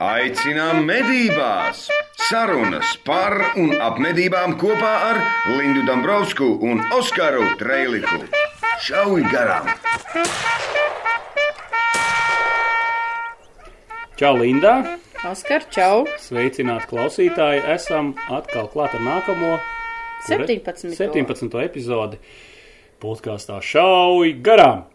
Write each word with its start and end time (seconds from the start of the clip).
Aicinām 0.00 0.86
medībās! 0.88 1.82
Sarunas 2.24 2.94
par 3.04 3.34
un 3.60 3.74
ap 3.84 3.98
medībām 4.00 4.54
kopā 4.56 4.92
ar 5.10 5.18
Lindu 5.58 5.82
Dombrovskiju 5.84 6.54
un 6.64 6.80
Oskaru 6.96 7.42
Trēliku. 7.60 8.22
Šauj 8.80 9.26
garām! 9.28 9.68
Čau, 14.16 14.32
Linda! 14.40 14.72
Oskar, 15.28 15.68
čau! 15.68 16.06
Sveicināti 16.16 16.88
klausītāji! 16.94 17.60
Esam 17.76 18.14
atkal 18.32 18.72
klāt 18.72 18.96
ar 18.96 19.04
nākamo 19.04 19.52
kura- 19.60 20.48
17. 20.48 20.96
17. 20.96 21.60
epizodi 21.60 22.16
podkāstā 23.04 23.60
Šauj 23.60 24.32
garām! 24.40 24.86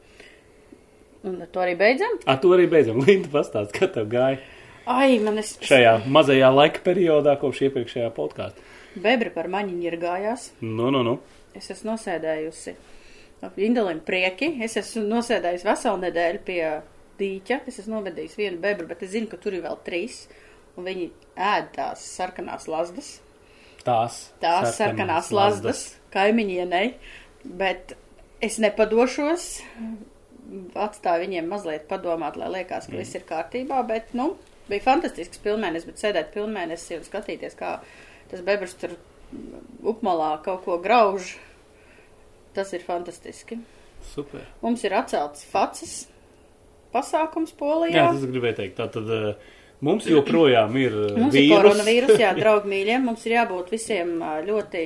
Un 1.21 1.37
ar 1.45 1.53
to 1.53 1.61
arī 1.61 1.77
beidzam? 1.77 2.17
Ar 2.25 2.41
to 2.41 2.57
arī 2.57 2.65
beidzam. 2.73 2.97
Linda, 3.05 3.29
pastāst, 3.37 3.69
kā 3.77 3.85
tev 3.85 4.09
gāja 4.09 4.41
Ai, 4.85 5.17
man 5.23 5.41
es. 5.41 5.55
šajā 5.65 5.95
mazajā 6.13 6.51
laika 6.53 6.83
periodā 6.85 7.35
kopš 7.41 7.63
iepriekšējā 7.69 8.11
podkāstā. 8.13 8.65
Bebra 9.01 9.31
par 9.33 9.49
maņiņu 9.51 9.87
ir 9.89 9.97
gājās. 9.99 10.51
Nu, 10.61 10.91
nu, 10.93 11.01
nu. 11.03 11.17
Es 11.57 11.71
esmu 11.73 11.93
nosēdējusi 11.93 12.75
ap 13.45 13.57
Indelim 13.59 13.99
prieki. 14.05 14.53
Es 14.63 14.77
esmu 14.79 15.03
nosēdējusi 15.09 15.67
veselu 15.67 16.01
nedēļu 16.05 16.41
pie 16.47 16.61
dīķa. 17.19 17.59
Es 17.67 17.81
esmu 17.81 17.97
novedījis 17.97 18.37
vienu 18.39 18.61
bebru, 18.63 18.87
bet 18.91 19.03
es 19.05 19.13
zinu, 19.15 19.29
ka 19.31 19.41
tur 19.41 19.57
ir 19.57 19.65
vēl 19.65 19.77
trīs. 19.87 20.25
Un 20.75 20.87
viņi 20.87 21.09
ēd 21.39 21.69
tās 21.75 22.05
sarkanās 22.15 22.69
lazdas. 22.71 23.15
Tās, 23.85 24.21
Tās 24.41 24.73
sarkanās 24.79 25.29
lazdas 25.35 25.85
kaimiņienei. 26.15 26.95
Bet 27.45 27.95
es 28.43 28.57
nepadošos. 28.63 29.49
Atstāju 30.77 31.25
viņiem 31.25 31.47
mazliet 31.49 31.87
padomāt, 31.89 32.37
lai 32.37 32.51
liekas, 32.59 32.89
ka 32.89 32.99
viss 32.99 33.17
ir 33.17 33.25
kārtībā. 33.27 33.79
Bet, 33.87 34.11
nu, 34.17 34.33
bija 34.69 34.83
fantastisks 34.85 35.41
pilnmēnesis, 35.43 35.85
bet 35.89 36.01
sēdēt 36.01 36.31
pilnmēnesī 36.35 36.97
un 36.99 37.05
skatīties, 37.07 37.55
kā 37.59 37.77
tas 38.31 38.41
bebrs 38.45 38.73
tur 38.81 38.95
upmalā 39.85 40.31
kaut 40.45 40.63
ko 40.65 40.77
grauž. 40.81 41.35
Tas 42.55 42.71
ir 42.73 42.85
fantastiski. 42.87 43.57
Super. 44.13 44.45
Mums 44.63 44.83
ir 44.87 44.93
atcelts 44.95 45.43
facis 45.51 46.05
pasākums 46.93 47.51
Jā, 47.51 47.57
Polijā. 47.59 48.05
tas 48.13 48.23
gribēju 48.31 48.55
teikt. 48.61 48.77
Tātad 48.77 49.09
eh, 49.11 49.49
mums 49.83 50.05
joprojām 50.07 50.77
ir 50.79 50.93
eh, 50.95 51.17
Mums 51.19 51.35
ir 51.35 51.41
vīrus. 51.41 51.57
koronavīrus, 51.57 52.15
jā, 52.21 52.29
draugi 52.39 52.71
mīļiem. 52.71 53.03
Mums 53.09 53.25
ir 53.27 53.35
jābūt 53.35 53.73
visiem 53.75 54.13
ā, 54.23 54.37
ļoti 54.47 54.85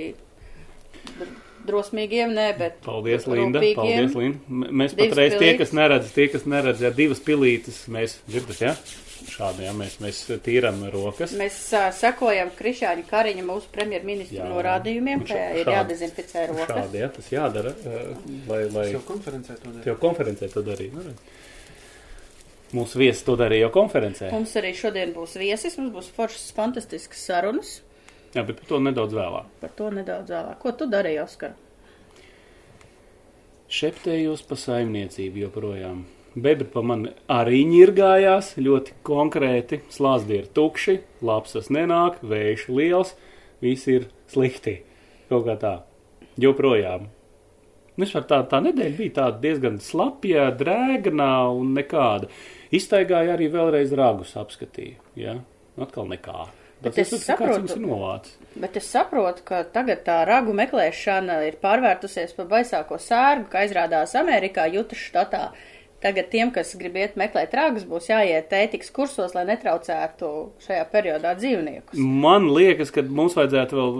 drosmīgiem, 1.69 2.31
nē, 2.33 2.47
bet 2.57 2.79
Paldies, 2.85 3.27
Linda. 3.29 3.61
Paldies, 3.75 4.15
Linda. 4.17 4.39
Mēs 4.49 4.95
Divas 4.95 5.11
patreiz 5.11 5.35
tie, 5.35 5.39
pilītes. 5.43 5.59
kas 5.61 5.73
neredz, 5.77 6.11
tie, 6.15 6.27
kas 6.33 6.45
neredz, 6.49 6.81
ja 6.81 6.91
divas 6.95 7.21
pilītes, 7.25 7.83
mēs 7.91 8.17
dzirdat, 8.29 8.61
ja? 8.63 8.73
Šādi, 9.27 9.65
ja 9.65 9.73
mēs, 9.75 9.97
mēs 9.99 10.21
tīram 10.45 10.79
rokas. 10.93 11.33
Mēs 11.37 11.57
uh, 11.75 11.89
sekojam 11.95 12.51
Krišāņa 12.55 13.03
Kariņa 13.09 13.43
mūsu 13.47 13.67
premjerministra 13.73 14.45
Jā. 14.45 14.47
norādījumiem, 14.51 15.25
ka 15.27 15.39
ir 15.59 15.71
jādezinficē 15.73 16.45
rokas. 16.53 16.71
Šādi, 16.71 17.01
ja, 17.03 17.09
tas 17.17 17.27
jādara, 17.33 17.73
eh, 17.83 18.09
lai, 18.47 18.61
lai 18.71 18.85
Es 18.87 18.95
jau 18.95 19.01
konferencē 19.09 19.57
to 19.59 19.73
daru. 19.73 19.83
jau 19.91 19.95
konferencē 19.99 20.49
to 20.53 20.63
darīja. 20.63 20.93
Nu. 20.95 21.13
Mūsu 22.79 23.01
viesis 23.01 23.23
to 23.25 23.35
darīja 23.39 23.67
jau 23.67 23.71
konferencē. 23.79 24.31
Mums 24.31 24.53
arī 24.61 24.75
šodien 24.77 25.13
būs 25.15 25.35
viesis, 25.41 25.77
mums 25.81 25.95
būs 25.95 26.11
foršas, 26.15 26.51
fantastiskas 26.55 27.25
sarunas. 27.31 27.79
Jā, 28.35 28.43
bet 28.45 28.59
par 28.61 28.69
to 28.69 28.79
nedaudz 28.85 29.15
vēlāk. 29.17 29.49
Par 29.59 29.73
to 29.75 29.89
nedaudz 29.89 30.29
vēlāk. 30.29 30.59
Ko 30.61 30.71
tu 30.77 30.85
darīji, 30.85 31.23
Oskar? 31.23 31.55
Šeptējos 33.69 34.43
pa 34.49 34.57
saimniecību 34.57 35.43
joprojām. 35.47 36.05
Bebri 36.35 36.67
pa 36.69 36.83
mani 36.85 37.13
arī 37.31 37.63
ņirgājās 37.69 38.53
ļoti 38.61 38.99
konkrēti. 39.07 39.81
Slāzdi 39.93 40.39
ir 40.41 40.49
tukši, 40.53 40.99
lapsas 41.25 41.71
nenāk, 41.73 42.19
vējš 42.21 42.67
liels, 42.69 43.15
viss 43.63 43.89
ir 43.89 44.09
slikti. 44.29 44.79
Kaut 45.29 45.47
kā 45.47 45.57
tā. 45.61 45.73
Joprojām. 46.39 47.09
Nu, 47.99 48.05
vispār 48.05 48.23
tā, 48.29 48.43
tā 48.47 48.61
nedēļa 48.63 48.95
bija 48.95 49.15
tāda 49.17 49.41
diezgan 49.43 49.81
slapja, 49.83 50.45
drēgna 50.55 51.33
un 51.51 51.73
nekāda. 51.75 52.29
Iztaigāja 52.71 53.33
arī 53.35 53.49
vēlreiz 53.51 53.91
ragus 53.97 54.37
apskatīja. 54.39 55.01
Ja? 55.19 55.35
Atkal 55.81 56.07
nekā. 56.07 56.45
Bet 56.79 56.95
es 57.01 57.09
kāds 57.11 57.25
saprotu. 57.27 57.75
Bet 58.55 58.77
es 58.79 58.87
saprotu, 58.87 59.43
ka 59.49 59.65
tagad 59.67 60.05
tā 60.05 60.21
ragu 60.27 60.53
meklēšana 60.55 61.41
ir 61.49 61.57
pārvērtusies 61.59 62.31
par 62.37 62.47
baisāko 62.53 62.99
sērgu, 63.03 63.49
kā 63.51 63.65
izrādās 63.67 64.15
Amerikā, 64.15 64.69
Jutas 64.71 65.01
štatā. 65.09 65.49
Tagad 65.99 66.29
tiem, 66.31 66.51
kas 66.55 66.71
grib 66.79 66.95
iet 66.95 67.17
meklēt 67.19 67.53
ragus, 67.57 67.83
būs 67.87 68.07
jāiet 68.07 68.53
ētikas 68.55 68.91
kursos, 68.95 69.33
lai 69.35 69.43
netraucētu 69.49 70.29
šajā 70.63 70.85
periodā 70.93 71.33
dzīvniekus. 71.35 71.99
Man 71.99 72.47
liekas, 72.55 72.93
ka 72.95 73.03
mums 73.03 73.35
vajadzētu 73.35 73.79
vēl 73.79 73.97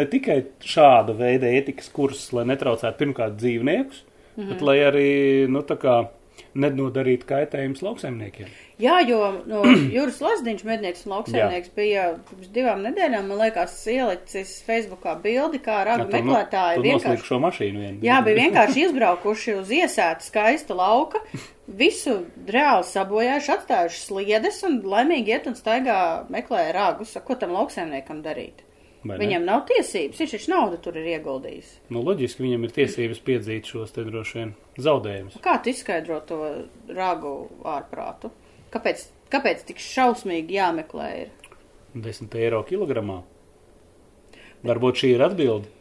ne 0.00 0.06
tikai 0.08 0.38
šāda 0.64 1.16
veida 1.16 1.50
ētikas 1.50 1.90
kursus, 1.92 2.30
lai 2.36 2.46
netraucētu 2.48 3.02
pirmkārt 3.02 3.36
dzīvniekus, 3.40 4.00
mm 4.00 4.40
-hmm. 4.42 4.48
bet 4.48 4.64
lai 4.64 4.78
arī, 4.86 5.10
nu, 5.52 5.60
tā 5.60 5.76
kā 5.80 5.98
nenodarītu 6.58 7.28
kaitējumus 7.28 7.82
lauksaimniekiem. 7.84 8.48
Jā, 8.80 8.96
jo 9.06 9.18
no, 9.48 9.60
Juris 9.94 10.20
Lazdiņš, 10.24 10.64
mednieks 10.66 11.04
un 11.06 11.14
lauksaimnieks, 11.14 11.72
bija 11.76 12.06
pirms 12.30 12.50
divām 12.54 12.82
nedēļām, 12.86 13.28
man 13.30 13.42
liekas, 13.44 13.76
ielicis 13.92 14.56
Facebookā 14.66 15.14
bildi, 15.22 15.60
kā 15.64 15.82
ragu 15.88 16.06
no, 16.06 16.12
meklētāji 16.14 16.80
tu 16.80 16.86
vienkārši. 16.88 17.26
šo 17.28 17.40
mašīnu 17.44 17.84
vienu. 17.84 18.00
Jā, 18.06 18.20
bija 18.26 18.40
vienkārši 18.46 18.86
izbraukuši 18.88 19.56
uz 19.60 19.74
iesētu 19.80 20.26
skaistu 20.26 20.78
lauka, 20.78 21.22
visu 21.80 22.16
reāli 22.48 22.88
sabojājuši, 22.88 23.54
atstājuši 23.58 24.02
sliedes 24.06 24.64
un 24.66 24.80
laimīgi 24.94 25.36
iet 25.36 25.46
un 25.50 25.58
staigā 25.58 26.00
meklē 26.32 26.70
ragus. 26.76 27.14
Ko 27.24 27.36
tam 27.38 27.54
lauksaimniekam 27.58 28.24
darīt? 28.24 28.64
Viņam 29.00 29.46
nav 29.48 29.62
tiesības, 29.70 30.18
viņš 30.20 30.32
taču 30.36 30.50
naudu 30.52 30.76
tur 30.84 30.98
ir 31.00 31.06
ieguldījis. 31.14 31.70
Nu, 31.88 32.02
loģiski 32.04 32.44
viņam 32.44 32.66
ir 32.66 32.74
tiesības 32.76 33.22
piedzīt 33.24 33.70
šos 33.72 33.94
te 33.96 34.04
droši 34.04 34.36
vien 34.36 34.52
zaudējumus. 34.76 35.38
Kā 35.44 35.56
tu 35.64 35.72
izskaidro 35.72 36.18
to 36.28 36.40
ragu 36.92 37.32
ārprātu? 37.64 38.28
Kāpēc, 38.74 39.06
kāpēc 39.32 39.64
tik 39.70 39.80
šausmīgi 39.80 40.58
jāmeklē 40.58 41.08
ir? 41.22 41.32
10 41.96 42.36
eiro 42.38 42.60
kilogramā. 42.68 43.22
Varbūt 44.68 45.00
šī 45.00 45.14
ir 45.14 45.24
atbilde. 45.24 45.72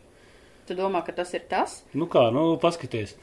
Tu 0.69 0.77
domā, 0.77 1.03
ka 1.03 1.11
tas 1.17 1.33
ir 1.35 1.43
tas? 1.51 1.81
Nu 1.97 2.07
kā, 2.07 2.29
nu, 2.31 2.53
paskaties. 2.61 3.17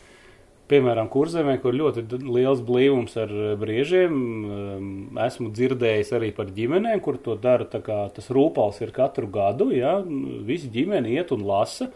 Piemēram, 0.67 1.07
kurzemē, 1.07 1.61
kur 1.63 1.77
ļoti 1.79 2.03
liels 2.27 2.59
blīvums 2.67 3.13
ar 3.23 3.31
eh, 3.31 3.53
briežiem, 3.61 4.15
um, 4.17 4.89
esmu 5.23 5.53
dzirdējis 5.55 6.11
arī 6.19 6.33
par 6.35 6.51
ģimenēm, 6.57 6.99
kur 7.05 7.21
to 7.23 7.37
dara 7.39 7.69
tas 7.71 8.31
rūpals 8.35 8.81
ir 8.83 8.91
katru 8.97 9.31
gadu, 9.31 9.71
ja, 9.71 10.01
visi 10.03 10.71
ģimeni 10.75 11.15
iet 11.15 11.31
un 11.37 11.47
lasa, 11.47 11.93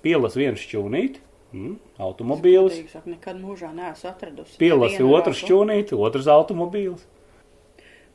pielas 0.00 0.38
vienu 0.40 0.56
šķūnīti, 0.56 1.20
mm, 1.52 1.76
automobīlis, 2.00 2.80
sakot, 2.88 3.12
nekad 3.18 3.36
mūžā 3.42 3.68
neesmu 3.76 4.12
atradusi. 4.14 4.56
pielasi 4.62 5.02
ragu. 5.02 5.12
šķūnīti, 5.42 6.00
otrs 6.08 6.30
automobīlis. 6.32 7.04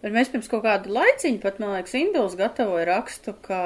Bet 0.06 0.14
mēs 0.14 0.30
pirms 0.30 0.46
kaut 0.52 0.62
kāda 0.62 0.92
laiciņa, 0.94 1.40
pat 1.42 1.56
man 1.58 1.72
liekas, 1.74 1.96
Induls 1.98 2.36
gatavoja 2.38 2.84
rakstu, 2.92 3.32
ka 3.42 3.62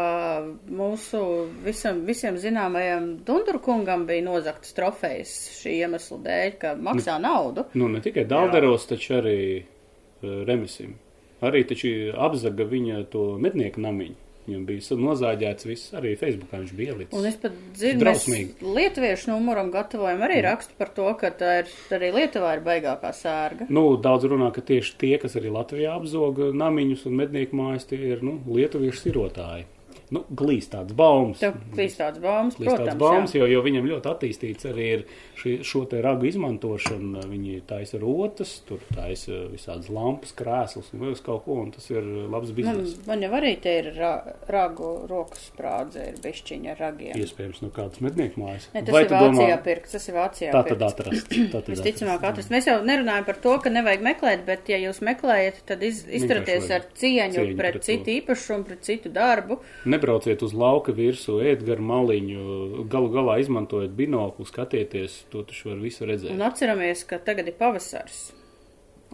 mūsu 0.71 1.19
visam, 1.65 2.05
visiem 2.07 2.37
zināmajam 2.39 3.09
Dundurkungam 3.27 4.05
bija 4.07 4.23
nozaktas 4.23 4.71
trofejas 4.77 5.33
šī 5.57 5.73
iemesla 5.81 6.21
dēļ, 6.29 6.53
ka 6.61 6.71
maksā 6.79 7.17
naudu. 7.19 7.67
Nu, 7.75 7.89
ne 7.91 7.99
tikai 8.05 8.23
Dauderos, 8.29 8.87
taču 8.87 9.17
arī 9.17 9.41
uh, 9.59 10.39
Remisim. 10.47 10.95
Arī 11.43 11.65
taču 11.67 11.91
apzaga 12.15 12.63
viņa 12.71 13.03
to 13.11 13.25
mednieku 13.43 13.83
namiņu. 13.83 14.28
Viņam 14.49 14.65
bija 14.65 14.95
nozāģēts 14.97 15.67
viss, 15.69 15.91
arī 15.93 16.15
Facebookā 16.17 16.57
viņš 16.63 16.71
bija 16.73 16.95
ielicis. 16.95 17.13
Un 17.13 17.27
es 17.29 17.35
pat 17.37 17.53
dzirdu, 17.77 18.01
Drausmīgi. 18.01 18.55
lietuviešu 18.65 19.29
numuram 19.29 19.69
gatavojam 19.75 20.23
arī 20.25 20.39
rakstu 20.41 20.73
par 20.79 20.89
to, 20.97 21.05
ka 21.21 21.29
tā 21.37 21.51
ir, 21.61 21.73
arī 21.93 22.09
Lietuvā 22.15 22.55
ir 22.57 22.63
baigākā 22.65 23.11
sērga. 23.13 23.69
Nu, 23.69 23.85
daudz 24.01 24.25
runā, 24.31 24.49
ka 24.55 24.65
tieši 24.65 24.95
tie, 24.97 25.15
kas 25.21 25.37
arī 25.37 25.53
Latvijā 25.53 25.93
apzoga 25.99 26.49
namiņus 26.49 27.05
un 27.05 27.19
mednieku 27.21 27.59
mājas, 27.61 27.85
tie 27.91 28.01
ir 28.15 28.25
nu, 28.25 28.39
lietuviešu 28.49 29.05
sirotāji. 29.05 29.67
Nu, 30.13 30.23
glīst 30.29 30.73
tāds 30.73 30.93
baumas. 30.97 31.39
Tev 31.41 31.55
klīst 31.73 31.99
tāds 32.01 32.19
baumas, 32.21 32.57
Glīst 32.59 32.75
protams. 32.75 32.99
baumas, 32.99 33.33
jā. 33.33 33.43
jo, 33.43 33.47
jo 33.55 33.63
viņam 33.65 33.87
ļoti 33.89 34.11
attīstīts 34.11 34.67
arī 34.69 34.87
ir 34.97 35.03
šī, 35.39 35.53
šo 35.65 35.83
te 35.89 36.01
ragu 36.03 36.27
izmantošana. 36.29 37.23
Viņi 37.29 37.61
taisa 37.69 37.99
rotas, 38.01 38.57
tur 38.67 38.83
taisa 38.93 39.45
visādas 39.53 39.89
lampas, 39.93 40.35
krēsls 40.37 40.91
un 40.93 41.03
vēl 41.05 41.17
kaut 41.25 41.45
ko, 41.45 41.57
un 41.63 41.71
tas 41.75 41.89
ir 41.91 42.03
labs 42.03 42.51
Man, 42.51 42.57
bizness. 42.59 42.99
man 43.07 43.23
jau 43.25 43.31
arī 43.39 43.53
te 43.61 43.75
ir 43.79 43.91
ra, 43.97 44.11
ragu 44.49 44.91
rokas 45.09 45.49
sprādze, 45.49 46.09
ir 46.11 46.19
bišķiņa 46.23 46.73
ar 46.75 46.83
ragiem. 46.85 47.17
Iespējams, 47.19 47.63
no 47.65 47.71
kādas 47.73 48.03
mednieku 48.05 48.43
mājas. 48.43 48.69
Ne, 48.75 48.83
tas 48.85 48.95
Vai 48.95 49.03
ir 49.05 49.11
Vācijā 49.13 49.31
domā, 49.55 49.59
pirkts, 49.65 49.95
tas 49.95 50.09
ir 50.09 50.17
Vācijā 50.17 50.53
tā 50.53 50.63
tad 50.71 50.85
atrast? 50.89 51.33
Tā 51.33 51.49
tad 51.55 51.71
Visticamāk, 51.73 52.27
atrast. 52.33 52.53
Mēs 52.53 52.69
jau 52.69 52.77
nerunājam 52.85 53.27
par 53.29 53.41
to, 53.43 53.55
ka 53.63 53.73
nevajag 53.73 54.05
meklēt, 54.09 54.45
bet, 54.47 54.69
ja 54.73 54.81
jūs 54.81 55.01
meklējat, 55.05 55.63
tad 55.69 55.85
iz, 55.85 56.03
izturieties 56.05 56.65
vajag 56.65 56.75
ar 56.79 56.89
cieņu, 56.99 57.39
cieņu 57.39 57.57
pret 57.59 57.79
pret 57.79 57.85
citu 57.87 58.13
īpašumu, 58.17 58.65
pret 58.67 58.83
citu 58.85 59.11
darbu. 59.13 59.59
Nebrauciet 59.99 60.43
uz 60.45 60.55
lauka 60.55 60.95
virsmu, 60.95 61.37
ēd 61.51 61.63
gar 61.67 61.83
maliņu, 61.83 62.85
galu 62.91 63.11
galā 63.13 63.39
izmantojiet 63.43 63.93
binoklu, 63.97 64.47
skatieties, 64.47 65.25
to 65.33 65.43
taču 65.47 65.73
var 65.73 65.83
visu 65.83 66.07
redzēt. 66.09 66.33
Un 66.33 66.47
atceramies, 66.47 67.03
ka 67.09 67.21
tagad 67.21 67.51
ir 67.51 67.57
pavasars. 67.59 68.29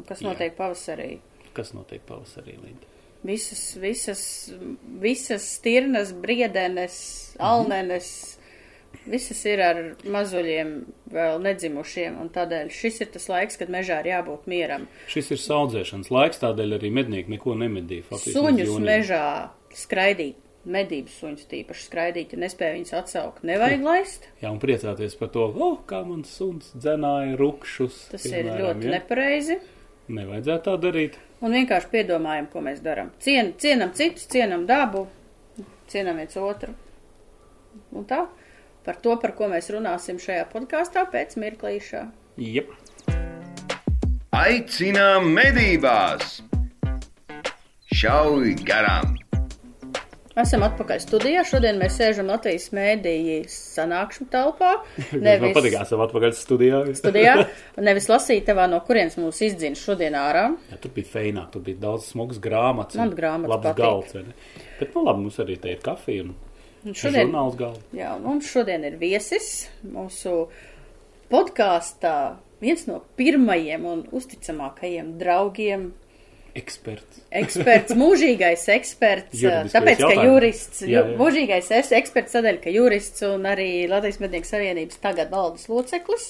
Kas 0.04 0.22
Jā. 0.22 0.30
notiek 0.30 0.56
pavasarī? 0.58 1.18
Kas 1.56 1.72
notiek 1.76 2.04
pavasarī, 2.08 2.58
Linda? 2.60 2.94
Visas, 3.26 3.62
visas, 3.82 4.24
visas 5.02 5.46
stirnas, 5.56 6.12
briedenes, 6.14 6.98
alnenes, 7.42 8.10
visas 9.10 9.40
ir 9.50 9.62
ar 9.66 9.80
mazuļiem, 10.06 10.74
vēl 11.16 11.42
nedzimušiem, 11.42 12.20
un 12.22 12.30
tādēļ 12.36 12.70
šis 12.76 13.02
ir 13.02 13.12
tas 13.16 13.26
laiks, 13.32 13.58
kad 13.58 13.72
mežā 13.74 14.02
ir 14.04 14.12
jābūt 14.12 14.46
mieram. 14.52 14.86
Šis 15.12 15.34
ir 15.34 15.42
saudzēšanas 15.42 16.12
laiks, 16.14 16.42
tādēļ 16.44 16.78
arī 16.78 16.92
mednieki 16.94 17.34
neko 17.34 17.58
nemedīja. 17.64 18.06
Suņus 18.14 18.70
jūnijam. 18.70 18.90
mežā 18.92 19.26
skraidīt, 19.76 20.38
medības 20.70 21.16
suņus 21.22 21.48
tīpaši 21.52 21.86
skraidīt, 21.88 22.34
ja 22.36 22.42
nespēja 22.42 22.76
viņus 22.78 22.94
atsaukt, 23.00 23.44
nevajag 23.48 23.86
laist. 23.86 24.28
Jā, 24.42 24.52
un 24.52 24.60
priecāties 24.62 25.18
par 25.20 25.32
to, 25.34 25.48
oh, 25.52 25.78
kā 25.90 26.02
mans 26.08 26.32
suns 26.38 26.72
dzenāja 26.76 27.38
rukšus. 27.40 28.00
Tas 28.14 28.26
ir 28.30 28.40
piemēram, 28.40 28.62
ļoti 28.64 28.90
ja? 28.90 28.94
nepareizi. 28.98 29.60
Nevajadzētu 30.16 30.68
tā 30.68 30.76
darīt. 30.82 31.20
Un 31.46 31.56
vienkārši 31.58 31.92
piedomājam, 31.92 32.50
ko 32.52 32.62
mēs 32.66 32.82
darām. 32.86 33.12
Cien, 33.22 33.54
cienam 33.62 33.94
citus, 33.98 34.28
cienam 34.32 34.66
dabu, 34.70 35.06
cienam 35.92 36.22
viens 36.22 36.38
otru. 36.38 36.76
Un 37.96 38.06
tā, 38.08 38.26
par 38.86 39.02
to, 39.02 39.18
par 39.22 39.36
ko 39.38 39.50
mēs 39.52 39.70
runāsim 39.74 40.22
šajā 40.22 40.48
podkāstā 40.54 41.06
pēc 41.12 41.38
mirklīšā. 41.42 42.06
Jep. 42.42 42.74
Aicinām 44.36 45.30
medībās! 45.36 46.42
Šauj 47.96 48.58
garām! 48.68 49.16
Esam 50.36 50.66
atpakaļ 50.66 51.00
studijā. 51.00 51.46
Šodien 51.48 51.78
mēs 51.80 51.94
sēžam 51.96 52.28
Latvijas 52.28 52.66
mēdīju 52.76 53.46
sanākšanu 53.52 54.28
telpā. 54.34 54.72
Man 55.16 55.54
patīk, 55.56 55.78
esam 55.80 56.04
atpakaļ 56.04 56.34
studijā. 56.36 56.82
studijā, 57.00 57.36
nevis 57.88 58.10
lasītavā, 58.12 58.66
no 58.72 58.82
kurienes 58.84 59.16
mūs 59.22 59.40
izdzina 59.48 59.80
šodien 59.80 60.18
ārā. 60.20 60.50
Jā, 60.74 60.80
tur 60.84 60.92
bija 60.98 61.14
feināk, 61.14 61.54
tur 61.54 61.64
bija 61.64 61.80
daudz 61.86 62.10
smagas 62.12 62.42
grāmatas. 62.44 63.00
Man 63.00 63.16
grāmatas 63.16 63.54
labs 63.54 63.70
patīk. 63.70 63.80
galds. 63.80 64.44
Bet, 64.82 64.92
nu 64.92 65.06
labi, 65.08 65.24
mums 65.24 65.40
arī 65.46 65.56
te 65.64 65.72
ir 65.72 65.80
kafija 65.86 66.28
un, 66.28 66.36
Un 66.86 66.94
šodien, 66.94 67.32
jā, 67.98 68.12
mums 68.22 68.46
šodien 68.46 68.84
ir 68.86 69.00
viesis 69.02 69.70
mūsu 69.90 70.52
podkāstā. 71.32 72.36
Viens 72.62 72.84
no 72.86 73.00
pirmajiem 73.18 73.88
un 73.90 74.04
uzticamākajiem 74.14 75.16
draugiem, 75.18 75.88
Eksperts. 76.56 77.20
eksperts, 77.36 77.92
mūžīgais 78.00 78.62
eksperts, 78.72 79.42
tāpēc, 79.74 79.98
ka 80.00 80.08
jautājums. 80.08 80.24
jurists, 80.30 80.82
Jā, 80.88 81.02
jā. 81.04 81.18
mūžīgais 81.20 81.72
es- 81.80 81.92
eksperts 81.92 82.32
tādēļ, 82.38 82.62
ka 82.64 82.70
jurists 82.72 83.22
un 83.28 83.44
arī 83.44 83.88
Latvijas 83.92 84.22
mednieku 84.24 84.48
savienības 84.48 85.02
tagad 85.04 85.30
valdes 85.34 85.68
loceklis 85.68 86.30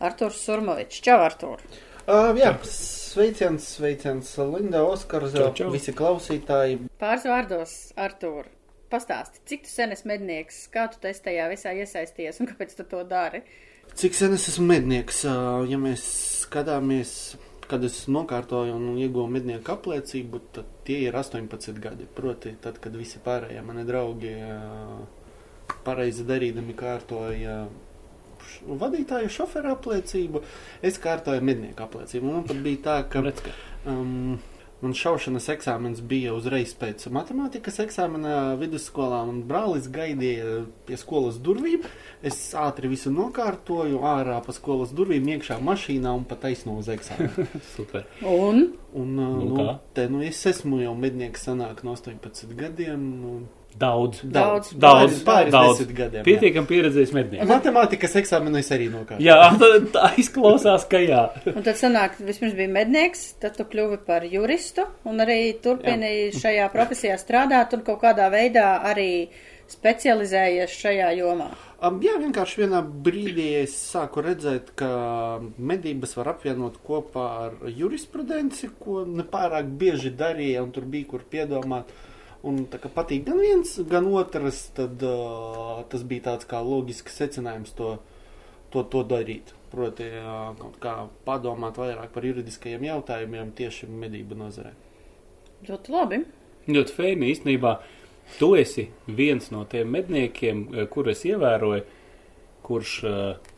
Arturs 0.00 0.38
Surmovičs. 0.46 1.00
Čau, 1.02 1.18
Artur! 1.24 1.58
Uh, 2.06 2.30
jā, 2.38 2.52
sveiciens, 2.62 3.64
sveiciens 3.80 4.28
Linda, 4.38 4.84
Oskars, 4.86 5.32
Čau, 5.34 5.52
čau. 5.58 5.70
visi 5.74 5.90
klausītāji. 5.92 6.78
Pāris 7.02 7.24
vārdos, 7.26 7.72
Artur, 7.98 8.46
pastāsti, 8.92 9.40
cik 9.50 9.64
tu 9.66 9.70
sen 9.72 9.90
esi 9.90 10.06
mednieks, 10.06 10.68
kā 10.70 10.86
tu 10.92 11.00
tajā 11.02 11.48
visā 11.50 11.74
iesaisties 11.74 12.38
un 12.38 12.46
kāpēc 12.46 12.76
tu 12.78 12.84
to 12.84 13.02
dari? 13.02 13.42
Cik 13.96 14.14
sen 14.14 14.32
es 14.34 14.46
esmu 14.52 14.66
mednieks? 14.70 15.24
Uh, 15.24 15.66
ja 15.66 15.76
mēs 15.78 16.06
skatāmies, 16.46 17.34
kad 17.70 17.84
es 17.86 17.98
nokārtoju 18.12 18.74
un 18.76 18.96
ieguvu 19.00 19.26
mednieku 19.32 19.74
apliecību, 19.74 20.42
tad 20.56 20.70
tie 20.86 21.00
ir 21.06 21.16
18 21.18 21.80
gadi. 21.82 22.08
Proti, 22.18 22.54
tad, 22.62 22.80
kad 22.82 22.96
visi 22.96 23.22
pārējie 23.24 23.62
mani 23.66 23.86
draugi 23.88 24.34
pareizi 25.86 26.26
darīdami 26.26 26.74
kārtoja 26.78 27.64
vadītāju 28.66 29.30
šoferu 29.32 29.72
apliecību, 29.74 30.42
es 30.86 31.00
kārtoju 31.02 31.42
mednieku 31.44 31.82
apliecību. 31.86 32.30
Man 32.30 32.46
pat 32.46 32.60
bija 32.62 32.82
tā, 32.84 33.00
ka 33.10 33.24
Redz, 33.26 33.42
ka 33.42 33.54
Um, 33.86 34.40
man 34.82 34.94
šaušanas 34.96 35.48
eksāmenis 35.54 36.02
bija 36.04 36.34
uzreiz 36.36 36.74
pēc 36.78 37.06
matemātikas 37.14 37.80
eksāmena 37.84 38.56
vidusskolā, 38.60 39.22
un 39.28 39.42
brālis 39.48 39.90
gaidīja 39.92 40.64
pie 40.88 40.98
skolas 41.00 41.40
durvīm. 41.42 41.86
Es 42.26 42.38
ātri 42.58 42.90
visu 42.92 43.12
nokārtoju, 43.14 44.02
ārā 44.06 44.40
pa 44.44 44.54
skolas 44.56 44.94
durvīm, 44.96 45.28
iekšā 45.36 45.60
mašīnā 45.64 46.12
un 46.16 46.26
pat 46.28 46.44
taisno 46.46 46.78
uz 46.80 46.90
eksāmenu. 46.92 47.48
super. 47.76 48.08
Un 48.24 48.66
Un, 48.96 49.14
Nu 49.14 49.44
nu, 49.44 49.78
te, 49.92 50.06
nu, 50.08 50.22
es 50.24 50.38
esmu 50.48 50.78
jau 50.80 50.94
mednieks, 50.96 51.42
sanāk 51.44 51.82
no 51.84 51.92
18 51.92 52.54
gadiem. 52.56 53.02
Nu, 53.20 53.32
Daudz. 53.76 54.22
Daudz. 54.24 54.70
Daudz. 54.72 55.18
Pāris, 55.20 55.22
pāris 55.26 55.52
daudz. 55.52 55.82
gadiem. 55.90 56.20
jā. 56.20 56.24
Pietiekam 56.26 56.68
pieredzējis 56.68 57.12
mednieks. 57.16 57.48
Matemātikas 57.50 58.16
eksāmenu 58.22 58.60
es 58.62 58.70
arī 58.72 58.88
nokārtoju. 58.92 59.26
Jā, 59.26 59.50
tā, 59.60 59.70
tā 59.92 60.12
izklausās, 60.22 60.86
ka 60.90 61.02
jā. 61.02 61.26
Un 61.52 61.66
tad 61.66 61.76
sanāk, 61.80 62.16
vispirms 62.24 62.56
bija 62.56 62.72
mednieks, 62.72 63.26
tad 63.42 63.58
tu 63.58 63.66
kļuvi 63.68 64.00
par 64.06 64.24
juristu 64.30 64.86
un 65.08 65.20
arī 65.24 65.40
turpini 65.62 66.32
šajā 66.36 66.70
profesijā 66.72 67.18
strādāt 67.20 67.76
un 67.76 67.84
kaut 67.86 68.00
kādā 68.04 68.30
veidā 68.32 68.78
arī 68.88 69.10
specializējies 69.70 70.74
šajā 70.80 71.12
jomā. 71.18 71.50
Um, 71.84 71.98
jā, 72.00 72.14
vienkārši 72.16 72.62
vienā 72.62 72.80
brīdī 73.04 73.50
es 73.60 73.74
sāku 73.76 74.22
redzēt, 74.24 74.70
ka 74.78 74.88
medības 75.58 76.14
var 76.16 76.32
apvienot 76.32 76.78
kopā 76.86 77.24
ar 77.44 77.56
jurisprudenci, 77.68 78.70
ko 78.80 79.02
nepārāk 79.04 79.68
bieži 79.76 80.14
darīja, 80.16 80.62
un 80.64 80.72
tur 80.72 80.86
bija 80.88 81.10
kur 81.10 81.26
piedomāt. 81.28 81.92
Un 82.46 82.64
tā 82.70 82.78
kā 82.82 82.90
patīk 82.92 83.24
gan 83.26 83.40
viens, 83.40 83.72
gan 83.88 84.06
otrs, 84.12 84.66
tad 84.76 85.02
uh, 85.06 85.82
tas 85.90 86.04
bija 86.06 86.28
tāds 86.30 86.48
kā 86.48 86.60
logisks 86.62 87.16
secinājums 87.16 87.72
to, 87.78 87.96
to, 88.70 88.84
to 88.84 89.02
darīt. 89.08 89.54
Proti, 89.72 90.06
uh, 90.20 90.52
kaut 90.60 90.80
kā 90.82 90.96
padomāt 91.26 91.80
vairāk 91.80 92.12
par 92.14 92.26
juridiskajiem 92.28 92.86
jautājumiem 92.90 93.54
tieši 93.56 93.88
medību 93.90 94.38
nozarē. 94.38 94.74
Ļoti 95.66 95.94
labi. 95.94 96.20
Ļoti 96.68 96.94
feini 96.94 97.30
īstenībā. 97.32 97.76
Tu 98.38 98.48
esi 98.58 98.88
viens 99.06 99.52
no 99.54 99.62
tiem 99.70 99.90
medniekiem, 99.94 100.64
kur 100.90 101.08
es 101.12 101.22
ievēroju, 101.28 101.84
kurš 102.66 102.94
eh, 103.06 103.52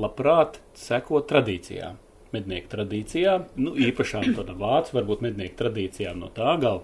labprāt 0.00 0.60
seko 0.76 1.20
tradīcijām. 1.28 2.00
Mednieku 2.34 2.72
tradīcijām, 2.72 3.44
nu, 3.62 3.74
īpašām 3.86 4.32
tādām 4.36 4.58
vācu, 4.60 4.96
varbūt 4.96 5.22
mednieku 5.24 5.60
tradīcijām 5.60 6.18
no 6.20 6.32
tā 6.34 6.56
gala. 6.60 6.82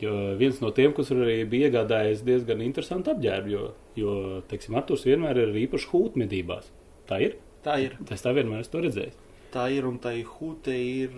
Jo 0.00 0.12
viens 0.40 0.60
no 0.62 0.70
tiem, 0.72 0.94
kas 0.96 1.10
arī 1.12 1.42
bija 1.48 1.68
iegādājies 1.68 2.22
diezgan 2.24 2.62
interesantu 2.64 3.12
apģērbu, 3.12 3.50
jo, 3.52 3.64
jo 4.00 4.12
teiksim, 4.48 4.76
Arturs 4.80 5.04
vienmēr 5.04 5.36
ir 5.42 5.50
ar 5.52 5.58
īpašu 5.66 5.90
hūtu 5.92 6.22
medībās. 6.22 6.70
Tā 7.10 7.18
ir? 7.20 7.34
Tā 7.64 7.74
ir. 7.82 7.98
Es 8.08 8.24
tā 8.24 8.32
vienmēr 8.32 8.62
esmu 8.64 8.80
redzējis. 8.86 9.18
Tā 9.50 9.64
ir 9.74 9.82
un 9.88 9.96
tā 9.98 10.12
hūte 10.22 10.70
ir. 10.72 11.10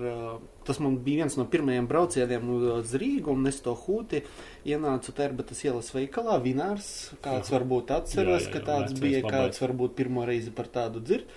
Tas 0.64 0.79
man 0.81 0.94
bija 1.05 1.20
viens 1.20 1.34
no 1.37 1.44
pirmajiem 1.52 1.84
braucieniem 1.90 2.46
uz 2.56 2.94
Rīgu, 2.96 3.34
un 3.37 3.46
es 3.50 3.58
to 3.61 3.75
hūti 3.76 4.23
ienācu 4.64 5.12
Terbatas 5.15 5.60
ielas 5.67 5.91
veikalā. 5.93 6.39
Vinārs, 6.43 6.89
kāds 7.22 7.53
Aha. 7.53 7.58
varbūt 7.58 7.93
atceras, 7.93 8.46
Jā, 8.46 8.48
jā, 8.48 8.53
ka 8.55 8.58
jā, 8.62 8.65
tāds 8.70 8.94
vecais 8.94 9.03
bija, 9.05 9.20
labais. 9.20 9.36
kāds 9.36 9.62
varbūt 9.67 9.94
pirmo 10.01 10.24
reizi 10.24 10.51
par 10.56 10.70
tādu 10.72 11.05
dzird, 11.05 11.29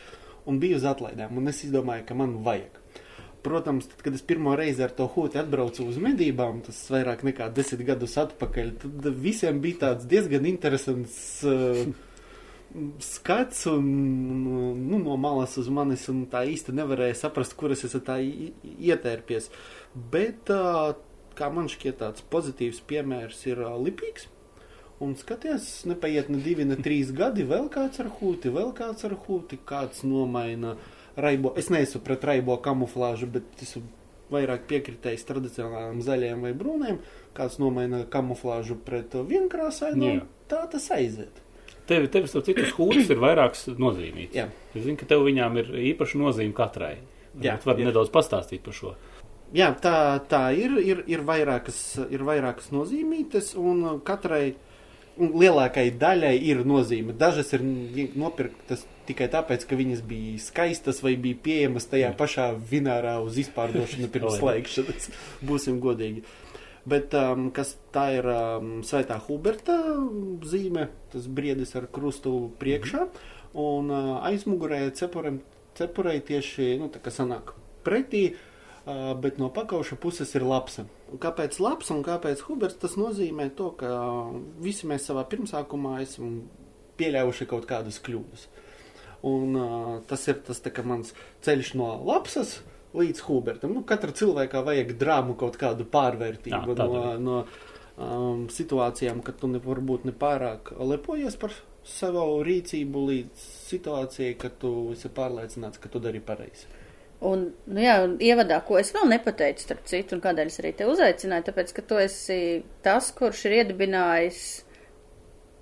un 0.48 0.62
bija 0.64 0.80
uz 0.80 0.88
atlaidēm, 0.88 1.36
un 1.36 1.52
es 1.52 1.62
izdomāju, 1.68 2.06
ka 2.08 2.16
man 2.16 2.38
vajag. 2.48 2.80
Protams, 3.46 3.86
tad, 3.92 4.02
kad 4.02 4.16
es 4.18 4.24
pirmo 4.25 4.56
reizi 4.58 4.82
ar 4.82 4.94
to 4.98 5.06
hūti 5.14 5.38
atbraucu 5.38 5.86
uz 5.86 6.00
medībām, 6.02 6.64
tas 6.66 6.80
vairāk 6.90 7.22
nekā 7.28 7.52
desmit 7.54 7.86
gadus 7.86 8.18
atpakaļ, 8.18 8.72
tad 8.82 9.10
visiem 9.22 9.62
bija 9.62 9.84
tāds 9.84 10.08
diezgan 10.10 10.48
interesants 10.50 11.20
uh, 11.46 11.84
skats 13.06 13.66
un, 13.72 13.86
nu, 14.90 15.00
no 15.00 15.18
malas 15.18 15.58
uz 15.62 15.70
manis, 15.72 16.08
un 16.12 16.25
tā 16.32 16.44
īsti 16.50 16.74
nevarēja 16.75 17.20
saprast, 17.22 17.56
kur 17.60 17.75
es 17.75 17.86
tā 18.08 18.18
ietērpies. 18.20 19.52
Bet, 20.12 20.52
uh, 20.52 20.96
kā 21.38 21.52
man 21.54 21.70
šķiet, 21.72 22.00
tāds 22.02 22.25
pozitīvs 22.32 22.82
piemērs 22.90 23.46
ir 23.52 23.62
uh, 23.64 23.75
lipīgs. 23.80 24.32
Un 25.04 25.12
skaties, 25.20 25.84
nepaiet 25.90 26.30
ne 26.32 26.40
divi, 26.40 26.64
ne 26.68 26.78
trīs 26.80 27.10
gadi, 27.16 27.44
vēl 27.48 27.68
kāds 27.72 28.00
ar 28.00 28.08
hūti, 28.18 28.52
vēl 28.56 28.72
kāds 28.78 29.04
ar 29.04 29.18
hūti, 29.25 29.60
kāds 29.68 30.06
nomaina 30.08 30.78
raibo. 31.17 31.53
Es 31.60 31.69
neesmu 31.74 32.01
pret 32.05 32.24
raibo 32.27 32.57
kamuflāžu, 32.63 33.29
bet 33.38 33.63
esmu 33.63 33.84
vairāk 34.34 34.65
piekritējis 34.69 35.25
tradicionālām 35.29 36.01
zaļajiem 36.05 36.45
vai 36.48 36.53
brūniem. 36.57 37.00
Kāds 37.38 37.60
nomaina 37.62 38.03
kamuflāžu 38.12 38.77
pret 38.86 39.13
vienkrāsainu. 39.29 40.12
Jā. 40.19 40.27
Tā 40.50 40.62
tas 40.72 40.88
aiziet. 40.93 41.41
Tev, 41.86 42.07
tev 42.10 42.25
starp 42.29 42.48
citu, 42.48 42.65
hūtas 42.79 43.12
ir 43.13 43.19
vairākas 43.22 43.67
nozīmītas. 43.77 44.38
Jā. 44.38 44.48
Es 44.74 44.88
zinu, 44.88 44.98
ka 44.98 45.05
tev 45.10 45.25
viņām 45.27 45.60
ir 45.62 45.67
īpaša 45.93 46.22
nozīme 46.22 46.55
katrai. 46.57 46.95
Jā, 47.36 47.51
Jā, 47.51 47.60
var 47.67 47.77
ir. 47.77 47.89
nedaudz 47.89 48.10
pastāstīt 48.13 48.63
par 48.65 48.74
šo. 48.74 48.93
Jā, 49.53 49.69
tā, 49.77 50.17
tā 50.29 50.48
ir. 50.57 50.79
Ir, 50.81 51.03
ir, 51.12 51.22
vairākas, 51.27 51.77
ir 52.10 52.24
vairākas 52.25 52.72
nozīmītas, 52.74 53.53
un 53.60 54.00
katrai 54.07 54.55
un 55.22 55.31
lielākajai 55.39 55.93
daļai 56.00 56.36
ir 56.50 56.63
nozīme. 56.67 57.15
Dažas 57.17 57.53
ir 57.55 57.63
nopirktas 58.17 58.86
tikai 59.07 59.27
tāpēc, 59.31 59.65
ka 59.67 59.77
viņas 59.79 60.01
bija 60.07 60.39
skaistas 60.41 61.01
vai 61.05 61.15
bija 61.22 61.39
pieejamas 61.45 61.88
tajā 61.91 62.12
pašā 62.17 62.50
vinārā 62.72 63.17
uz 63.24 63.38
izpārdošanu 63.45 64.10
pirms 64.13 64.39
slēgšanas. 64.41 65.10
Būsim 65.48 65.79
godīgi. 65.84 66.25
Bet 66.86 67.15
um, 67.17 67.50
kas 67.53 67.74
tā 67.93 68.10
ir 68.19 68.27
um, 68.29 68.75
Svētā 68.86 69.17
Huberta 69.25 69.79
zīme, 70.45 70.89
tas 71.13 71.25
briedis 71.25 71.74
ar 71.79 71.88
krustu 71.89 72.51
priekšā, 72.62 73.07
un 73.57 73.89
uh, 73.89 74.12
aizmugurē 74.29 74.84
cepurei 74.93 76.19
tieši, 76.27 76.75
nu, 76.81 76.91
tā 76.93 77.01
kā 77.01 77.13
sanāk 77.13 77.55
pretī, 77.86 78.27
bet 79.22 79.39
no 79.42 79.50
pakauša 79.54 79.98
puses 80.01 80.36
ir. 80.38 80.46
Un 80.46 81.22
kāpēc 81.22 81.58
lapsa 81.63 81.96
un 81.96 82.04
kāpēc 82.06 82.44
Huberts? 82.46 82.77
Tas 82.82 82.98
nozīmē 83.00 83.50
to, 83.58 83.72
ka 83.80 83.89
visi 84.62 84.89
mēs 84.89 85.08
savā 85.10 85.25
pirmsākumā 85.30 85.98
esam 86.04 86.44
pieļāvuši 87.00 87.50
kaut 87.50 87.65
kādas 87.70 88.00
kļūdas. 88.06 88.48
Un 89.25 89.58
tas 90.06 90.27
ir 90.30 90.42
tas 90.46 90.62
tā, 90.62 90.74
mans 90.86 91.15
ceļš 91.46 91.74
no 91.80 91.96
lapsas 92.06 92.60
līdz 92.96 93.24
Hubertam. 93.27 93.74
Nu, 93.75 93.84
katra 93.88 94.13
cilvēkā 94.15 94.62
vajag 94.65 94.94
drāmu 95.01 95.36
kaut 95.39 95.58
kādu 95.60 95.88
pārvērtību 95.92 96.77
tā 96.77 96.86
no, 96.88 97.01
no 97.20 97.39
um, 97.98 98.46
situācijām, 98.54 99.24
kad 99.25 99.39
tu 99.42 99.50
ne, 99.51 99.62
varbūt 99.63 100.06
ne 100.08 100.13
pārāk 100.15 100.75
lepojies 100.77 101.38
par 101.42 101.56
savu 101.86 102.39
rīcību 102.46 103.04
līdz 103.10 103.46
situācijai, 103.72 104.38
kad 104.42 104.58
tu 104.62 104.72
esi 104.94 105.12
pārliecināts, 105.13 105.82
ka 105.82 105.92
tu 105.92 106.01
dari 106.04 106.22
pareizi. 106.24 106.70
Un, 107.25 107.48
nu 107.72 107.82
jā, 107.82 107.96
un 108.05 108.17
ievadā, 108.22 108.60
ko 108.67 108.77
es 108.77 108.91
vēl 108.94 109.08
nepateicu, 109.10 109.63
starp 109.65 109.86
citu, 109.89 110.17
un 110.17 110.22
kādēļ 110.22 110.51
es 110.51 110.60
arī 110.62 110.72
te 110.77 110.86
uzaicināju, 110.89 111.48
tāpēc, 111.48 111.72
ka 111.74 111.84
tu 111.89 111.98
esi 112.01 112.39
tas, 112.86 113.08
kurš 113.15 113.46
ir 113.48 113.55
iedibinājis 113.62 114.41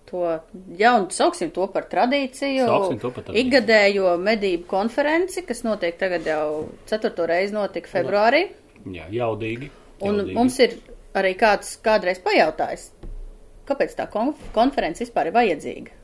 to 0.10 0.39
jaunu, 0.77 1.08
sauksim 1.13 1.53
to 1.55 1.65
par 1.74 1.88
tradīciju, 1.89 2.67
to 3.01 3.12
par 3.13 3.24
tradīciju. 3.29 3.46
ikgadējo 3.46 4.12
medību 4.22 4.67
konferenci, 4.70 5.46
kas 5.48 5.63
notiek 5.65 5.98
tagad 6.01 6.27
jau 6.29 6.43
ceturto 6.89 7.25
reizi 7.29 7.55
notika 7.55 7.89
februārī. 7.96 8.43
Jā, 8.84 9.08
jaudīgi. 9.13 9.72
Un 10.03 10.20
jaudīgi. 10.20 10.38
mums 10.38 10.60
ir 10.62 10.77
arī 11.17 11.34
kāds 11.39 11.77
kādreiz 11.86 12.22
pajautājis, 12.22 12.89
kāpēc 13.70 13.98
tā 13.98 14.10
konf 14.12 14.41
konference 14.53 15.05
vispār 15.05 15.32
ir 15.32 15.38
vajadzīga? 15.39 16.02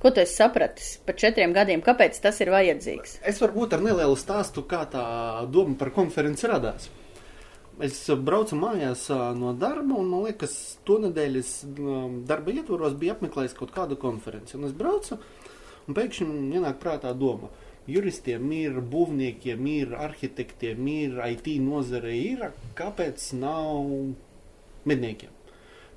Ko 0.00 0.10
tu 0.10 0.22
esi 0.22 0.38
sapratis 0.38 0.94
par 1.04 1.18
četriem 1.20 1.52
gadiem, 1.52 1.82
kāpēc 1.84 2.16
tas 2.24 2.38
ir 2.40 2.48
vajadzīgs? 2.54 3.18
Es 3.28 3.40
varbūt 3.42 3.74
ar 3.76 3.82
nelielu 3.84 4.16
stāstu, 4.16 4.64
kā 4.64 4.86
tā 4.88 5.04
doma 5.52 5.76
par 5.76 5.92
konferenci 5.92 6.48
radās. 6.48 6.88
Es 7.84 7.98
braucu 8.12 8.56
mājās 8.60 9.06
no 9.36 9.52
darba, 9.56 9.98
un 10.00 10.08
man 10.08 10.24
liekas, 10.26 10.54
to 10.88 10.98
ā, 11.04 11.10
darba 12.28 12.52
ietvaros 12.52 12.96
biju 13.00 13.14
apmeklējis 13.14 13.56
kaut 13.56 13.72
kādu 13.76 13.96
konferenci. 14.00 14.56
Un 14.56 14.68
es 14.68 14.76
braucu, 14.76 15.16
un 15.88 15.96
pēkšņi 15.96 16.28
man 16.28 16.48
ienāk 16.60 16.80
prātā 16.80 17.12
doma. 17.16 17.48
Juristiem 17.90 18.48
ir, 18.56 18.80
būvniekiem 18.80 19.68
ir, 19.72 19.94
arhitektiem 19.96 20.88
ir, 20.92 21.20
IT 21.34 21.52
nozare 21.64 22.12
ir, 22.16 22.48
kāpēc 22.78 23.30
nav 23.40 23.84
medniekiem? 24.88 25.39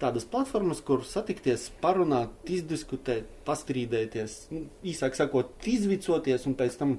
Tādas 0.01 0.25
platformas, 0.27 0.81
kur 0.83 1.03
satikties, 1.07 1.69
parunāt, 1.83 2.33
izdiskutēt, 2.49 3.29
pastrīdēties, 3.47 4.37
nu, 4.51 4.65
īsāk 4.89 5.15
sakot, 5.15 5.53
izvicoties 5.69 6.47
un 6.49 6.57
pēc 6.59 6.79
tam 6.79 6.97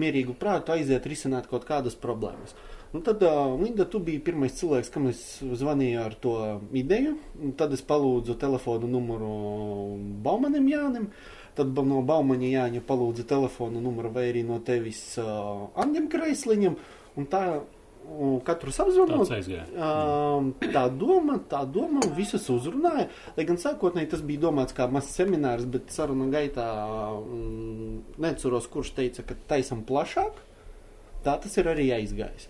mierīgu 0.00 0.36
prātu 0.38 0.74
aiziet 0.76 1.06
risināt 1.08 1.48
kaut 1.50 1.66
kādas 1.68 1.96
problēmas. 1.98 2.54
Nu, 2.92 3.00
tad, 3.00 3.22
uh, 3.24 3.54
Linda, 3.56 3.86
tu 3.88 4.02
biji 4.04 4.20
pirmais 4.20 4.52
cilvēks, 4.58 4.90
kam 4.92 5.06
es 5.08 5.20
zvanīju 5.40 6.00
ar 6.02 6.16
to 6.20 6.34
ideju. 6.76 7.14
Un 7.40 7.54
Tad 7.56 7.72
es 7.72 7.80
palūdzu 7.88 8.36
telefonu 8.40 8.90
numuru 8.90 9.30
Baumanim 10.24 10.68
Jānim. 10.68 11.06
Tad 11.56 11.76
no 11.88 12.00
Baumaņa 12.08 12.48
Jāņa 12.48 12.82
palūdzu 12.88 13.24
telefonu 13.28 13.80
numuru 13.84 14.12
vai 14.12 14.26
arī 14.30 14.44
no 14.48 14.58
tevis 14.64 15.00
uh, 15.20 15.68
Andiem 15.80 16.08
Kreisliņam. 16.12 16.76
Un 17.16 17.28
tā 17.32 17.42
uh, 18.02 18.38
katru 18.46 18.72
apzvanot. 18.72 19.22
Tāds 19.22 19.34
aizgāja. 19.38 19.66
Um, 19.72 20.52
tā 20.62 20.84
doma, 20.98 21.38
tā 21.50 21.62
doma 21.68 22.04
visus 22.16 22.48
uzrunāja. 22.52 23.08
Lai 23.36 23.46
gan 23.48 23.60
sākotnēji 23.60 24.12
tas 24.14 24.24
bija 24.26 24.44
domāts 24.46 24.76
kā 24.76 24.88
mazs 24.92 25.14
seminārs, 25.18 25.68
bet 25.70 25.92
sarunu 25.94 26.30
gaitā 26.32 26.66
mm, 27.18 28.16
neceros, 28.22 28.70
kurš 28.72 28.94
teica, 28.98 29.26
ka 29.28 29.38
taisam 29.54 29.84
plašāk. 29.88 30.42
Tā 31.22 31.36
tas 31.38 31.54
ir 31.60 31.70
arī 31.70 31.92
aizgājis. 31.94 32.48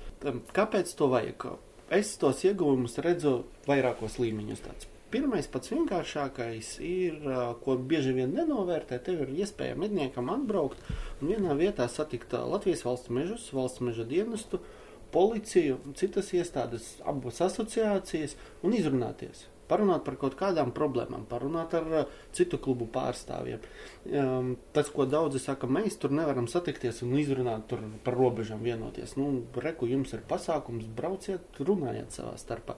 Kāpēc 0.57 0.95
to 0.97 1.11
vajag? 1.13 1.51
Es 1.93 2.15
tos 2.17 2.41
ieguvumus 2.49 2.97
redzu 3.05 3.43
vairākos 3.69 4.17
līmeņos. 4.23 4.65
Tāds. 4.65 4.89
Pirmais, 5.13 5.45
pats 5.53 5.69
vienkāršākais 5.69 6.69
ir, 6.89 7.19
ko 7.61 7.75
bieži 7.91 8.15
vien 8.17 8.31
nenovērtē, 8.33 8.97
tev 9.05 9.27
ir 9.27 9.35
iespēja 9.43 9.77
medniekam 9.77 10.31
atbraukt 10.33 10.81
un 11.21 11.29
vienā 11.29 11.53
vietā 11.59 11.85
satikt 11.93 12.33
Latvijas 12.33 12.87
valsts 12.87 13.13
mežus, 13.13 13.51
valsts 13.53 13.85
meža 13.85 14.07
dienestu, 14.09 14.63
policiju, 15.13 15.79
citas 15.99 16.33
iestādes, 16.37 16.97
abas 17.09 17.41
asociācijas 17.45 18.37
un 18.65 18.77
izrunāties. 18.77 19.47
Parunāt 19.71 20.03
par 20.05 20.19
kaut 20.21 20.35
kādām 20.37 20.73
problēmām, 20.77 21.23
parunāt 21.31 21.73
ar 21.79 21.87
uh, 21.89 22.17
citu 22.37 22.59
klubu 22.61 22.89
pārstāvjiem. 22.93 23.63
Um, 24.11 24.51
tas, 24.77 24.91
ko 24.93 25.07
daudzi 25.09 25.41
saka, 25.41 25.71
mēs 25.71 25.97
tur 26.03 26.13
nevaram 26.13 26.49
satikties 26.51 27.01
un 27.07 27.15
izrunāt 27.21 27.73
par 28.05 28.19
robežām 28.19 28.61
vienoties. 28.67 29.15
Nu, 29.17 29.31
reku, 29.65 29.89
jums 29.89 30.13
ir 30.13 30.27
pasākums, 30.29 30.91
brauciet, 30.99 31.63
runājiet 31.63 32.13
savā 32.13 32.35
starpā. 32.41 32.77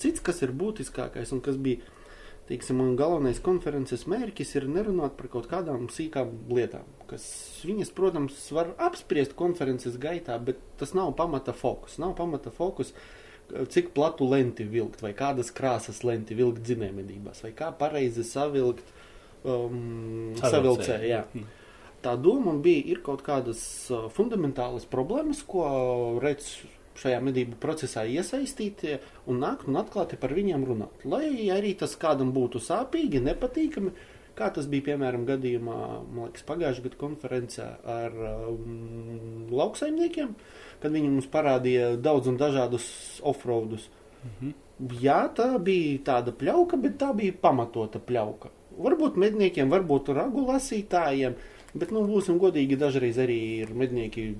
Cits, 0.00 0.22
kas 0.24 0.40
ir 0.46 0.54
būtiskākais 0.56 1.34
un 1.36 1.42
kas 1.44 1.60
bija 1.60 1.84
teiksim, 2.50 2.82
galvenais 2.98 3.38
konferences 3.42 4.04
mērķis, 4.10 4.56
ir 4.58 4.66
nerunāt 4.70 5.14
par 5.18 5.30
kaut 5.30 5.46
kādām 5.50 5.86
sīkām 5.92 6.32
lietām, 6.50 6.88
kas 7.10 7.24
viņas, 7.66 7.94
protams, 7.94 8.42
var 8.54 8.74
apspriest 8.82 9.36
konferences 9.38 9.98
gaitā, 10.02 10.38
bet 10.42 10.58
tas 10.80 10.94
nav 10.98 11.14
pamata 11.18 11.54
fokus. 11.56 12.00
Nav 12.02 12.16
pamata 12.18 12.50
fokus 12.54 12.94
cik 13.50 13.92
platu 13.94 14.26
lenti 14.30 14.64
vilkt, 14.66 15.02
vai 15.02 15.12
kādas 15.16 15.50
krāsas 15.54 16.02
lenti 16.06 16.36
vilkt 16.38 16.62
dzinējumedībās, 16.66 17.42
vai 17.44 17.52
kā 17.56 17.70
pareizi 17.76 18.24
savilkt 18.26 18.92
um, 19.42 20.36
savilcēju. 20.38 21.08
jā. 21.10 21.24
Tā 22.00 22.14
doma 22.16 22.54
bija, 22.62 22.84
ir 22.94 23.02
kaut 23.04 23.24
kādas 23.26 23.62
uh, 23.92 24.06
fundamentālas 24.14 24.86
problēmas, 24.88 25.42
ko 25.46 25.66
redz 26.22 26.54
šajā 27.00 27.20
medību 27.24 27.58
procesā 27.60 28.04
iesaistītie 28.08 28.98
un 29.30 29.40
nākt 29.42 29.68
un 29.70 29.80
atklāti 29.80 30.18
par 30.20 30.34
viņiem 30.36 30.64
runāt. 30.68 31.04
Lai 31.08 31.50
arī 31.54 31.74
tas 31.80 31.96
kādam 32.00 32.32
būtu 32.36 32.60
sāpīgi, 32.62 33.22
nepatīkami, 33.24 33.92
kā 34.38 34.50
tas 34.54 34.68
bija 34.70 34.90
piemēram 34.90 35.26
gadījumā, 35.28 35.78
man 36.06 36.28
liekas, 36.28 36.46
pagājušajā 36.48 36.86
gadā 36.86 37.00
konferencē 37.00 37.68
ar 37.96 38.16
um, 38.50 39.48
lauksaimniekiem, 39.52 40.34
kad 40.82 40.96
viņi 40.96 41.12
mums 41.16 41.28
parādīja 41.32 41.94
daudz 42.00 42.30
un 42.30 42.40
dažādus 42.40 42.86
offroadus. 43.26 43.88
Jā, 45.00 45.20
tā 45.36 45.50
bija 45.60 45.98
tāda 46.04 46.32
pļauka, 46.36 46.78
bet 46.80 46.96
tā 47.00 47.10
bija 47.16 47.36
pamatota 47.40 48.00
pļauka. 48.00 48.52
Varbūt 48.80 49.18
medniekiem, 49.20 49.68
varbūt 49.72 50.08
ragu 50.16 50.46
lasītājiem, 50.48 51.34
bet, 51.74 51.90
nu, 51.92 52.06
būsim 52.08 52.38
godīgi, 52.40 52.78
dažreiz 52.80 53.18
arī 53.20 53.40
ir 53.64 53.74
mednieki 53.76 54.30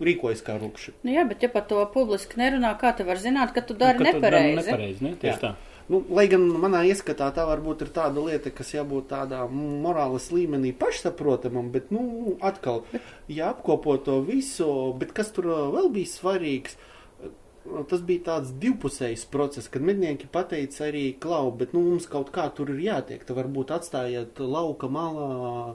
rīkojas 0.00 0.42
kā 0.46 0.56
rupši. 0.60 0.94
Nu 1.06 1.12
jā, 1.14 1.24
bet 1.28 1.42
ja 1.42 1.48
par 1.52 1.66
to 1.70 1.78
publiski 1.94 2.40
nerunā, 2.40 2.72
kā 2.80 2.94
tu 2.96 3.04
var 3.06 3.20
zināt, 3.22 3.52
ka 3.54 3.62
tu 3.62 3.74
dari 3.74 3.98
Nu, 3.98 4.04
ka 4.04 4.12
tu 4.16 4.20
dari 4.20 4.50
nepareizi? 4.54 4.66
nepareizi, 4.70 5.04
ne? 5.04 5.14
Tieši 5.20 5.34
Jā. 5.34 5.40
tā. 5.42 5.54
Nu, 5.88 6.00
lai 6.16 6.24
gan 6.32 6.40
manā 6.48 6.80
ieskatā 6.88 7.26
tā 7.36 7.44
varbūt 7.44 7.82
ir 7.84 7.90
tāda 7.92 8.22
lieta, 8.24 8.48
kas 8.50 8.70
jābūt 8.72 9.10
tādā 9.10 9.42
morāles 9.52 10.30
līmenī 10.32 10.72
pašsaprotamam, 10.80 11.68
bet, 11.74 11.90
nu, 11.92 12.38
atkal, 12.40 12.86
ja 13.28 13.50
apkopo 13.52 13.98
to 14.00 14.22
visu, 14.24 14.94
bet 14.96 15.12
kas 15.12 15.28
tur 15.36 15.50
ā, 15.52 15.58
vēl 15.74 15.90
bija 15.92 16.08
svarīgs, 16.08 16.78
ā, 17.20 17.84
tas 17.90 18.00
bija 18.00 18.24
tāds 18.30 18.54
divpusējs 18.64 19.26
process, 19.28 19.68
kad 19.68 19.84
mednieki 19.84 20.24
pateica 20.32 20.86
arī 20.88 21.04
klau, 21.20 21.50
bet, 21.52 21.76
nu, 21.76 21.84
mums 21.90 22.08
kaut 22.08 22.32
kā 22.32 22.48
tur 22.56 22.72
ir 22.72 22.80
jātiek, 22.86 23.20
tad 23.20 23.36
varbūt 23.36 23.76
atstājiet 23.76 24.40
lauka 24.40 24.88
malā 24.88 25.74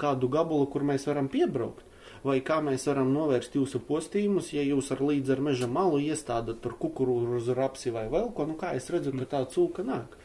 kādu 0.00 0.32
gabalu, 0.32 0.64
kur 0.72 0.80
mēs 0.84 1.04
varam 1.08 1.28
piebraukt. 1.28 1.84
Vai 2.26 2.36
kā 2.44 2.58
mēs 2.60 2.84
varam 2.90 3.14
novērst 3.14 3.54
jūsu 3.56 3.80
postījumus, 3.86 4.50
ja 4.52 4.64
jūs 4.66 4.90
ar 4.92 5.00
līdzi 5.00 5.32
ar 5.32 5.40
meža 5.46 5.68
malu 5.70 6.02
iestādat 6.04 6.60
tur 6.60 6.76
kukurūzu 6.80 7.56
rapsi 7.56 7.94
vai 7.94 8.10
vēl 8.12 8.28
ko, 8.36 8.44
nu 8.50 8.58
kā 8.60 8.74
es 8.76 8.90
redzu, 8.92 9.14
ka 9.16 9.28
tā 9.30 9.40
cūka 9.48 9.86
nāk. 9.86 10.18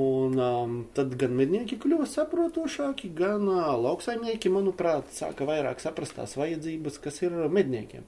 Un 0.00 0.36
um, 0.38 0.76
tad 0.94 1.16
gan 1.18 1.32
mednieki 1.36 1.80
kļuva 1.80 2.06
saprotošāki, 2.06 3.10
gan 3.16 3.48
uh, 3.48 3.72
lauksaimnieki, 3.80 4.52
manuprāt, 4.52 5.10
sāka 5.16 5.48
vairāk 5.48 5.82
saprast 5.82 6.14
tās 6.20 6.36
vajadzības, 6.38 7.00
kas 7.02 7.22
ir 7.24 7.34
medniekiem. 7.50 8.06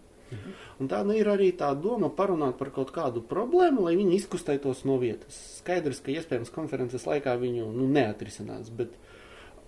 Un 0.81 0.89
tā 0.91 1.03
nu 1.07 1.15
ir 1.17 1.29
arī 1.29 1.51
tā 1.57 1.71
doma 1.79 2.09
parunāt 2.13 2.57
par 2.61 2.73
kaut 2.75 2.93
kādu 2.95 3.23
problēmu, 3.29 3.85
lai 3.87 3.95
viņi 3.99 4.17
izkustētos 4.19 4.85
no 4.89 4.97
vietas. 5.03 5.37
Skaidrs, 5.61 6.01
ka 6.03 6.15
iespējams 6.15 6.53
konferences 6.55 7.05
laikā 7.09 7.35
viņu 7.41 7.69
nu, 7.75 7.89
neatrisinās, 7.93 8.71
bet 8.79 8.95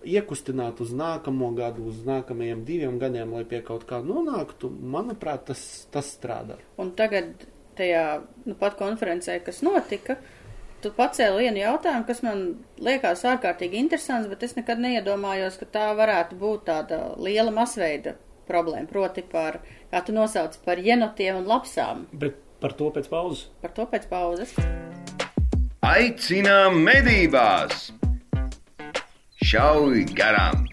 iekustināt 0.05 0.79
uz 0.83 0.93
nākamo 0.95 1.51
gadu, 1.57 1.89
uz 1.89 2.03
nākamajiem 2.07 2.63
diviem 2.67 2.99
gadiem, 3.01 3.33
lai 3.35 3.43
pie 3.49 3.61
kaut 3.65 3.85
kā 3.89 4.01
nonāktu, 4.05 4.69
manuprāt, 4.69 5.47
tas, 5.49 5.61
tas 5.93 6.13
strādā. 6.15 6.59
Un 6.81 6.93
tagad 6.97 7.47
tajā 7.77 8.05
nu, 8.45 8.55
pat 8.59 8.77
konferencē, 8.79 9.39
kas 9.43 9.61
notika, 9.65 10.17
tu 10.83 10.91
pacēli 10.95 11.47
vienu 11.47 11.63
jautājumu, 11.63 12.05
kas 12.07 12.21
man 12.25 12.45
liekas 12.83 13.25
ārkārtīgi 13.27 13.81
interesants, 13.81 14.29
bet 14.31 14.45
es 14.47 14.55
nekad 14.57 14.81
neiedomājos, 14.83 15.59
ka 15.61 15.69
tā 15.77 15.89
varētu 15.97 16.39
būt 16.39 16.65
tāda 16.69 17.01
liela 17.19 17.53
masveida 17.55 18.15
problēma. 18.49 18.87
Proti 18.91 19.25
par, 19.25 19.59
kā 19.91 20.03
tu 20.05 20.15
nosauc, 20.15 20.57
par 20.65 20.81
jenotiem 20.81 21.41
un 21.41 21.49
lapsām. 21.49 22.05
Bet 22.13 22.39
par 22.61 22.77
to 22.77 22.91
pēc 22.93 23.09
pauzes. 23.11 23.47
Par 23.65 23.75
to 23.75 23.89
pēc 23.89 24.09
pauzes. 24.11 24.55
Aicinām 25.85 26.81
medībās! 26.85 27.89
Šauj 29.45 30.07
garām! 30.17 30.63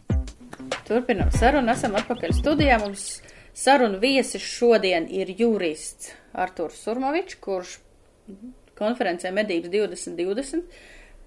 Turpinam 0.88 1.29
sarunu, 1.35 1.69
esam 1.75 1.93
atpakaļ 1.99 2.31
studijā. 2.38 2.79
Mums 2.81 3.02
Sarunu 3.52 3.99
viesis 4.00 4.41
šodien 4.49 5.05
ir 5.12 5.29
jurists 5.37 6.14
Arturs 6.33 6.79
Surmovičs, 6.81 7.37
kurš 7.45 7.75
konferencē 8.79 9.29
Medības 9.37 9.69
2020 9.75 10.73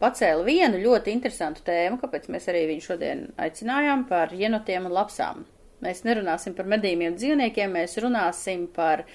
pacēla 0.01 0.47
vienu 0.47 0.81
ļoti 0.87 1.13
interesantu 1.13 1.61
tēmu, 1.69 1.99
kāpēc 2.01 2.25
mēs 2.33 2.49
arī 2.49 2.65
viņu 2.71 2.87
šodien 2.87 3.21
aicinājām 3.37 4.07
par 4.09 4.33
jenotiem 4.33 4.89
un 4.89 4.97
lapsām. 4.97 5.45
Mēs 5.85 6.01
nerunāsim 6.07 6.57
par 6.57 6.65
medījumiem 6.73 7.19
dzīvniekiem, 7.19 7.77
mēs 7.77 7.99
runāsim 8.01 8.65
par 8.73 9.05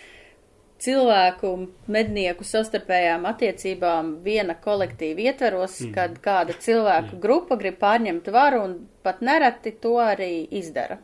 cilvēku, 0.80 1.52
mednieku 1.92 2.46
savstarpējām 2.46 3.26
attiecībām 3.30 4.16
viena 4.24 4.56
kolektīva 4.58 5.28
ietveros, 5.28 5.76
mm. 5.84 5.92
kad 5.96 6.16
kāda 6.24 6.56
cilvēku 6.56 7.14
mm. 7.16 7.20
grupa 7.22 7.60
grib 7.60 7.78
pārņemt 7.82 8.32
varu 8.34 8.64
un 8.66 8.74
pat 9.04 9.22
nereti 9.24 9.74
to 9.82 9.98
arī 10.02 10.32
izdara. 10.60 11.00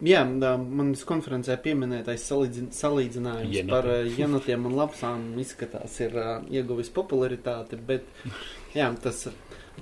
Jā, 0.00 0.22
manas 0.24 1.02
konferencē 1.04 1.58
pieminētais 1.60 2.22
salīdzin, 2.24 2.70
salīdzinājums 2.72 3.52
Jenotiem. 3.52 3.72
par 3.74 3.88
jenotiem 4.16 4.68
un 4.70 4.76
lapsām 4.78 5.26
izskatās 5.42 5.98
ir 6.00 6.16
uh, 6.16 6.30
ieguvis 6.48 6.88
popularitāti, 6.94 7.76
bet 7.76 8.08
jā, 8.72 8.88
tas 9.04 9.26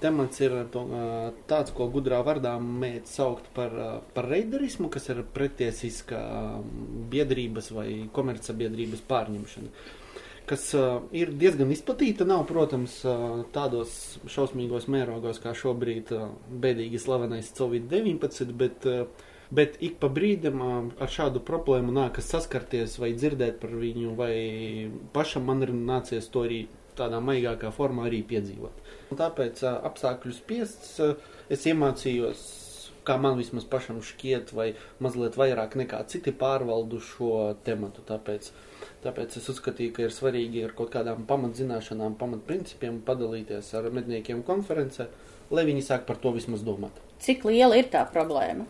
temats 0.02 0.40
ir 0.44 0.54
to, 0.72 0.82
uh, 0.88 1.28
tāds, 1.50 1.72
ko 1.76 1.88
gudrā 1.92 2.20
vārdā 2.26 2.54
mēdz 2.62 3.14
saukt 3.20 3.48
par, 3.56 3.74
uh, 3.74 3.94
par 4.14 4.28
reiderismu, 4.30 4.90
kas 4.92 5.08
ir 5.12 5.22
pretiesiska 5.36 6.20
biedrības 7.12 7.72
vai 7.76 7.88
komercabiedrības 8.14 9.06
pārņemšana. 9.08 9.72
Kas 10.48 10.62
ir 11.12 11.34
diezgan 11.36 11.68
izplatīta, 11.74 12.24
nav, 12.24 12.46
protams, 12.48 12.94
tādos 13.52 13.90
šausmīgos 14.32 14.86
mērogos 14.88 15.42
kā 15.44 15.52
šobrīd 15.52 16.08
bēdīgi 16.62 17.00
slavenais 17.02 17.50
Covid-19, 17.58 18.54
bet 18.56 18.88
bet 19.50 19.78
ik 19.80 19.96
pa 20.00 20.10
brīdim 20.12 20.60
ar 20.64 21.12
šādu 21.12 21.40
problēmu 21.44 21.92
nākas 21.94 22.28
saskarties 22.32 22.98
vai 23.00 23.14
dzirdēt 23.16 23.60
par 23.62 23.72
viņu, 23.80 24.12
vai 24.18 24.34
pašam 25.14 25.48
man 25.48 25.64
ir 25.64 25.72
nācies 25.72 26.28
to 26.32 26.44
arī 26.44 26.66
tādā 26.98 27.20
maigākā 27.24 27.72
formā 27.74 28.08
arī 28.08 28.22
piedzīvot. 28.28 28.86
Un 29.12 29.20
tāpēc 29.20 29.62
apstākļu 29.70 30.34
spiests 30.36 30.96
es 31.48 31.68
iemācījos, 31.70 32.46
kā 33.08 33.16
man 33.20 33.38
vismaz 33.38 33.64
pašam 33.68 34.02
šķiet, 34.04 34.52
vai 34.56 34.72
mazliet 35.04 35.38
vairāk 35.40 35.78
nekā 35.80 36.02
citi 36.12 36.34
pārvaldu 36.36 37.00
šo 37.00 37.32
tematu. 37.64 38.04
Tāpēc, 38.08 38.50
tāpēc 39.04 39.38
es 39.40 39.48
uzskatīju, 39.54 39.94
ka 39.96 40.04
ir 40.04 40.14
svarīgi 40.14 40.66
ar 40.66 40.74
kaut 40.76 40.92
kādām 40.92 41.24
pamatzināšanām, 41.28 42.18
pamatprincipiem 42.20 43.00
padalīties 43.06 43.72
ar 43.78 43.88
medniekiem 43.94 44.44
konferencē, 44.44 45.08
lai 45.54 45.64
viņi 45.68 45.86
sāk 45.86 46.04
par 46.08 46.20
to 46.20 46.34
vismaz 46.36 46.66
domāt. 46.66 47.00
Cik 47.24 47.48
liela 47.48 47.78
ir 47.80 47.88
tā 47.92 48.04
problēma? 48.12 48.68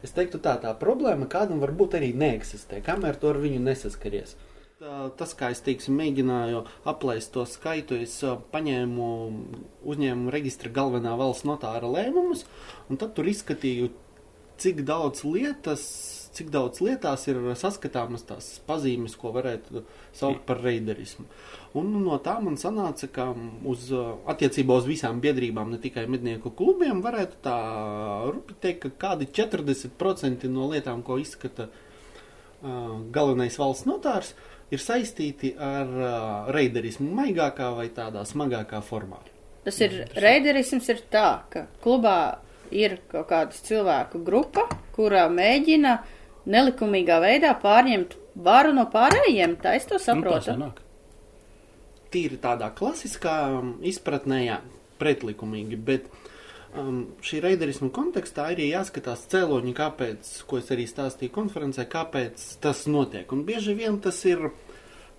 Es 0.00 0.14
teiktu, 0.16 0.40
tā 0.40 0.54
tā 0.62 0.72
problēma 0.80 1.28
kādam 1.28 1.60
varbūt 1.60 1.98
arī 1.98 2.14
neeksistē, 2.16 2.80
kamēr 2.84 3.20
to 3.20 3.34
ar 3.34 3.40
viņu 3.42 3.60
nesaskaries. 3.60 4.32
Tas, 4.80 5.34
kā 5.36 5.50
es 5.52 5.60
teiksim, 5.60 5.98
mēģināju 6.00 6.62
aplēst 6.88 7.34
to 7.34 7.42
skaitu, 7.44 7.98
es 8.00 8.14
paņēmu 8.54 9.08
uzņēmumu 9.92 10.32
reģistra 10.32 10.72
galvenā 10.72 11.12
valsts 11.20 11.44
notāra 11.44 11.90
lēmumus, 11.90 12.46
un 12.88 13.00
tad 13.00 13.12
tur 13.18 13.28
izskatīju, 13.28 13.90
cik 14.60 14.80
daudz 14.88 15.26
lietas 15.28 15.84
cik 16.30 16.50
daudz 16.54 16.78
lietās 16.84 17.26
ir 17.30 17.38
saskatāmas 17.58 18.22
tās 18.28 18.48
pazīmes, 18.66 19.16
ko 19.18 19.32
varētu 19.34 19.82
saukt 20.16 20.44
par 20.48 20.60
reiderismu. 20.62 21.26
Un 21.78 21.90
no 22.04 22.18
tā 22.22 22.36
man 22.42 22.58
sanāca, 22.60 23.08
ka 23.12 23.26
uz 23.68 23.88
attiecībā 24.30 24.76
uz 24.78 24.86
visām 24.88 25.20
biedrībām, 25.24 25.72
ne 25.74 25.80
tikai 25.82 26.06
mednieku 26.10 26.52
klubiem, 26.56 27.02
varētu 27.04 27.40
tā 27.44 27.56
rupi 28.30 28.56
teikt, 28.62 28.86
ka 28.86 29.08
kādi 29.08 29.28
40% 29.40 30.48
no 30.52 30.70
lietām, 30.70 31.02
ko 31.06 31.18
izskata 31.20 31.66
uh, 31.66 32.96
galvenais 33.10 33.58
valsts 33.58 33.88
notārs, 33.90 34.34
ir 34.70 34.82
saistīti 34.82 35.54
ar 35.56 35.90
uh, 35.90 36.52
reiderismu 36.54 37.08
maigākā 37.18 37.72
vai 37.76 37.88
tādā 37.94 38.22
smagākā 38.28 38.82
formā. 38.86 39.20
Tas 39.64 39.76
ir 39.84 40.06
reiderisms 40.16 40.88
ir 40.88 41.02
tā, 41.12 41.42
ka 41.52 41.66
klubā 41.84 42.38
ir 42.70 43.00
kaut 43.10 43.28
kāda 43.28 43.66
cilvēku 43.66 44.22
grupa, 44.24 44.68
kurā 44.94 45.26
mēģina 45.32 45.98
uh, 45.98 46.16
nelikumīgā 46.48 47.18
veidā 47.22 47.52
pārņemt 47.60 48.16
varu 48.44 48.72
no 48.76 48.86
pārējiem. 48.92 49.56
Tā 49.62 49.74
es 49.78 49.86
to 49.88 49.98
nu, 49.98 50.04
saprotu. 50.04 50.56
Nu, 50.58 50.70
Tīri 52.10 52.40
tādā 52.42 52.70
klasiskā 52.74 53.36
um, 53.58 53.74
izpratnē, 53.86 54.40
jā, 54.48 54.58
pretlikumīgi, 55.00 55.78
bet 55.78 56.08
um, 56.78 57.00
šī 57.24 57.40
reiderismu 57.44 57.90
kontekstā 57.94 58.50
arī 58.52 58.70
jāskatās 58.70 59.26
cēloņi, 59.32 59.74
kāpēc, 59.76 60.30
ko 60.48 60.60
es 60.60 60.70
arī 60.74 60.86
stāstīju 60.90 61.34
konferencē, 61.34 61.86
kāpēc 61.90 62.44
tas 62.62 62.84
notiek. 62.90 63.30
Un 63.34 63.44
bieži 63.48 63.74
vien 63.78 63.98
tas 64.02 64.20
ir, 64.28 64.48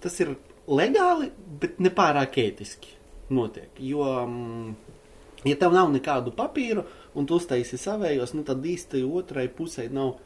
tas 0.03 0.17
ir 0.23 0.35
legāli, 0.69 1.31
bet 1.61 1.81
nepārāk 1.83 2.39
ētiski 2.45 2.95
notiek. 3.35 3.69
Jo, 3.79 4.07
um, 4.23 4.75
ja 5.47 5.57
tev 5.59 5.75
nav 5.75 5.91
nekādu 5.93 6.33
papīru 6.35 6.85
un 7.15 7.27
tu 7.27 7.39
uztaisi 7.39 7.79
savējos, 7.79 8.35
nu 8.37 8.45
tad 8.47 8.63
īsti 8.65 9.03
otrai 9.07 9.47
pusē 9.51 9.87
nav 9.91 10.17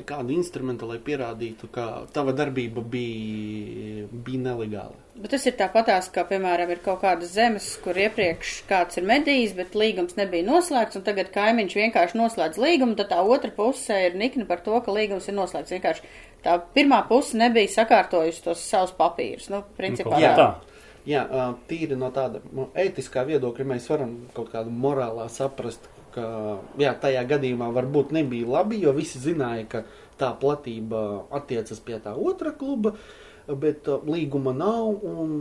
nekādu 0.00 0.34
instrumentu, 0.34 0.88
lai 0.90 0.98
pierādītu, 1.02 1.68
ka 1.74 1.86
tava 2.14 2.34
darbība 2.36 2.82
bija, 2.94 4.04
bija 4.10 4.42
nelegāla. 4.48 5.00
Bet 5.14 5.30
tas 5.30 5.46
ir 5.46 5.54
tāpatās, 5.54 6.08
kā, 6.14 6.24
piemēram, 6.26 6.72
ir 6.74 6.82
kaut 6.82 7.00
kādas 7.04 7.30
zemes, 7.36 7.68
kur 7.84 7.98
iepriekš 7.98 8.56
kāds 8.68 8.98
ir 8.98 9.06
medījis, 9.06 9.54
bet 9.54 9.76
līgums 9.78 10.18
nebija 10.18 10.46
noslēgts, 10.48 10.98
un 10.98 11.06
tagad 11.06 11.30
kaimiņš 11.34 11.78
vienkārši 11.78 12.18
noslēdz 12.18 12.60
līgumu, 12.64 12.98
tad 12.98 13.12
tā 13.14 13.22
otra 13.22 13.52
puse 13.54 14.00
ir 14.08 14.18
nikna 14.18 14.46
par 14.50 14.64
to, 14.66 14.74
ka 14.82 14.94
līgums 14.94 15.30
ir 15.30 15.38
noslēgts. 15.38 15.76
Vienkārši 15.76 16.14
tā 16.44 16.58
pirmā 16.74 17.04
puse 17.08 17.38
nebija 17.38 17.70
sakārtojusi 17.78 18.46
tos 18.48 18.66
savus 18.66 18.94
papīrus. 18.98 19.50
Nu, 19.54 19.62
principā, 19.78 20.18
jā, 20.18 20.34
tā. 20.38 20.48
Jā, 21.04 21.22
tīri 21.68 21.98
no 22.00 22.08
tāda 22.16 22.40
no 22.56 22.70
ētiskā 22.80 23.26
viedokļa 23.28 23.66
mēs 23.74 23.90
varam 23.92 24.14
kaut 24.32 24.48
kādu 24.54 24.72
morālā 24.72 25.26
saprast, 25.32 25.84
ka 26.14 26.24
jā, 26.80 26.94
tajā 27.00 27.24
gadījumā 27.34 27.68
varbūt 27.74 28.14
nebija 28.14 28.48
labi, 28.58 28.80
jo 28.84 28.94
visi 28.96 29.20
zināja, 29.22 29.66
ka 29.70 29.84
tā 30.20 30.30
platība 30.40 31.24
attiecas 31.34 31.82
pie 31.84 31.98
tā 32.02 32.14
otra 32.14 32.54
kluba, 32.54 32.94
bet 33.48 33.88
uh, 33.90 34.04
līguma 34.08 34.54
nav 34.56 35.04
un 35.04 35.34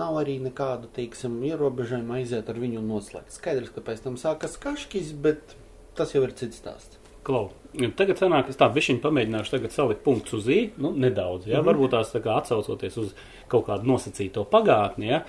nav 0.00 0.18
arī 0.24 0.40
nekādu, 0.42 0.90
teiksim, 0.96 1.36
ierobežojumu 1.46 2.16
aiziet 2.18 2.48
ar 2.50 2.58
viņu 2.58 2.82
noslēgt. 2.82 3.36
Skaidrs, 3.36 3.70
ka 3.74 3.84
pēc 3.84 4.02
tam 4.06 4.18
sākas 4.20 4.56
kaškis, 4.60 5.12
bet 5.24 5.54
tas 5.98 6.14
jau 6.16 6.24
ir 6.26 6.34
cits 6.34 6.58
stāsts. 6.62 6.98
Klau. 7.24 7.48
Tagad 7.96 8.20
sanāk, 8.20 8.50
es 8.52 8.58
tā 8.60 8.66
bišķiņ 8.70 8.98
pamēģināšu 9.02 9.54
tagad 9.54 9.72
salikt 9.72 10.02
punktus 10.04 10.36
uz 10.42 10.48
i, 10.52 10.58
nu, 10.76 10.90
nedaudz, 10.92 11.46
ja, 11.46 11.56
mm 11.56 11.60
-hmm. 11.60 11.68
varbūt 11.70 11.94
tās 11.96 12.12
tā 12.12 12.20
kā 12.22 12.36
atsaucoties 12.38 12.98
uz 13.00 13.14
kaut 13.48 13.66
kādu 13.66 13.88
nosacīto 13.88 14.44
pagātni, 14.44 15.08
ja, 15.08 15.22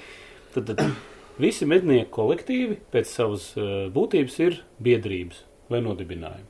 tad, 0.53 0.67
tad 0.67 0.81
Visi 1.41 1.67
mednieku 1.67 2.13
kolektīvi 2.15 2.77
pēc 2.93 3.09
savas 3.11 3.49
uh, 3.59 3.87
būtības 3.91 4.37
ir 4.45 4.61
biedrības 4.83 5.41
vai 5.71 5.81
nodibinājumi. 5.83 6.47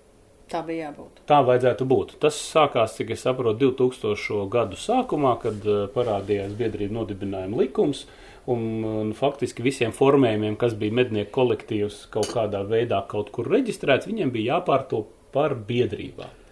Tā 0.51 0.61
bija 0.61 0.91
jābūt. 0.91 1.23
Tā 1.25 1.39
vajadzētu 1.41 1.87
būt. 1.89 2.13
Tas 2.21 2.37
sākās, 2.37 2.93
cik 2.99 3.15
es 3.15 3.23
saprotu, 3.25 3.71
2000. 3.73 4.43
gadu 4.53 4.77
sākumā, 4.77 5.33
kad 5.41 5.65
uh, 5.65 5.87
parādījās 5.95 6.53
biedrība 6.59 6.99
nodibinājuma 6.99 7.63
likums. 7.63 8.05
Un, 8.45 8.61
un 8.85 9.13
faktiski 9.17 9.63
visiem 9.65 9.93
formējumiem, 9.95 10.53
kas 10.61 10.75
bija 10.77 10.93
mednieku 10.93 11.33
kolektīvs 11.33 12.03
kaut 12.13 12.29
kādā 12.35 12.61
veidā 12.69 13.01
kaut 13.09 13.31
kur 13.33 13.49
reģistrēts, 13.49 14.05
viņiem 14.05 14.29
bija 14.35 14.59
jāpārto 14.59 15.07
par 15.33 15.57
biedrībām. 15.57 16.43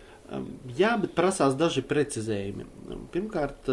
Jā, 0.73 0.95
bet 0.97 1.13
prasās 1.13 1.53
daži 1.59 1.83
precizējumi. 1.85 2.65
Pirmkārt, 3.13 3.69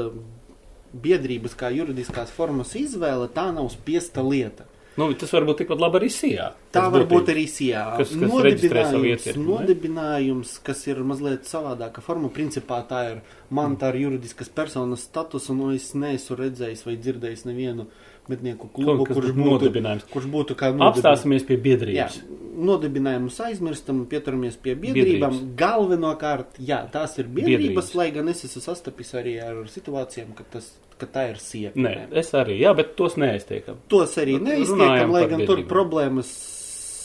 biedrības 0.92 1.56
kā 1.58 1.70
juridiskās 1.74 2.32
formas 2.34 2.74
izvēle, 2.78 3.30
tā 3.34 3.50
nav 3.54 3.70
spiesta 3.72 4.24
lieta. 4.26 4.66
Nu, 4.98 5.06
tas 5.14 5.30
var 5.32 5.46
būt 5.46 5.62
tikpat 5.62 5.80
labi 5.80 6.00
arī 6.00 6.08
sijā. 6.12 6.46
Tā 6.74 6.82
var 6.92 7.04
būt 7.08 7.30
arī 7.32 7.44
sijā. 7.48 7.84
Kas, 8.00 8.10
kas 8.10 8.32
nodibinājums, 8.32 9.28
nodibinājums, 9.38 10.54
kas 10.66 10.82
ir 10.90 11.00
mazliet 11.06 11.46
savādāka 11.48 12.02
forma, 12.04 12.28
principā 12.34 12.80
tā 12.90 13.00
ir 13.12 13.20
man 13.54 13.78
tā 13.80 13.92
ir 13.94 14.02
juridiskas 14.04 14.50
personas 14.52 15.06
status, 15.06 15.46
un 15.52 15.62
no 15.62 15.70
es 15.76 15.92
neesmu 15.94 16.36
redzējis 16.42 16.84
vai 16.88 16.98
dzirdējis 16.98 17.46
nevienu 17.46 17.86
mednieku 18.30 18.68
klubu, 18.72 19.04
Kaut, 19.04 19.16
kurš, 19.18 19.32
būtu, 19.36 19.72
kurš 20.12 20.28
būtu 20.30 20.56
kā 20.58 20.70
nodibinājums. 20.72 21.00
Apstāsimies 21.00 21.46
pie 21.48 21.58
biedrības. 21.60 22.20
Jā, 22.20 22.38
nodibinājumus 22.70 23.40
aizmirstam, 23.46 24.04
pieturamies 24.10 24.58
pie 24.60 24.76
biedrībām. 24.76 25.34
Biedrības. 25.34 25.56
Galvenokārt, 25.60 26.60
jā, 26.62 26.82
tās 26.92 27.18
ir 27.18 27.28
biedrības, 27.28 27.66
biedrības, 27.66 27.90
lai 28.00 28.08
gan 28.14 28.30
es 28.32 28.44
esmu 28.48 28.62
sastapis 28.64 29.12
arī 29.18 29.36
ar 29.44 29.64
situācijām, 29.70 30.32
ka 30.38 30.46
tas 30.56 30.70
ka 31.00 31.08
tā 31.08 31.26
ir 31.32 31.40
sieva. 31.40 31.72
Nē, 31.80 31.94
es 32.20 32.32
arī, 32.36 32.58
jā, 32.60 32.74
bet 32.76 32.94
tos 32.98 33.16
neaiztiekam. 33.20 33.80
Tos 33.90 34.16
arī 34.20 34.36
neaiztiekam, 34.42 35.14
lai 35.14 35.26
gan 35.30 35.46
tur 35.48 35.62
problēmas 35.70 36.32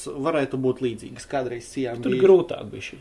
varētu 0.05 0.59
būt 0.61 0.83
līdzīgas. 0.85 1.27
Kādreiz 1.31 1.67
sijām 1.71 2.01
tur 2.03 2.15
bija. 2.15 2.25
grūtāk 2.25 2.71
bija 2.71 2.89
šī. 2.91 2.99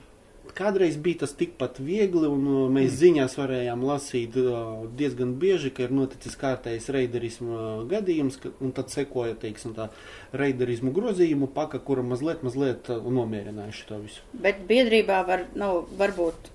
Kādreiz 0.55 0.97
bija 1.03 1.25
tas 1.25 1.35
tikpat 1.35 1.81
viegli, 1.83 2.29
un 2.31 2.47
uh, 2.47 2.59
mēs 2.71 2.93
mm. 2.93 2.99
ziņās 3.01 3.37
varējām 3.41 3.85
lasīt 3.89 4.37
uh, 4.39 4.85
diezgan 4.99 5.35
bieži, 5.43 5.73
ka 5.75 5.87
ir 5.87 5.95
noticis 5.95 6.39
kārtējs 6.39 6.91
reiderismu 6.95 7.55
uh, 7.55 7.65
gadījums, 7.91 8.39
ka, 8.43 8.53
un 8.63 8.75
tad 8.77 8.93
sekoja, 8.95 9.35
teiksim, 9.41 9.75
tā 9.75 9.89
reiderismu 10.37 10.95
grozījumu 10.95 11.51
paka, 11.55 11.83
kura 11.83 12.05
mazliet, 12.07 12.45
mazliet 12.47 12.91
nomierinājuši 12.91 13.89
to 13.89 14.01
visu. 14.05 14.27
Bet 14.47 14.63
biedrībā 14.71 15.25
var, 15.27 15.49
nav, 15.59 15.89
varbūt 15.99 16.53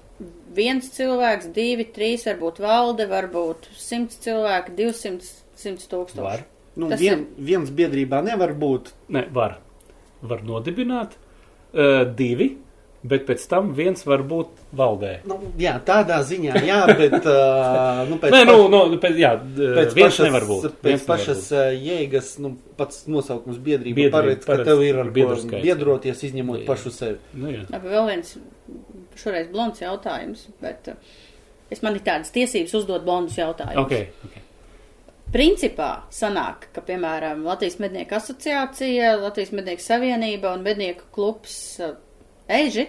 viens 0.56 0.88
cilvēks, 0.96 1.52
divi, 1.56 1.88
trīs, 1.96 2.26
varbūt 2.28 2.62
valde, 2.64 3.08
varbūt 3.10 3.70
simts 3.80 4.20
cilvēki, 4.24 4.76
divsimts, 4.80 5.34
simts 5.60 5.88
tūkstoši. 5.92 6.26
Var. 6.26 6.46
Nu, 6.80 6.88
Tas 6.92 7.02
vien, 7.02 7.26
viens 7.36 7.72
biedrībā 7.76 8.22
nevar 8.24 8.54
būt. 8.56 8.94
Ne, 9.12 9.26
var. 9.36 9.58
Var 10.24 10.44
nodibināt 10.48 11.16
uh, 11.16 12.04
divi, 12.16 12.54
bet 13.04 13.24
pēc 13.28 13.44
tam 13.48 13.70
viens 13.76 14.02
var 14.08 14.24
būt 14.28 14.64
valdē. 14.76 15.12
Nu, 15.30 15.38
jā, 15.60 15.78
tādā 15.88 16.20
ziņā, 16.28 16.60
jā, 16.68 16.80
bet 17.00 17.16
uh, 17.32 18.02
nu, 18.10 18.18
pēc 18.20 18.36
Nē, 18.36 18.42
nu, 18.50 18.58
nu, 18.72 19.00
pēc, 19.02 19.20
jā, 19.20 19.32
Pēc 19.40 19.96
viens 19.96 20.12
pašas, 20.12 20.26
nevar 20.28 20.48
būt. 20.50 20.68
Pēc 20.82 20.90
Viens 20.90 21.06
nevar 21.06 21.14
pašas 21.14 21.46
būt. 21.46 21.56
uh, 21.56 21.70
jēgas, 21.90 22.34
nu, 22.44 22.54
pats 22.80 23.06
nosaukums 23.12 23.62
biedrība 23.64 24.02
Biedrība 24.02 24.18
paredz, 24.18 24.44
ka 24.44 24.52
paredz 24.52 24.72
tev 24.72 24.84
ir 24.84 25.00
ar 25.00 25.14
biedru 25.16 25.40
skaits, 25.40 25.56
jā. 25.56 25.64
biedroties, 25.70 26.26
izņemot 26.30 26.62
Jā. 26.62 26.68
pašu 26.68 26.94
sevi. 26.96 27.40
Nu, 27.40 27.54
jā. 27.56 27.64
Labi, 27.72 27.96
vēl 27.96 28.12
viens 28.12 28.36
šoreiz 29.20 29.50
blonds 29.54 29.82
jautājums, 29.84 30.46
bet 30.64 30.92
es 31.72 31.82
man 31.86 31.96
ir 31.96 32.04
tādas 32.06 32.36
tiesības 32.36 32.76
uzdot 32.82 33.08
blondus 33.08 33.40
jautājumus. 33.40 33.86
Okay, 33.86 34.12
okay. 34.28 34.46
Principā 35.30 35.90
sanāk, 36.10 36.72
ka, 36.74 36.82
piemēram, 36.82 37.44
Latvijas 37.46 37.78
mednieku 37.78 38.16
asociācija, 38.18 39.12
Latvijas 39.22 39.52
mednieku 39.54 39.84
savienība 39.86 40.56
un 40.58 40.64
mednieku 40.66 41.06
klubs 41.14 41.60
Eiži, 42.50 42.88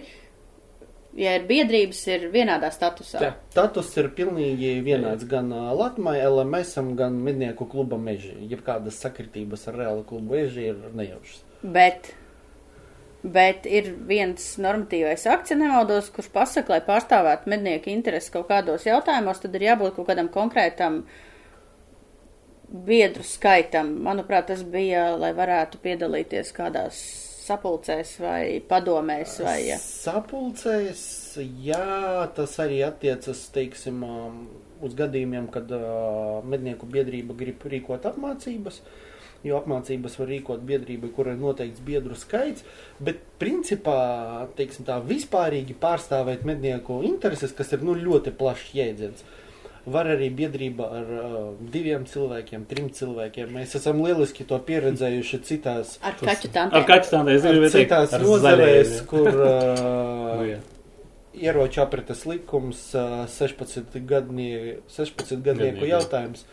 ja 1.21 1.35
ir 1.37 1.45
biedrības, 1.49 2.01
ir 2.09 2.25
vienādā 2.33 2.71
statusā. 2.73 3.21
Jā, 3.25 3.35
status 3.53 3.91
ir 4.01 4.09
pilnīgi 4.17 4.73
vienāds 4.87 5.27
gan 5.29 5.51
Latvijai, 5.53 6.23
LMS, 6.31 6.79
gan 6.99 7.19
mednieku 7.25 7.67
kluba 7.69 7.99
meži. 8.01 8.37
Jebkādas 8.51 9.01
sakritības 9.05 9.69
ar 9.71 9.79
reālu 9.83 10.07
klubu 10.09 10.37
meži 10.39 10.71
ir 10.71 10.81
nejaušas. 10.97 11.43
Bet, 11.61 12.13
bet 13.21 13.67
ir 13.69 13.93
viens 14.09 14.53
normatīvais 14.63 15.27
akts, 15.29 15.53
ja 15.53 15.59
nemaldos, 15.61 16.09
kurš 16.15 16.31
pasaka, 16.33 16.77
lai 16.77 16.85
pārstāvētu 16.87 17.53
mednieku 17.53 17.93
intereses 17.93 18.33
kaut 18.33 18.49
kādos 18.49 18.89
jautājumos, 18.89 19.43
tad 19.43 19.59
ir 19.59 19.69
jābūt 19.69 19.99
kaut 19.99 20.09
kādam 20.09 20.31
konkrētam 20.33 21.03
biedru 22.71 23.27
skaitam. 23.27 23.93
Manuprāt, 24.07 24.49
tas 24.55 24.63
bija, 24.65 25.11
lai 25.21 25.35
varētu 25.37 25.83
piedalīties 25.83 26.55
kādās 26.57 27.03
sapulcēs 27.51 28.17
vai 28.23 28.45
padomēs 28.71 29.41
vai. 29.45 29.61
Sapulcēs, 29.83 31.03
jā, 31.65 32.27
tas 32.37 32.57
arī 32.63 32.81
attiecas, 32.87 33.47
teiksim, 33.55 34.03
um, 34.07 34.41
uz 34.85 34.97
gadījumiem, 34.99 35.51
kad 35.53 35.71
uh, 35.75 36.41
mednieku 36.47 36.89
biedrība 36.91 37.37
grib 37.39 37.65
rīkot 37.75 38.09
apmācības. 38.11 38.83
Jo 39.41 39.57
apmācības 39.57 40.19
var 40.21 40.29
rīkot 40.29 40.65
biedrībai, 40.69 41.09
kurai 41.17 41.33
ir 41.33 41.41
noteikts 41.41 41.81
biedru 41.81 42.17
skaits, 42.19 42.65
bet 43.01 43.23
principā, 43.41 43.95
teiksim 44.59 44.85
tā, 44.85 44.99
vispārīgi 45.01 45.79
pārstāvēt 45.81 46.45
mednieku 46.45 46.99
intereses, 47.09 47.55
kas 47.57 47.73
ir 47.73 47.87
nu, 47.87 47.95
ļoti 47.97 48.35
plašs 48.37 48.75
jēdziens. 48.77 49.25
Var 49.87 50.11
arī 50.13 50.27
biedrība 50.37 50.87
ar 50.99 51.07
uh, 51.17 51.37
diviem 51.73 52.03
cilvēkiem, 52.05 52.67
trim 52.69 52.91
cilvēkiem. 52.93 53.49
Mēs 53.55 53.73
esam 53.79 54.03
lieliski 54.05 54.45
to 54.45 54.59
pieredzējuši 54.67 55.41
citās 55.49 55.95
Ar 56.05 56.19
kaķu 56.21 56.51
Ar 56.51 56.53
tantiem. 56.59 56.85
kaķu 56.91 57.11
tādā 57.15 57.37
es 57.39 57.47
gribēju 57.47 57.73
teikt. 57.73 57.89
citās 57.89 58.13
ar 58.13 58.21
nozarēs, 58.27 58.93
kur 59.09 59.31
jā. 59.31 59.37
uh, 59.49 60.37
Nu, 60.37 60.45
jā. 60.51 60.59
ieroču 61.41 61.81
apretes 61.85 62.27
likums, 62.29 62.83
ā, 62.99 63.25
16 63.31 63.97
gadnie, 64.11 64.77
16 64.93 65.41
gadnieku 65.47 65.89
jautājums, 65.89 66.45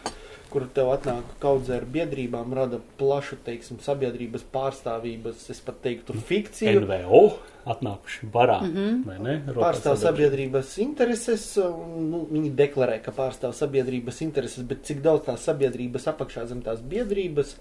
kur 0.57 0.65
tev 0.73 0.87
atnāk 0.89 1.35
kaudze 1.41 1.75
ar 1.75 1.83
biedrībām, 1.93 2.53
rada 2.57 2.79
plašu, 2.97 3.37
teiksim, 3.45 3.77
sabiedrības 3.83 4.41
pārstāvības, 4.49 5.43
es 5.53 5.61
pat 5.61 5.83
teiktu, 5.83 6.15
fikciju. 6.17 6.81
NVO 6.81 7.21
atnākuši 7.69 8.29
barā, 8.33 8.57
mm 8.63 8.73
-hmm. 8.73 9.03
vai 9.05 9.17
ne? 9.19 9.35
Rokās 9.45 9.61
Pārstāv 9.61 9.99
sabiedrība. 10.01 10.63
sabiedrības 10.63 10.77
intereses, 10.81 11.45
un 11.57 12.09
nu, 12.09 12.25
viņi 12.31 12.55
deklarē, 12.55 13.01
ka 13.03 13.11
pārstāv 13.11 13.53
sabiedrības 13.53 14.21
intereses, 14.25 14.63
bet 14.63 14.81
cik 14.83 15.01
daudz 15.01 15.25
tās 15.25 15.45
sabiedrības 15.45 16.07
apakšā 16.07 16.47
zem 16.47 16.61
tās 16.61 16.81
biedrības, 16.81 17.57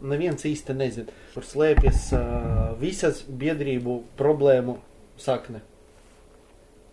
neviens 0.00 0.44
īsti 0.44 0.74
nezina, 0.74 1.12
kur 1.34 1.44
slēpjas 1.44 2.12
uh, 2.16 2.80
visas 2.80 3.24
biedrību 3.28 4.02
problēmu 4.16 4.78
sakne. 5.16 5.60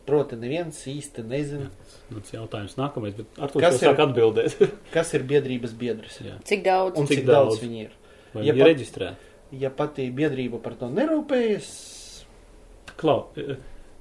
Proti, 0.08 0.38
neviens 0.40 0.78
īsti 0.88 1.24
nezina, 1.28 1.68
Tas 2.08 2.32
jautājums 2.32 2.78
nākamais, 2.80 3.14
bet 3.18 3.26
ar 3.44 3.52
to 3.52 3.60
Kas 3.60 3.82
ir- 3.82 3.90
sāk 3.90 4.00
atbildēt. 4.00 4.56
kas 4.96 5.14
ir 5.18 5.26
biedrības 5.28 5.74
biedrs 5.76 6.22
Jā. 6.24 6.38
Cik 6.48 6.64
daudz? 6.64 6.96
un 7.02 7.10
Cik 7.10 7.18
cik, 7.20 7.26
daudz, 7.28 7.58
daudz? 7.58 7.64
viņi 7.66 7.82
ir. 7.84 7.92
Vai 8.34 8.46
Ja 8.46 8.54
viņi 8.54 8.56
ir 8.56 8.64
pat- 8.64 8.72
reģistrēti? 8.72 9.34
Ja 9.64 9.70
pati 9.72 10.06
biedrība 10.12 10.62
par 10.64 10.74
to 10.80 10.88
nerūpējas, 10.92 11.68
Klau, 12.98 13.28
eh, 13.38 13.58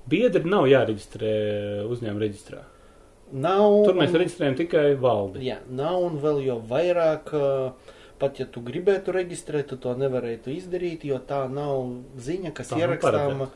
biedri 0.08 0.44
nav 0.48 0.64
jāreģistrē 0.70 1.32
uzņēmuma 1.90 2.22
reģistrā. 2.22 2.62
nav. 3.32 3.84
Tur 3.84 3.94
mēs 3.98 4.14
reģistrējam 4.14 4.56
tikai 4.56 4.94
valdi. 4.96 5.42
Jā, 5.50 5.58
nav 5.68 6.02
un 6.06 6.18
vēl 6.22 6.44
jau 6.46 6.60
vairāk, 6.62 7.24
ā, 7.34 7.72
pat 8.18 8.38
ja 8.38 8.46
tu 8.46 8.60
gribētu 8.62 9.12
reģistrēt, 9.12 9.66
tu 9.68 9.76
to 9.76 9.94
nevarētu 9.94 10.54
izdarīt, 10.54 11.04
jo 11.04 11.18
tā 11.18 11.42
nav 11.50 11.90
ziņa, 12.16 12.54
kas 12.54 12.70
ierakstāma 12.70 13.50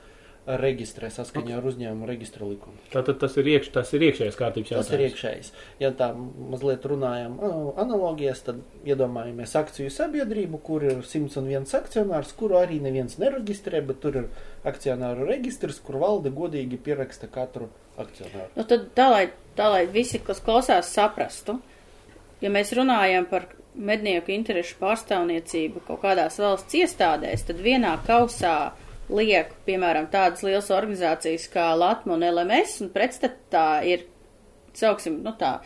reģistrē 0.61 1.11
saskaņā 1.15 1.59
ar 1.59 1.67
uzņēmumu 1.71 2.09
reģistra 2.09 2.47
likumu. 2.49 2.79
Tātad 2.93 3.19
tas 3.23 3.37
ir, 3.39 3.51
iekš, 3.55 3.69
tas 3.75 3.93
ir 3.95 4.05
iekšējais 4.09 4.39
kārtības 4.41 4.73
Tas 4.73 4.91
ir 4.91 5.05
jautājums. 5.05 5.13
iekšējs. 5.15 5.53
Ja 5.83 5.91
tā 5.97 6.09
mazliet 6.17 6.87
runājam 6.91 7.37
analogijas, 7.81 8.43
tad 8.47 8.63
iedomājamies 8.89 9.55
akciju 9.61 9.93
sabiedrību, 9.95 10.61
kur 10.67 10.87
ir 10.89 11.05
101 11.07 11.69
akcionārs, 11.81 12.33
kuru 12.39 12.59
arī 12.63 12.81
neviens 12.83 13.19
nereģistrē, 13.23 13.85
bet 13.87 14.01
tur 14.03 14.23
ir 14.25 14.29
akcionāru 14.67 15.29
registrs, 15.29 15.79
kur 15.85 16.01
valde 16.03 16.33
godīgi 16.35 16.81
pieraksta 16.81 17.29
katru 17.31 17.71
akcionāru. 18.01 18.51
Nu, 18.57 18.65
tad 18.65 18.91
tā 18.97 19.11
lai, 19.13 19.25
tā, 19.57 19.71
lai 19.73 19.87
visi, 19.87 20.19
kas 20.25 20.41
klausās, 20.45 20.91
saprastu, 20.95 21.61
ja 22.41 22.51
mēs 22.53 22.73
runājam 22.77 23.27
par 23.31 23.49
mednieku 23.75 24.33
interešu 24.35 24.77
pārstāvniecību 24.81 25.85
kaut 25.87 26.01
kādās 26.03 26.39
valsts 26.43 26.75
iestādēs, 26.75 27.45
tad 27.47 27.61
vienā 27.63 27.93
kausā 28.07 28.73
liek, 29.17 29.53
piemēram, 29.67 30.09
tādas 30.13 30.45
lielas 30.47 30.71
organizācijas 30.75 31.49
kā 31.53 31.71
Latma 31.79 32.17
un 32.17 32.25
LMS, 32.27 32.81
un 32.85 32.91
pretstatā 32.95 33.83
ir, 33.87 34.07
sauksim, 34.77 35.21
nu 35.25 35.35
tā, 35.41 35.57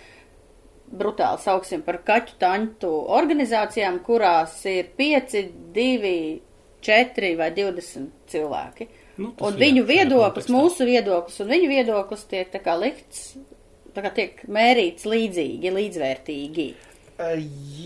brutāli 0.95 1.43
sauksim 1.43 1.83
par 1.87 2.01
kaķu 2.07 2.39
taņtu 2.41 2.91
organizācijām, 3.19 4.01
kurās 4.07 4.59
ir 4.71 4.91
5, 4.99 5.39
2, 5.77 6.15
4 6.85 7.33
vai 7.41 7.51
20 7.57 8.11
cilvēki. 8.31 8.89
Nu, 9.17 9.31
Un 9.47 9.55
viņu 9.55 9.85
šajā 9.85 9.91
viedoklis, 9.93 10.49
kontekstā. 10.49 10.55
mūsu 10.57 10.87
viedoklis 10.89 11.39
un 11.45 11.53
viņu 11.53 11.69
viedoklis 11.71 12.25
tiek 12.31 12.51
tā 12.51 12.59
kā 12.65 12.75
likts, 12.81 13.37
tā 13.95 14.03
kā 14.03 14.11
tiek 14.17 14.43
mērīts 14.51 15.07
līdzīgi, 15.07 15.71
līdzvērtīgi. 15.77 16.67
Ā, 17.23 17.29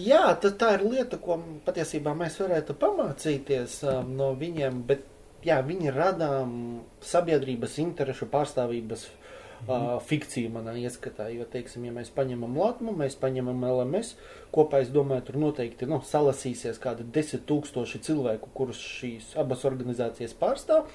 Jā, 0.08 0.30
tā 0.40 0.70
ir 0.78 0.86
lieta, 0.88 1.18
ko 1.20 1.36
patiesībā 1.66 2.14
mēs 2.16 2.38
varētu 2.40 2.76
pamācīties 2.80 3.82
um, 3.84 4.14
no 4.16 4.30
viņiem, 4.38 4.78
bet 4.88 5.02
jā, 5.46 5.58
viņi 5.64 5.92
rada 5.94 6.30
um, 6.42 6.80
sabiedrības 7.04 7.78
interešu 7.82 8.28
pārstāvības 8.32 9.04
uh, 9.08 9.98
fikciju 10.08 10.50
manā 10.54 10.74
ieskatā, 10.80 11.28
jo, 11.34 11.46
teiksim, 11.50 11.84
ja 11.88 11.94
mēs 11.94 12.10
paņemam 12.14 12.56
Latmu, 12.58 12.94
mēs 12.98 13.18
paņemam 13.20 13.62
LMS, 13.68 14.14
kopā, 14.54 14.82
es 14.84 14.90
domāju, 14.94 15.28
tur 15.28 15.40
noteikti, 15.44 15.88
nu, 15.90 16.00
salasīsies 16.04 16.80
kādi 16.82 17.06
desmit 17.14 17.46
tūkstoši 17.50 18.02
cilvēku, 18.08 18.50
kurus 18.56 18.82
šīs 18.82 19.34
abas 19.40 19.64
organizācijas 19.68 20.36
pārstāv, 20.38 20.90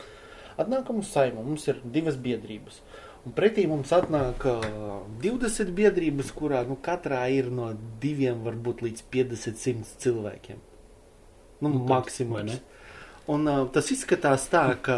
atnākam 0.59 1.01
uz 1.01 1.09
saimu, 1.13 1.43
mums 1.45 1.67
ir 1.71 1.81
divas 1.83 2.19
biedrības. 2.19 2.81
Un 3.23 3.31
pretī 3.31 3.63
mums 3.71 3.91
atnāk 3.95 4.43
uh, 4.49 5.05
20 5.23 5.71
biedrības, 5.77 6.33
kurā 6.35 6.65
nu, 6.67 6.75
katrā 6.83 7.21
ir 7.31 7.47
no 7.47 7.69
diviem, 8.03 8.41
varbūt 8.43 8.83
līdz 8.83 9.05
50 9.13 9.61
100 9.63 10.03
cilvēkiem. 10.03 10.59
Nu, 11.63 11.69
Nu, 11.69 11.77
tad, 11.79 11.87
maksimums. 11.93 12.51
ne? 12.51 12.72
Un 13.31 13.47
uh, 13.47 13.63
tas 13.71 13.87
izskatās 13.93 14.49
tā, 14.51 14.65
ka 14.83 14.97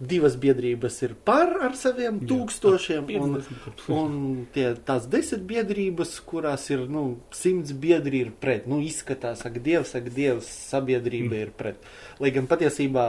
divas 0.00 0.36
biedrības 0.40 0.96
ir 1.04 1.14
par 1.28 1.52
ar 1.60 1.76
saviem 1.76 2.20
Jā, 2.22 2.26
tūkstošiem, 2.30 3.04
ap 3.04 3.10
un, 3.20 3.34
50. 3.36 3.88
un 3.92 4.14
tie, 4.54 4.66
tās 4.86 5.06
desmit 5.12 5.44
biedrības, 5.48 6.14
kurās 6.24 6.64
ir 6.72 6.86
nu, 6.88 7.04
simts 7.36 7.74
biedri, 7.76 8.24
ir 8.24 8.32
pret. 8.32 8.68
Nu, 8.70 8.80
izskatās, 8.84 9.44
ak, 9.48 9.60
Dievs, 9.64 9.92
ak, 9.98 10.08
Dievs, 10.16 10.48
sabiedrība 10.72 11.34
mm. 11.34 11.42
ir 11.44 11.52
pret. 11.56 11.90
Lai 12.20 12.32
gan 12.34 12.48
patiesībā, 12.50 13.06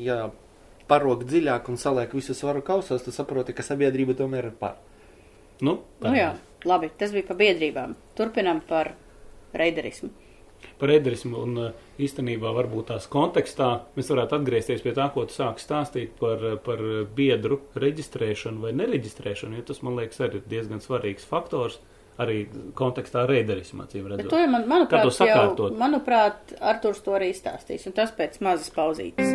ja 0.00 0.18
parok 0.90 1.24
dziļāk 1.28 1.70
un 1.72 1.80
saliek 1.80 2.12
visu 2.12 2.36
svaru 2.36 2.60
kausos, 2.64 3.04
tu 3.04 3.14
saproti, 3.14 3.56
ka 3.56 3.64
sabiedrība 3.64 4.16
tomēr 4.18 4.50
ir 4.52 4.58
par. 4.60 4.76
Nu, 5.64 5.78
tā 6.02 6.12
Nu 6.12 6.18
jā, 6.18 6.34
labi, 6.68 6.92
tas 7.00 7.14
bija 7.16 7.30
par 7.30 7.40
biedrībām. 7.40 7.96
Turpinam 8.18 8.60
par 8.68 8.92
reiderismu. 9.56 10.12
Par 10.80 10.92
ēderismu 10.94 11.40
un 11.40 11.60
uh, 11.60 11.88
īstenībā 12.02 12.52
varbūt 12.56 12.90
tās 12.92 13.08
kontekstā 13.10 13.70
mēs 13.96 14.10
varētu 14.12 14.38
atgriezties 14.38 14.84
pie 14.84 14.94
tā, 14.96 15.08
ko 15.14 15.26
tu 15.28 15.36
sāki 15.36 15.64
stāstīt 15.64 16.14
par, 16.20 16.42
uh, 16.42 16.60
par 16.62 16.82
biedru 17.16 17.60
reģistrēšanu 17.80 18.66
vai 18.66 18.74
nereģistrēšanu, 18.80 19.60
jo 19.60 19.66
tas, 19.72 19.82
man 19.86 19.98
liekas, 20.00 20.22
arī 20.24 20.40
ir 20.42 20.48
diezgan 20.54 20.84
svarīgs 20.84 21.28
faktors 21.28 21.80
arī 22.20 22.44
kontekstā 22.78 23.24
ar 23.24 23.32
ēderismu, 23.34 23.88
acīm 23.88 24.06
Bet 24.06 24.20
redzot. 24.20 24.30
to 24.30 24.42
jau, 24.44 24.50
man, 24.52 24.68
manuprāt, 24.70 25.10
jau, 25.18 25.70
manuprāt, 25.80 26.54
Arturs 26.62 27.02
to 27.02 27.18
arī 27.18 27.32
izstāstīs, 27.34 27.88
un 27.90 27.96
tas 27.96 28.14
pēc 28.14 28.38
mazas 28.44 28.70
pauzītes. 28.74 29.34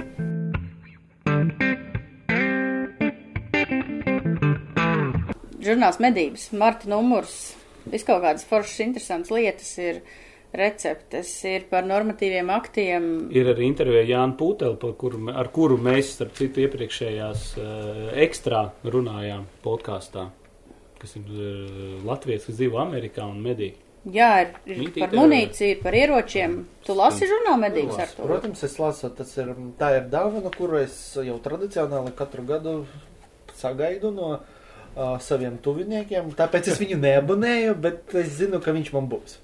žurnāls 5.70 6.00
medības, 6.02 6.50
marta 6.58 6.89
numurs, 6.89 7.54
viss 7.89 8.08
kaut 8.08 8.24
kādas 8.24 8.46
foršas, 8.48 8.82
interesantas 8.86 9.34
lietas 9.34 9.72
ir 9.82 10.02
receptes, 10.56 11.32
ir 11.46 11.68
par 11.70 11.86
normatīviem 11.86 12.50
aktiem. 12.54 13.10
Ir 13.36 13.52
arī 13.52 13.68
intervija 13.70 14.06
Jāna 14.08 14.36
Pūtela, 14.40 14.78
par 14.82 14.96
kuru, 15.00 15.22
ar 15.30 15.52
kuru 15.54 15.78
mēs, 15.82 16.16
starp 16.16 16.34
citu, 16.40 16.64
iepriekšējās 16.66 17.44
uh, 17.60 18.00
ekstrā 18.26 18.64
runājām 18.86 19.46
podkāstā, 19.66 20.30
kas 21.02 21.14
ir 21.20 21.30
uh, 21.30 22.00
Latvijas, 22.08 22.48
kas 22.50 22.58
dzīvo 22.58 22.82
Amerikā 22.82 23.28
un 23.30 23.44
medī. 23.46 23.76
Jā, 24.10 24.30
ir, 24.42 24.54
ir 24.66 24.80
Mītī 24.80 25.04
par 25.04 25.14
munīciju, 25.14 25.82
par 25.84 25.98
ieročiem. 25.98 26.56
Tu 26.88 26.96
lasi 26.96 27.28
žurnālu 27.30 27.62
medības 27.66 28.00
ar 28.00 28.14
to? 28.16 28.24
Protams, 28.26 28.64
es 28.66 28.78
lasu, 28.80 29.10
tas 29.14 29.34
ir, 29.38 29.52
tā 29.78 29.92
ir 29.98 30.08
dāvana, 30.10 30.50
kuru 30.56 30.80
es 30.82 30.96
jau 31.20 31.36
tradicionāli 31.44 32.16
katru 32.18 32.46
gadu 32.48 32.74
sagaidu 33.60 34.14
no 34.16 34.32
uh, 34.40 35.20
saviem 35.22 35.60
tuviniekiem. 35.62 36.32
Tāpēc 36.40 36.72
es 36.72 36.82
viņu 36.82 36.98
neabonēju, 37.04 37.76
bet 37.84 38.18
es 38.24 38.32
zinu, 38.40 38.64
ka 38.64 38.74
viņš 38.74 38.94
man 38.96 39.12
būs. 39.12 39.38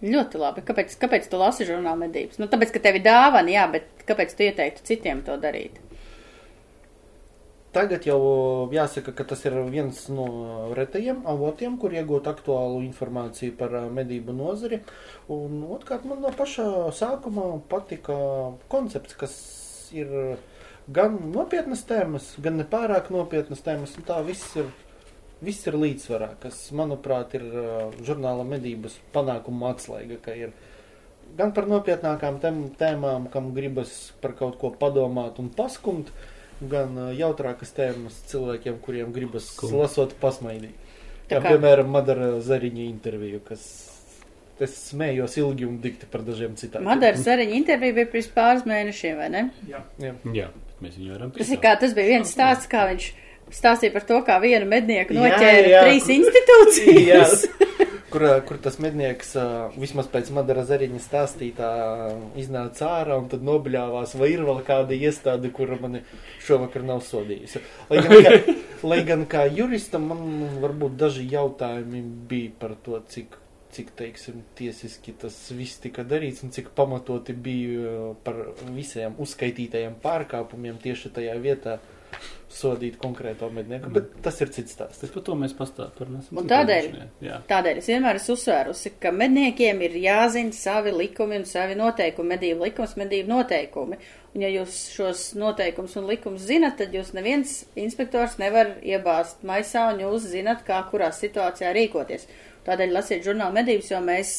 Ļoti 0.00 0.40
labi. 0.40 0.64
Kāpēc, 0.64 0.96
kāpēc 1.00 1.28
tu 1.28 1.38
lasi 1.40 1.68
žurnālu 1.68 2.06
medības? 2.06 2.40
Nu, 2.40 2.48
tāpēc, 2.48 2.72
ka 2.72 2.80
tev 2.86 2.96
ir 2.96 3.04
dāvana, 3.04 3.52
jā, 3.52 3.66
bet 3.72 4.04
kāpēc 4.08 4.32
tu 4.36 4.46
ieteiktu 4.46 4.86
citiem 4.88 5.20
to 5.26 5.36
darīt? 5.40 5.76
Tagad 7.70 8.02
jau 8.02 8.18
jāsaka, 8.74 9.12
ka 9.14 9.22
tas 9.30 9.44
ir 9.46 9.54
viens 9.70 9.98
no 10.10 10.24
retajiem 10.74 11.20
avotiem, 11.30 11.76
kur 11.78 11.92
iegūt 11.94 12.26
aktuālu 12.26 12.80
informāciju 12.82 13.54
par 13.60 13.76
ā, 13.78 13.84
medību 13.94 14.34
nozari. 14.34 14.80
Un 15.30 15.60
otrkārt, 15.68 16.08
man 16.10 16.24
no 16.24 16.32
paša 16.34 16.64
sākuma 16.98 17.60
patika 17.70 18.16
koncepts, 18.72 19.14
kas 19.20 19.36
ir 19.94 20.10
gan 20.90 21.20
nopietnas 21.30 21.84
tēmas, 21.86 22.32
gan 22.42 22.58
nepārāk 22.58 23.12
nopietnas 23.14 23.62
tēmas. 23.62 23.94
Un 24.00 24.08
tā 24.08 24.18
viss 24.26 24.56
ir, 24.58 24.66
viss 25.42 25.66
ir 25.66 25.76
līdzsvarā, 25.80 26.34
kas, 26.42 26.58
manuprāt, 26.76 27.34
ir 27.38 27.44
žurnāla 28.06 28.44
medības 28.44 28.98
panākuma 29.14 29.70
atslēga, 29.74 30.18
ka 30.24 30.34
ir 30.36 30.52
gan 31.38 31.52
par 31.56 31.68
nopietnākām 31.70 32.40
tēm, 32.42 32.58
tēmām, 32.80 33.28
kam 33.32 33.52
gribas 33.54 34.12
par 34.20 34.32
kaut 34.38 34.58
ko 34.60 34.70
padomāt 34.80 35.38
un 35.38 35.48
paskumt, 35.54 36.10
gan 36.60 36.96
jautrākas 37.16 37.70
tēmas 37.72 38.18
cilvēkiem, 38.28 38.80
kuriem 38.84 39.12
gribas 39.16 39.46
Cool. 39.56 39.78
lasot 39.80 40.12
pasmaidīt. 40.20 40.74
Kā 41.30 41.38
kā- 41.40 41.54
piemēram 41.54 41.86
Madara 41.88 42.32
Zariņa 42.42 42.84
interviju, 42.90 43.40
kas 43.46 43.62
es 44.60 44.74
smējos 44.92 45.38
ilgi 45.40 45.64
un 45.64 45.78
dikti 45.80 46.04
par 46.10 46.20
dažiem 46.26 46.56
citiem. 46.58 46.82
Madara 46.84 47.16
Zariņa 47.16 47.54
intervija 47.56 47.94
bija 47.96 48.10
pirms 48.12 48.28
pāris 48.34 48.66
mēnešiem, 48.68 49.16
vai 49.16 49.28
ne? 49.32 49.44
Jā, 49.70 49.80
bet 50.02 50.82
mēs 50.82 50.98
viņu 50.98 51.14
varam 51.14 51.30
Tas 51.32 51.48
ir 51.54 51.58
kā, 51.62 51.78
tas 51.80 51.94
bija 51.96 52.10
viens 52.18 52.34
stāsts, 52.34 52.68
kā 52.68 52.84
viņš 52.90 53.06
stāstīja 53.54 53.92
par 53.96 54.04
to, 54.08 54.20
kā 54.26 54.38
vienu 54.42 54.66
mednieku 54.70 55.14
Jā, 55.16 55.20
noķēra 55.24 55.72
jā, 55.74 55.82
trīs 55.86 56.06
kur- 56.06 56.16
institūcijas. 56.20 57.44
kur, 58.10 58.24
kur 58.48 58.58
tas 58.62 58.78
mednieks, 58.82 59.34
vismaz 59.78 60.08
pēc 60.10 60.32
Madara 60.34 60.64
Zariņa 60.66 60.98
stāstītā, 61.04 61.68
iznāca 62.42 62.88
ārā 63.00 63.18
un 63.22 63.28
tad 63.30 63.44
nobļāvās, 63.46 64.16
vai 64.18 64.32
ir 64.34 64.42
vēl 64.48 64.62
kāda 64.66 64.96
iestāde, 64.98 65.52
kura 65.54 65.78
mani 65.80 66.00
šovakar 66.42 66.82
nav 66.88 67.04
sodījusi. 67.06 67.62
Lai 67.92 68.00
gan, 68.02 68.16
kā, 68.26 68.56
lai 68.90 68.98
gan 69.06 69.22
kā 69.30 69.44
juristam 69.54 70.08
man 70.10 70.24
varbūt 70.64 70.98
daži 71.04 71.28
jautājumi 71.30 72.02
bija 72.32 72.50
par 72.58 72.74
to, 72.82 72.98
cik, 73.14 73.38
cik 73.70 73.92
teiksim, 73.94 74.40
tiesiski 74.58 75.14
tas 75.14 75.36
viss 75.54 75.78
tika 75.78 76.02
darīts 76.02 76.42
un 76.42 76.50
cik 76.50 76.72
pamatoti 76.74 77.30
bija 77.38 78.10
par 78.26 78.40
visiem 78.74 79.14
uzskaitītajiem 79.22 79.94
pārkāpumiem 80.02 80.82
tieši 80.82 81.12
tajā 81.14 81.38
vietā 81.38 81.78
sodīt 82.60 82.96
konkrēto 83.00 83.48
mednieku, 83.54 83.90
bet 83.94 84.10
tas 84.24 84.40
ir 84.42 84.50
cits 84.52 84.74
stāsts. 84.74 85.00
Tas 85.02 85.12
par 85.14 85.24
to 85.26 85.36
mēs 85.38 85.54
pastāstām. 85.56 86.18
Un 86.36 86.48
tādēļ-. 86.50 86.88
Tādēļ 87.48 87.80
es 87.80 87.88
vienmēr 87.90 88.18
esmu 88.18 88.36
uzsvērusi, 88.36 88.94
ka 89.02 89.12
medniekiem 89.14 89.80
ir 89.86 89.96
jāzina 90.02 90.56
savi 90.56 90.92
likumi 90.94 91.40
un 91.40 91.46
savi 91.48 91.78
noteikumi, 91.78 92.34
medību 92.34 92.66
likums, 92.66 92.96
medību 93.00 93.30
noteikumi. 93.30 94.00
Un 94.34 94.44
ja 94.44 94.50
jūs 94.52 94.76
šos 94.94 95.24
noteikumus 95.38 95.96
un 95.98 96.06
likumus 96.10 96.46
zinat, 96.46 96.76
tad 96.78 96.94
jūs 96.94 97.14
neviens 97.16 97.64
inspektors 97.78 98.36
nevar 98.42 98.76
iebāzt 98.86 99.42
maisā 99.46 99.88
un 99.94 100.04
jūs 100.04 100.28
zinat, 100.34 100.62
kā 100.66 100.78
kurā 100.90 101.10
situācijā 101.14 101.72
rīkoties. 101.74 102.28
Tādēļ 102.66 102.94
lasiet 102.94 103.26
žurnālu 103.26 103.56
medības, 103.56 103.90
jo 103.90 104.02
mēs 104.04 104.34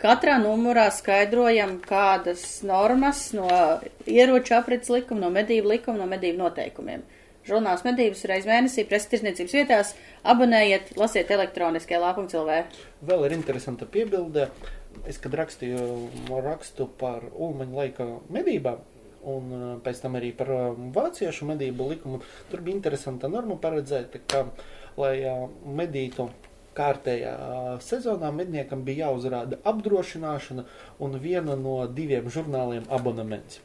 katrā 0.00 0.36
numurā 0.42 0.86
skaidrojam, 0.94 1.78
kādas 1.84 2.62
normas 2.66 3.26
no 3.36 3.48
ieroču 4.06 4.56
aprits 4.58 4.92
likuma, 4.92 5.26
no 5.26 5.32
medību 5.34 5.74
likuma, 5.74 6.00
no 6.02 6.08
medību 6.10 6.42
noteikumiem. 6.42 7.04
Žurnāls 7.44 7.84
medības 7.84 8.24
reiz 8.28 8.46
mēnesī 8.48 8.86
prestižniecības 8.88 9.54
vietās 9.58 9.92
abonējiet, 10.24 10.94
lasiet 10.96 11.28
elektroniskajā 11.34 12.00
lāpuma 12.00 12.32
cilvē. 12.32 12.62
Vēl 13.04 13.26
ir 13.26 13.36
interesanta 13.36 13.88
piebilde. 13.88 14.48
Es, 15.10 15.18
kad 15.18 15.34
rakstīju 15.34 16.30
rakstu 16.44 16.86
par 17.00 17.26
Ulmaņa 17.34 17.76
laika 17.76 18.06
medībām, 18.32 18.78
un 19.28 19.52
uh, 19.52 19.66
pēc 19.84 20.00
tam 20.04 20.16
arī 20.20 20.30
par 20.38 20.52
uh, 20.54 20.64
vāciešu 20.94 21.48
medību 21.50 21.88
likumu, 21.90 22.20
tur 22.50 22.62
bija 22.64 22.78
interesanta 22.78 23.28
norma 23.28 23.58
paredzēta, 23.60 24.22
ka, 24.30 24.44
lai 25.00 25.16
uh, 25.26 25.48
medītu 25.66 26.28
kārtējā 26.76 27.34
sezonā, 27.84 28.30
medniekam 28.34 28.84
bija 28.86 29.08
jāuzrāda 29.08 29.60
apdrošināšana 29.66 30.66
un 31.04 31.20
viena 31.22 31.56
no 31.60 31.82
diviem 31.86 32.30
žurnāliem 32.32 32.88
abonements. 32.92 33.60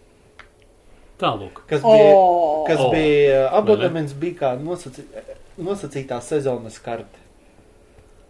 Tālūk. 1.20 1.64
Kas 1.68 1.82
bija, 1.84 2.12
O! 2.16 2.66
kas 2.68 2.80
O! 2.80 2.92
bija 2.94 3.48
abonements, 3.58 4.14
bija 4.16 4.38
kā 4.44 4.54
nosaci, 4.60 5.04
nosacītā 5.60 6.22
sezonas 6.24 6.80
karte. 6.84 7.28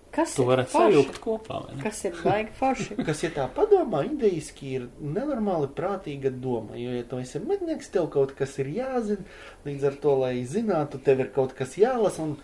Kas 0.10 0.32
ir 0.40 0.48
varat 0.50 0.72
sajaukt 0.74 1.20
kopā, 1.22 1.60
vai 1.68 1.76
ne? 1.76 1.84
Kas 1.84 2.00
ir 2.08 2.16
baigi 2.24 2.54
forši? 2.58 2.96
Kas, 3.08 3.20
ja 3.22 3.30
tā 3.36 3.46
padomā, 3.54 4.02
idejiski 4.08 4.72
ir 4.80 4.88
nenormāli 5.00 5.70
prātīga 5.78 6.32
doma. 6.34 6.78
Jo, 6.82 6.96
ja 6.98 7.06
tu 7.06 7.20
esi 7.22 7.42
mednieks, 7.44 7.92
tev 7.94 8.10
kaut 8.16 8.34
kas 8.38 8.58
ir 8.64 8.72
jāzina, 8.74 9.28
līdz 9.68 9.86
ar 9.92 10.00
to, 10.02 10.16
lai 10.24 10.34
zinātu, 10.50 11.02
tev 11.06 11.22
ir 11.22 11.30
kaut 11.36 11.54
kas 11.58 11.78
jālasa. 11.78 12.26
Un, 12.26 12.40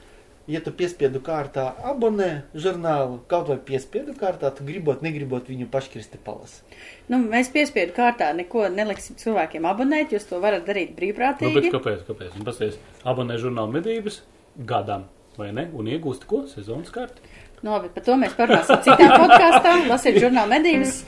ja 0.51 0.61
tu 0.61 0.71
piespiedu 0.75 1.19
kārtā 1.25 1.65
abonē 1.89 2.29
žurnālu, 2.53 3.19
kaut 3.31 3.49
vai 3.49 3.57
piespiedu 3.69 4.13
kārtā, 4.17 4.51
tu 4.55 4.65
gribot, 4.67 5.01
negribot 5.05 5.49
viņu 5.49 5.67
paškristi 5.73 6.19
palasi. 6.25 6.61
Nu, 7.09 7.19
mēs 7.23 7.49
piespiedu 7.53 7.95
kārtā 7.97 8.31
neko 8.37 8.67
neliksim 8.73 9.17
cilvēkiem 9.21 9.65
abonēt, 9.69 10.13
jūs 10.15 10.27
to 10.29 10.41
varat 10.43 10.67
darīt 10.67 10.93
Nu, 10.93 10.95
bet 10.95 11.01
brīvprātīgi. 11.01 11.71
kāpēc? 11.73 12.05
kāpēc? 12.09 12.37
Un 12.37 12.45
pasties, 12.47 12.79
abonē 13.03 13.39
žurnālu 13.41 13.73
medības 13.79 14.21
gadam, 14.57 15.07
vai 15.37 15.51
ne? 15.51 15.69
Un 15.73 15.89
iegūst 15.89 16.27
ko? 16.29 16.45
Sezonas 16.51 16.93
karti. 16.93 17.21
No, 17.65 17.79
bet 17.81 17.95
par 17.95 18.03
to 18.05 18.17
mēs 18.21 18.35
parunāsim 18.37 18.81
citā 18.85 19.09
podkāstā. 19.17 19.77
Lasiet 19.89 20.19
žurnālu 20.21 20.51
medības. 20.53 21.01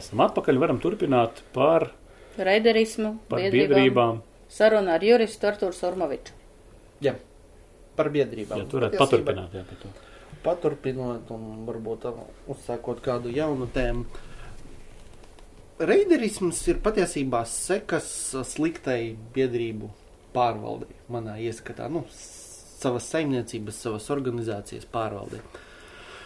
Esam 0.00 0.22
atpakaļ, 0.24 0.58
varam 0.62 0.78
turpināt 0.80 1.42
par, 1.54 1.90
Reiderismu, 2.44 3.18
par 3.28 3.40
biedrībām. 3.40 3.74
biedrībām. 3.74 4.20
Saruna 4.50 4.94
ar 4.98 5.04
juristu 5.04 5.46
Arturu 5.46 5.72
Sormoviču. 5.76 6.32
Jā, 7.02 7.14
par 7.96 8.10
biedrībām. 8.10 8.58
Ja 8.58 8.64
tu 8.64 8.78
varētu 8.80 8.96
Patiesībā- 8.98 9.24
paturpināt, 9.24 9.52
jā, 9.54 9.64
par 9.64 9.76
to. 9.82 9.88
paturpinot 10.42 11.30
un 11.30 11.66
varbūt 11.66 12.08
uzsākot 12.48 13.00
kādu 13.04 13.32
jaunu 13.34 13.66
tēmu. 13.72 14.04
Reiderisms 15.80 16.60
ir 16.68 16.76
patiesībā 16.84 17.40
sekas 17.48 18.08
sliktai 18.44 19.16
biedrību 19.34 19.88
pārvaldei, 20.34 20.92
manā 21.10 21.38
ieskatā, 21.40 21.88
nu, 21.90 22.04
savas 22.12 23.06
saimniecības, 23.08 23.78
savas 23.86 24.10
organizācijas 24.12 24.84
pārvaldei. 24.92 25.40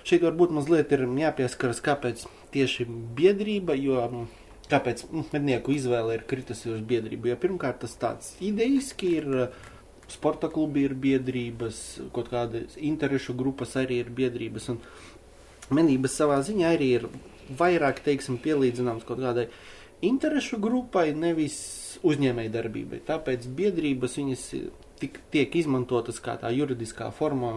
Šeit 0.05 0.22
varbūt 0.27 0.50
mazliet 0.53 0.90
ir 0.92 1.07
jāpieskaras, 1.07 1.81
kāpēc 1.87 2.27
tieši 2.53 2.85
biedrība, 3.16 3.77
jo 3.79 4.03
kāpēc 4.70 5.05
mm, 5.07 5.29
mednieku 5.35 5.74
izvēle 5.74 6.18
ir 6.18 6.27
kritusi 6.29 6.72
uz 6.72 6.83
biedrību. 6.88 7.31
Jo 7.33 7.38
pirmkārt 7.40 7.83
tas 7.85 7.96
tāds 8.00 8.35
ideiski 8.44 9.14
ir, 9.20 9.29
sporta 10.11 10.50
klubi 10.53 10.85
ir 10.88 10.96
biedrības, 11.00 11.83
kaut 12.16 12.31
kādas 12.33 12.79
interešu 12.81 13.37
grupas 13.38 13.77
arī 13.81 14.03
ir 14.05 14.12
biedrības, 14.14 14.72
medības 15.74 16.18
savā 16.20 16.40
ziņā 16.44 16.74
arī 16.77 16.90
ir 16.98 17.09
vairāk, 17.59 18.03
teiksim, 18.05 18.38
pielīdzināms 18.44 19.05
kaut 19.09 19.20
kādai 19.24 19.48
interešu 20.05 20.59
grupai, 20.61 21.11
nevis 21.16 21.59
uzņēmēji 22.05 22.53
darbībai. 22.53 23.00
Tāpēc 23.07 23.46
biedrības 23.57 24.18
viņas 24.20 24.48
tik, 25.00 25.20
tiek 25.33 25.55
izmantotas 25.61 26.20
kā 26.24 26.37
tā 26.40 26.53
juridiskā 26.55 27.11
forma. 27.14 27.53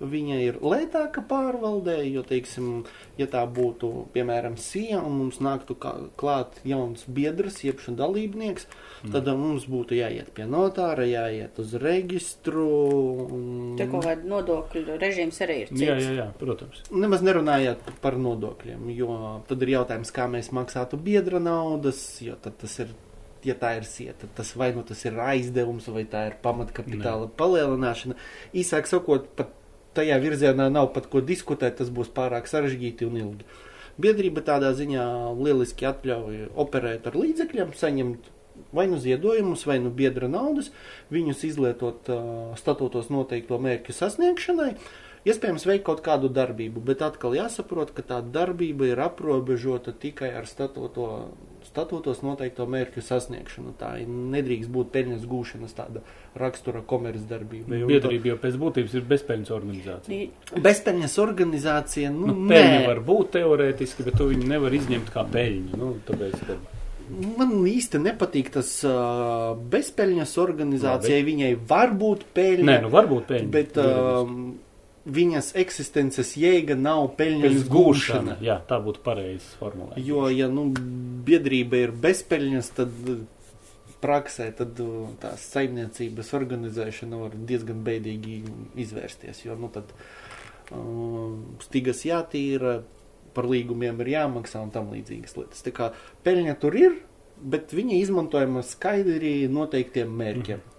Viņa 0.00 0.38
ir 0.42 0.58
lētāka 0.64 1.22
pārvaldē, 1.28 1.98
jo, 2.08 2.24
teiksim, 2.26 2.84
ja 3.20 3.28
tā 3.30 3.42
būtu, 3.46 3.90
piemēram, 4.14 4.56
sija 4.58 5.02
un 5.04 5.18
mums 5.20 5.38
nāktu 5.44 5.76
kā, 5.78 5.92
klāt 6.18 6.58
jauns 6.66 7.04
biedrs, 7.06 7.60
jeb 7.62 7.82
šo 7.82 7.94
dalībnieks, 7.98 8.66
mm. 8.66 9.12
tad 9.14 9.30
mums 9.38 9.68
būtu 9.70 9.98
jāiet 9.98 10.32
pie 10.34 10.48
notāra, 10.50 11.06
jāiet 11.06 11.60
uz 11.62 11.76
registru. 11.82 12.66
Un... 13.28 13.46
Tur 13.78 13.92
kaut 13.94 14.08
kāda 14.08 14.32
nodokļu 14.34 14.98
režīms 15.02 15.38
arī 15.46 15.60
ir 15.66 15.72
cits. 15.74 15.86
Jā, 15.86 16.00
jā, 16.00 16.18
jā, 16.18 16.28
protams. 16.40 16.82
Nemaz 16.90 17.22
nerunājot 17.26 17.94
par 18.02 18.18
nodokļiem, 18.18 18.90
jo 18.96 19.16
tad 19.48 19.62
ir 19.62 19.76
jautājums, 19.76 20.12
kā 20.14 20.26
mēs 20.30 20.50
maksātu 20.56 20.98
biedra 20.98 21.42
naudas, 21.42 22.02
jo 22.24 22.34
tad 22.42 22.58
tas 22.62 22.78
ir 22.82 22.92
ja 23.46 23.56
tā 23.58 23.72
ir 23.78 23.86
sieta, 23.88 24.28
tas 24.36 24.52
vai 24.58 24.70
nu 24.74 24.84
tas 24.86 25.00
ir 25.06 25.18
aizdevums, 25.18 25.88
vai 25.90 26.04
tā 26.08 26.26
ir 26.30 26.38
pamatkapitāla 26.44 27.26
ne. 27.26 27.32
palielināšana. 27.38 28.18
Īsāk 28.54 28.90
sakot, 28.90 29.26
pat 29.38 29.50
tajā 29.96 30.18
virzienā 30.22 30.68
nav 30.72 30.92
pat 30.96 31.08
ko 31.12 31.22
diskutēt, 31.24 31.78
tas 31.80 31.90
būs 31.92 32.12
pārāk 32.14 32.48
sarežģīti 32.50 33.08
un 33.08 33.18
ilgi. 33.20 33.48
Biedrība 34.00 34.40
tādā 34.44 34.72
ziņā 34.76 35.04
lieliski 35.36 35.86
atļauj 35.88 36.46
operēt 36.58 37.08
ar 37.10 37.18
līdzekļiem, 37.18 37.74
saņemt 37.76 38.30
vai 38.72 38.86
nu 38.88 38.98
ziedojumus, 39.00 39.66
vai 39.68 39.78
nu 39.84 39.92
biedra 39.92 40.28
naudas, 40.32 40.70
viņus 41.12 41.44
izlietot 41.48 42.08
uh, 42.12 42.52
statūtos 42.58 43.10
noteikto 43.12 43.58
mērķu 43.60 43.94
sasniegšanai. 43.96 44.74
Iespējams, 45.28 45.64
veikt 45.68 45.84
kaut 45.86 46.00
kādu 46.02 46.32
darbību, 46.34 46.82
bet 46.82 47.02
atkal 47.06 47.36
jāsaprot, 47.36 47.92
ka 47.94 48.02
tā 48.02 48.18
darbība 48.24 48.88
ir 48.90 49.02
aprobežota 49.04 49.94
tikai 49.94 50.32
ar 50.34 50.48
statūto, 50.50 51.06
statūtos 51.72 52.20
noteikto 52.24 52.66
mērķu 52.68 53.02
sasniegšanu. 53.04 53.74
Tā 53.80 53.94
nedrīkst 54.06 54.70
būt 54.72 54.92
peļņas 54.94 55.24
gūšanas 55.30 55.76
tāda 55.76 56.02
rakstura 56.38 56.82
komercdarbība. 56.88 57.80
Biedrība 57.88 58.32
jau 58.32 58.38
pēc 58.42 58.58
būtības 58.60 58.96
ir 58.98 59.06
bezpeļņas 59.12 59.54
organizācija. 59.56 60.28
Bezpeļņas 60.68 61.16
organizācija, 61.24 62.12
nu, 62.14 62.28
nu 62.28 62.52
peļņa 62.52 62.84
var 62.90 63.02
būt 63.08 63.32
teorētiski, 63.38 64.06
bet 64.08 64.20
tu 64.20 64.28
viņu 64.32 64.52
nevar 64.52 64.76
izņemt 64.76 65.12
kā 65.14 65.24
peļņu. 65.32 65.80
Nu, 65.80 65.94
tāpēc, 66.08 66.38
ka... 66.48 66.60
Man 67.12 67.58
īsti 67.68 67.98
nepatīk 68.00 68.52
tas 68.54 68.68
uh, 68.88 69.52
bezpeļņas 69.72 70.36
organizācijai. 70.40 71.24
Viņai 71.26 71.50
var 71.68 71.92
būt 71.98 72.28
peļņa. 72.36 72.68
Nē, 72.68 72.76
nu 72.86 72.92
var 72.92 73.08
būt 73.10 73.26
peļņa. 73.28 73.50
Bet 73.52 73.80
uh, 73.82 74.30
viņas 75.04 75.52
eksistences 75.58 76.34
jēga 76.38 76.76
nav 76.78 77.08
peļņas, 77.18 77.62
gūšana. 77.70 78.38
Jā, 78.44 78.60
tā 78.68 78.78
būtu 78.82 79.02
pareizs 79.04 79.48
formulējums. 79.60 80.06
Jo, 80.06 80.26
ja 80.30 80.48
nu, 80.52 80.68
biedrība 81.26 81.80
ir 81.86 81.94
bezpeļņas, 82.04 82.72
tad 82.78 83.12
praksē 84.02 84.48
tad 84.58 84.80
tās 85.22 85.44
saimniecības 85.52 86.32
organizēšana 86.38 87.20
var 87.20 87.36
diezgan 87.50 87.84
bēdīgi 87.86 88.40
izvērsties. 88.82 89.44
Jo, 89.46 89.56
nu, 89.58 89.70
tad 89.74 89.92
uh, 89.94 91.38
stigas 91.62 92.02
jātīra 92.06 92.80
par 93.32 93.48
līgumiem 93.48 94.02
ir 94.04 94.12
jāmaksā 94.16 94.60
un 94.62 94.72
tam 94.74 94.90
līdzīgas 94.92 95.38
lietas. 95.38 95.64
Tā 95.64 95.72
kā 95.74 95.90
peļņa 96.26 96.58
tur 96.62 96.76
ir, 96.78 96.98
bet 97.42 97.72
viņa 97.74 97.98
izmantojama 98.02 98.62
skaidri 98.66 99.48
noteiktiem 99.50 100.12
mērķiem. 100.18 100.62
Mm. 100.62 100.78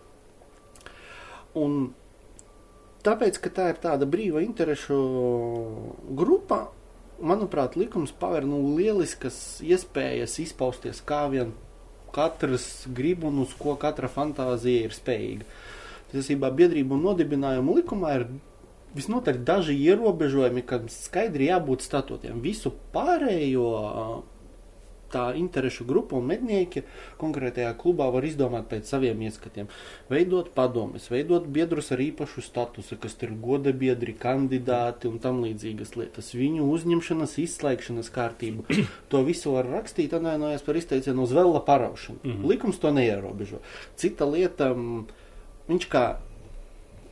Un 1.64 1.74
tāpēc, 3.06 3.40
ka 3.44 3.52
tā 3.54 3.68
ir 3.74 3.82
tāda 3.84 4.08
brīva 4.10 4.44
interešu 4.44 4.98
grupa, 6.18 6.66
manuprāt, 7.24 7.78
likums 7.80 8.14
paver 8.20 8.48
nu, 8.48 8.62
lieliskas 8.78 9.38
iespējas 9.64 10.40
izpausties 10.44 11.04
kā 11.08 11.26
vien 11.32 11.54
katrs 12.14 12.86
grib 12.94 13.24
un 13.26 13.42
uz 13.44 13.54
ko 13.58 13.76
katra 13.80 14.10
fantāzija 14.12 14.88
ir 14.88 14.96
spējīga. 14.96 15.48
Tiesībā 16.14 16.52
biedrību 16.54 16.94
un 16.94 17.08
nodibinājumu 17.08 17.80
likumā 17.80 18.12
ir 18.20 18.28
visnotaļ 18.94 19.40
daži 19.48 19.74
ierobežojumi, 19.88 20.62
kad 20.70 20.86
skaidri 20.94 21.50
jābūt 21.50 21.86
statūtiem. 21.86 22.44
Visu 22.44 22.74
pārējo 22.94 23.66
tā 25.14 25.28
interešu 25.38 25.86
grupa 25.90 26.18
un 26.18 26.28
mednieki 26.30 26.84
konkrētajā 27.22 27.72
klubā 27.80 28.10
var 28.14 28.26
izdomāt 28.28 28.68
pēc 28.72 28.90
saviem 28.90 29.22
ieskatiem. 29.28 29.70
Veidot 30.12 30.50
padomes, 30.58 31.06
veidot 31.14 31.48
biedrus 31.54 31.92
ar 31.96 32.04
īpašu 32.04 32.44
statusu, 32.46 32.98
kas 33.02 33.18
ir 33.22 33.36
goda 33.44 33.74
biedri, 33.74 34.18
kandidāti 34.18 35.12
un 35.12 35.22
tam 35.24 35.44
līdzīgas 35.46 35.96
lietas. 36.00 36.34
Viņu 36.38 36.68
uzņemšanas, 36.74 37.38
izslēgšanas 37.46 38.12
kārtību. 38.14 38.68
to 39.12 39.24
visu 39.28 39.56
var 39.56 39.70
rakstīt, 39.78 40.18
anēnojas 40.18 40.66
par 40.66 40.82
izteicienu 40.82 41.28
uz 41.28 41.34
vela 41.36 41.64
paraušanu. 41.64 42.20
Mm 42.24 42.32
-hmm. 42.32 42.50
Likums 42.50 42.80
to 42.80 42.92
neierobežo. 42.92 43.62
Cita 43.96 44.26
lieta, 44.26 44.74
viņš 45.70 45.90
kā 45.90 46.06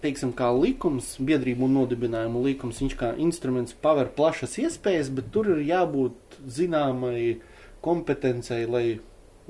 teiksim, 0.02 0.34
kā 0.38 0.50
likums, 0.56 1.16
biedrību 1.22 1.68
un 1.68 1.78
nodibinājumu 1.80 2.42
likums, 2.46 2.82
viņš 2.82 2.98
kā 3.00 3.12
instruments 3.22 3.76
paver 3.84 4.10
plašas 4.16 4.58
iespējas, 4.64 5.12
bet 5.14 5.32
tur 5.34 5.52
ir 5.54 5.64
jābūt 5.70 6.40
zināmai 6.48 7.42
kompetencei, 7.86 8.66
lai, 8.70 8.86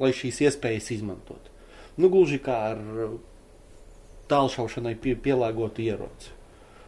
lai 0.01 0.11
šīs 0.15 0.41
iespējas 0.47 0.91
izmantot. 0.97 1.49
Nu, 1.99 2.09
gluži 2.11 2.39
kā 2.43 2.57
ar 2.71 2.81
tālšaušanai 4.31 4.95
pie, 5.01 5.15
pielāgotu 5.19 5.83
ieroci. 5.83 6.31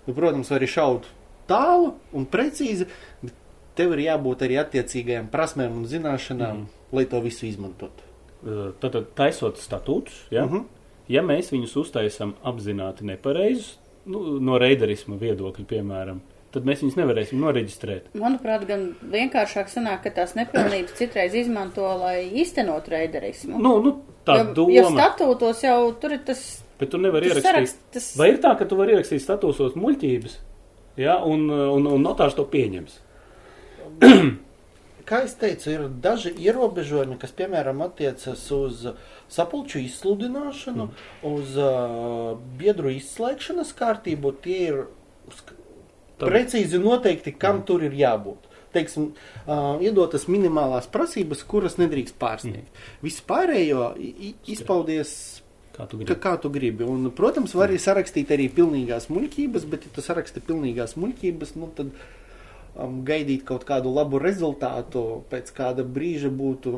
Nu, 0.07 0.15
protams, 0.15 0.51
var 0.51 0.61
arī 0.61 0.69
šaut 0.71 1.09
tālu 1.49 1.93
un 2.15 2.27
precīzi, 2.29 2.87
bet 3.23 3.35
tev 3.77 3.95
ir 3.95 4.05
jābūt 4.05 4.45
arī 4.47 4.61
attiecīgajām 4.61 5.27
prasmēm 5.33 5.81
un 5.81 5.89
zināšanām, 5.89 6.63
mm. 6.63 6.87
lai 6.95 7.03
to 7.11 7.19
visu 7.23 7.47
izmantotu. 7.49 8.11
Tātad 8.79 9.11
taisot 9.15 9.59
statūtus, 9.59 10.25
ja? 10.31 10.47
Mm 10.47 10.53
-hmm 10.53 10.71
ja 11.11 11.23
mēs 11.25 11.51
viņus 11.53 11.75
uztaisam 11.83 12.35
apzināti 12.45 13.07
nepareizus, 13.07 13.77
nu, 14.09 14.37
no 14.43 14.57
reiderisma 14.61 15.17
viedokļa, 15.19 15.65
piemēram, 15.69 16.21
tad 16.53 16.67
mēs 16.67 16.83
viņus 16.83 16.97
nevarēsim 16.99 17.41
noreģistrēt. 17.41 18.11
Manuprāt, 18.19 18.65
gan 18.69 18.85
vienkāršāk 19.13 19.71
sanāk, 19.71 20.03
ka 20.05 20.13
tās 20.19 20.35
nepilnības 20.37 20.95
citreiz 20.99 21.35
izmanto, 21.43 21.87
lai 22.01 22.27
īstenot 22.43 22.89
reiderismu. 22.93 23.61
Nu, 23.61 23.75
nu, 23.83 23.95
tā 24.27 24.39
jo, 24.39 24.47
doma. 24.59 24.75
Jo 24.77 24.85
statūtos 24.93 25.65
jau 25.65 25.77
tur 26.01 26.17
ir 26.17 26.23
tas. 26.27 26.45
Bet 26.81 26.93
tu 26.93 27.01
nevari 27.01 27.31
ierakstīt. 27.31 27.49
Sarakst, 27.49 27.83
tas... 27.95 28.09
Vai 28.19 28.33
ir 28.33 28.39
tā, 28.43 28.53
ka 28.59 28.67
tu 28.69 28.77
vari 28.79 28.95
ierakstīt 28.95 29.23
statūsos 29.23 29.77
muļķības, 29.79 30.39
ja, 31.01 31.19
un, 31.25 31.47
un, 31.49 31.89
un 31.97 32.05
notārs 32.05 32.37
to 32.37 32.45
pieņems? 32.49 32.99
Kā 35.09 35.19
es 35.25 35.33
teicu, 35.35 35.67
ir 35.73 35.87
daži 36.03 36.31
ierobežojumi, 36.45 37.17
kas, 37.19 37.33
piemēram, 37.35 37.81
attiecas 37.83 38.45
uz 38.55 38.85
uh, 38.87 38.99
sapulču 39.31 39.81
izsludināšanu, 39.83 40.87
mm. 40.87 41.33
uz 41.33 41.57
uh, 41.59 42.37
biedru 42.59 42.93
izslēgšanas 42.95 43.73
kārtību, 43.75 44.31
tie 44.45 44.59
ir 44.69 44.79
Tad... 46.17 46.29
precīzi 46.29 46.81
noteikti, 46.81 47.35
kam 47.39 47.59
mm. 47.61 47.67
tur 47.69 47.85
ir 47.87 47.95
jābūt. 47.97 48.49
Teiksim, 48.73 49.11
uh, 49.13 49.77
iedotas 49.85 50.25
minimālās 50.31 50.87
prasības, 50.89 51.43
kuras 51.45 51.77
nedrīkst 51.77 52.17
pārsniegt. 52.21 52.69
Mm. 52.69 52.97
Vispārējo 53.05 53.89
izpaudies 54.49 55.15
Kā 55.73 55.87
tu 55.89 55.97
gribi. 55.97 56.09
Kā, 56.11 56.17
kā 56.21 56.31
tu 56.37 56.51
gribi. 56.53 56.85
Un, 56.85 57.07
protams, 57.17 57.55
var 57.57 57.71
arī 57.71 57.79
sarakstīt 57.81 58.29
arī 58.35 58.45
pilnīgās 58.53 59.07
muļķības, 59.09 59.63
bet, 59.71 59.87
ja 59.87 59.93
tu 59.95 60.03
saraksti 60.05 60.43
pilnīgās 60.45 60.93
muļķības, 61.01 61.55
nu, 61.57 61.69
tad 61.73 61.89
um, 62.77 62.99
gaidīt 63.07 63.41
kaut 63.47 63.65
kādu 63.65 63.93
labu 63.93 64.21
rezultātu 64.21 65.23
pēc 65.33 65.49
kāda 65.57 65.85
brīža 65.95 66.29
būtu 66.29 66.75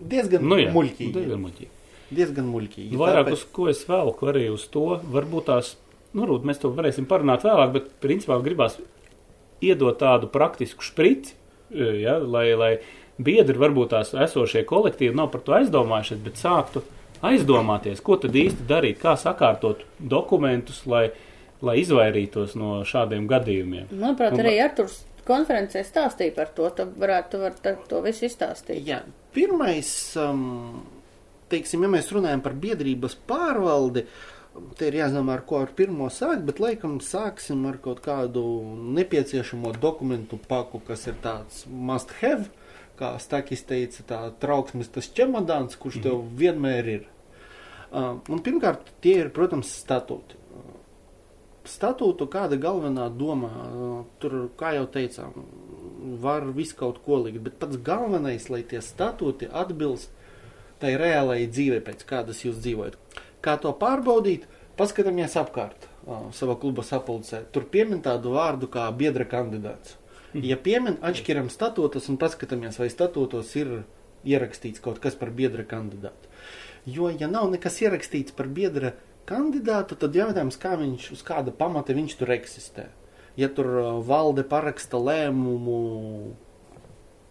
diezgan 0.00 0.48
nu, 0.48 0.56
jā, 0.62 0.72
muļķīgi. 0.72 1.12
Diezgan 1.18 1.44
muļķīgi 1.44 1.74
diezgan 2.14 2.48
muļķīgi. 2.48 2.96
Vairāk 2.98 3.26
tāpēc... 3.26 3.36
uz 3.36 3.44
ko 3.52 3.68
es 3.70 3.82
velku 3.88 4.28
arī 4.30 4.46
uz 4.52 4.64
to, 4.72 4.86
varbūt 5.12 5.48
tās, 5.50 5.74
nu, 6.16 6.28
rūt, 6.28 6.46
mēs 6.48 6.60
to 6.62 6.70
varēsim 6.74 7.08
parunāt 7.10 7.44
vēlāk, 7.46 7.74
bet 7.74 7.90
principā 8.02 8.38
gribās 8.44 8.78
iedot 9.64 9.98
tādu 10.00 10.30
praktisku 10.32 10.86
šprici, 10.86 11.34
e, 11.72 11.90
ja, 12.04 12.18
lai, 12.22 12.46
lai 12.58 12.72
biedri, 13.18 13.58
varbūt 13.58 13.92
tās 13.96 14.14
esošie 14.14 14.64
kolektīvi 14.68 15.16
nav 15.18 15.32
par 15.32 15.44
to 15.46 15.56
aizdomājušies, 15.58 16.22
bet 16.24 16.40
sāktu 16.40 16.84
aizdomāties, 17.26 18.02
ko 18.04 18.18
tad 18.22 18.36
īsti 18.38 18.66
darīt, 18.68 19.00
kā 19.02 19.16
sakārtot 19.18 19.82
dokumentus, 19.98 20.84
lai, 20.86 21.08
lai 21.64 21.80
izvairītos 21.82 22.54
no 22.58 22.78
šādiem 22.86 23.26
gadījumiem. 23.30 23.90
Manuprāt, 23.90 24.38
arī 24.38 24.58
Arturs 24.62 25.02
konferencē 25.28 25.82
stāstīja 25.84 26.36
par 26.36 26.52
to, 26.56 26.70
tu 26.76 26.86
varētu 26.98 27.42
var 27.42 27.58
to 27.90 28.00
visu 28.06 28.28
izstāstīt. 28.28 28.80
Jā, 28.86 29.02
pirmais. 29.34 29.90
Um, 30.20 30.86
teiksim, 31.52 31.84
ja 31.84 31.92
mēs 31.92 32.10
runājam 32.14 32.42
par 32.44 32.56
biedrības 32.60 33.16
pārvaldi, 33.28 34.04
te 34.78 34.88
ir 34.88 34.98
jāzina, 35.00 35.24
ar 35.34 35.42
ko 35.48 35.62
ar 35.62 35.72
pirmo 35.76 36.08
sākt, 36.12 36.44
bet 36.48 36.60
laikam 36.62 36.98
sāksim 37.04 37.66
ar 37.68 37.78
kaut 37.82 38.00
kādu 38.04 38.42
nepieciešamo 38.96 39.74
dokumentu 39.82 40.38
paku, 40.48 40.80
kas 40.84 41.06
ir 41.10 41.18
tāds 41.24 41.64
must 41.68 42.14
have, 42.22 42.48
kā 42.98 43.14
Stakis 43.22 43.62
teica, 43.68 44.04
tā 44.08 44.20
trauksmes 44.42 44.90
tas 44.94 45.10
čemodāns, 45.14 45.78
kurš 45.78 46.02
tev 46.02 46.18
mhm. 46.18 46.34
vienmēr 46.42 46.92
ir. 46.96 47.06
Uh, 47.88 48.18
un 48.28 48.42
pirmkārt, 48.44 48.90
tie 49.00 49.14
ir, 49.22 49.32
protams, 49.32 49.70
statūti. 49.80 50.36
Statūtu 51.68 52.26
kāda 52.32 52.56
galvenā 52.60 53.06
doma, 53.12 53.48
uh, 53.48 53.96
tur, 54.20 54.36
kā 54.60 54.74
jau 54.76 54.84
teicām, 54.92 55.34
var 56.20 56.46
visu 56.56 56.76
kaut 56.76 57.00
ko 57.04 57.22
likt, 57.24 57.40
bet 57.44 57.56
pats 57.60 57.80
galvenais, 57.84 58.48
lai 58.52 58.62
tie 58.68 58.82
statūti 58.84 59.48
atbilst 59.48 60.12
tai 60.82 60.94
reālajai 61.00 61.48
dzīvei, 61.50 61.80
pēc 61.84 62.04
kādas 62.08 62.44
jūs 62.44 62.60
dzīvojat. 62.62 62.98
Kā 63.44 63.56
to 63.62 63.72
pārbaudīt? 63.76 64.46
Paskatāmies 64.78 65.34
apkārt 65.38 65.88
uh, 65.88 66.28
savā 66.34 66.54
kluba 66.60 66.84
sapulcē. 66.86 67.42
Tur 67.52 67.66
piemin 67.70 68.02
tādu 68.04 68.34
vārdu 68.36 68.70
kā 68.70 68.86
biedra 68.94 69.26
kandidāts. 69.28 69.96
Mhm. 70.32 70.44
Ja 70.44 70.58
piemin, 70.60 70.98
atšķiram 71.02 71.48
statūtus 71.52 72.08
un 72.12 72.18
paskatāmies, 72.20 72.78
vai 72.78 72.90
statūtos 72.92 73.54
ir 73.58 73.82
ierakstīts 74.28 74.82
kaut 74.84 75.00
kas 75.02 75.16
par 75.18 75.30
biedra 75.34 75.64
kandidātu. 75.66 76.30
Jo, 76.88 77.10
ja 77.10 77.28
nav 77.28 77.50
nekas 77.52 77.80
ierakstīts 77.82 78.34
par 78.36 78.48
biedra 78.48 78.94
kandidātu, 79.28 79.96
tad 80.00 80.16
jautājums, 80.16 80.56
kā 80.60 80.74
viņš, 80.80 81.10
uz 81.16 81.24
kāda 81.26 81.52
pamata 81.54 81.96
viņš 81.96 82.16
tur 82.20 82.32
eksistē. 82.36 82.88
Ja 83.38 83.48
tur 83.52 83.68
valde 84.06 84.42
paraksta 84.48 84.98
lēmumu 84.98 85.78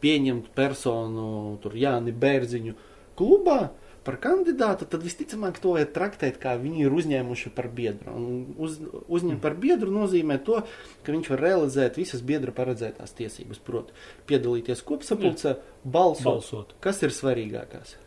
pieņemt 0.01 0.51
personu, 0.55 1.57
tur 1.63 1.75
Jāni 1.75 2.13
Bērziņu, 2.13 2.75
klubā, 3.17 3.71
par 4.07 4.17
kandidātu, 4.23 4.87
tad 4.87 5.03
visticamāk 5.03 5.59
to 5.63 5.75
var 5.75 5.91
traktēt, 5.95 6.39
kā 6.39 6.55
viņi 6.61 6.85
ir 6.85 6.95
uzņēmuši 6.95 7.51
par 7.57 7.67
biedru. 7.75 8.15
Un 8.15 8.57
uz, 8.63 8.79
uzņemt 9.11 9.43
par 9.43 9.57
biedru 9.59 9.91
nozīmē 9.91 10.39
to, 10.47 10.61
ka 11.03 11.15
viņš 11.15 11.31
var 11.33 11.43
realizēt 11.43 11.99
visas 11.99 12.23
biedra 12.25 12.55
paredzētās 12.55 13.15
tiesības, 13.19 13.59
proti, 13.67 13.95
piedalīties 14.29 14.83
kopsapulcē, 14.87 15.57
balsot, 15.83 16.29
Balsot. 16.31 16.75
kas 16.83 17.03
ir 17.03 17.15
svarīgākās. 17.15 17.97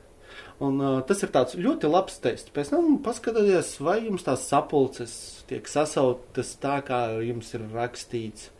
Un, 0.60 0.76
uh, 0.80 0.98
tas 1.08 1.22
ir 1.24 1.32
ļoti 1.64 1.88
labs 1.88 2.18
tests. 2.20 2.52
Pēc 2.52 2.72
tam 2.74 2.98
paskatieties, 3.04 3.78
vai 3.80 3.98
jums 4.04 4.26
tās 4.26 4.44
sapulces 4.48 5.14
tiek 5.48 5.68
sasauktas 5.68 6.52
tā, 6.60 6.78
kā 6.84 7.00
jums 7.24 7.48
ir 7.56 7.64
rakstīts 7.72 8.50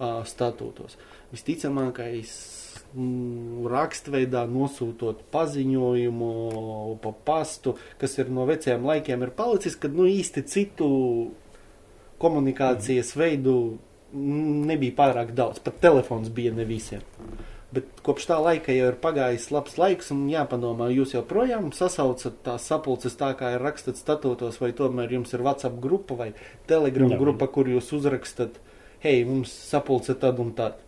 uh, 0.00 0.22
statūtos. 0.28 0.96
Visticamākais 1.34 2.32
rakstveidā 2.94 4.46
nosūtot 4.50 5.22
paziņojumu 5.30 6.30
pa 7.02 7.12
pastu, 7.26 7.76
kas 8.00 8.18
ir 8.18 8.32
no 8.34 8.46
veciem 8.48 8.86
laikiem 8.86 9.22
ir 9.22 9.30
palicis, 9.36 9.78
kad 9.78 9.94
nu 9.94 10.08
īsti 10.10 10.42
citu 10.50 10.88
komunikācijas 12.20 13.14
veidu 13.16 13.54
mm, 14.12 14.66
nebija 14.72 14.96
pārāk 14.98 15.32
daudz. 15.38 15.62
Pat 15.62 15.78
telefons 15.82 16.32
bija 16.34 16.52
ne 16.56 16.66
visiem. 16.68 17.06
Bet 17.70 17.86
kopš 18.02 18.26
tā 18.26 18.40
laika 18.42 18.74
jau 18.74 18.88
ir 18.90 18.98
pagājis 18.98 19.46
labs 19.54 19.76
laiks, 19.78 20.10
un 20.10 20.24
jāpadomā, 20.26 20.88
jūs 20.90 21.14
joprojām 21.14 21.70
sasaucat 21.70 22.40
tās 22.42 22.66
sapulces 22.66 23.14
tā, 23.14 23.30
kā 23.38 23.52
ir 23.54 23.62
rakstīts 23.62 24.02
statūtos, 24.02 24.58
vai 24.58 24.72
tomēr 24.74 25.14
jums 25.14 25.30
ir 25.36 25.46
WhatsApp 25.46 25.78
grupa 25.78 26.18
vai 26.18 26.32
Telegram 26.66 27.14
grupa, 27.20 27.46
kur 27.46 27.70
jūs 27.70 27.92
uzrakstat, 27.94 28.58
hei, 29.06 29.22
mums 29.28 29.54
sapulce 29.70 30.18
tad 30.18 30.42
un 30.42 30.50
tad. 30.58 30.82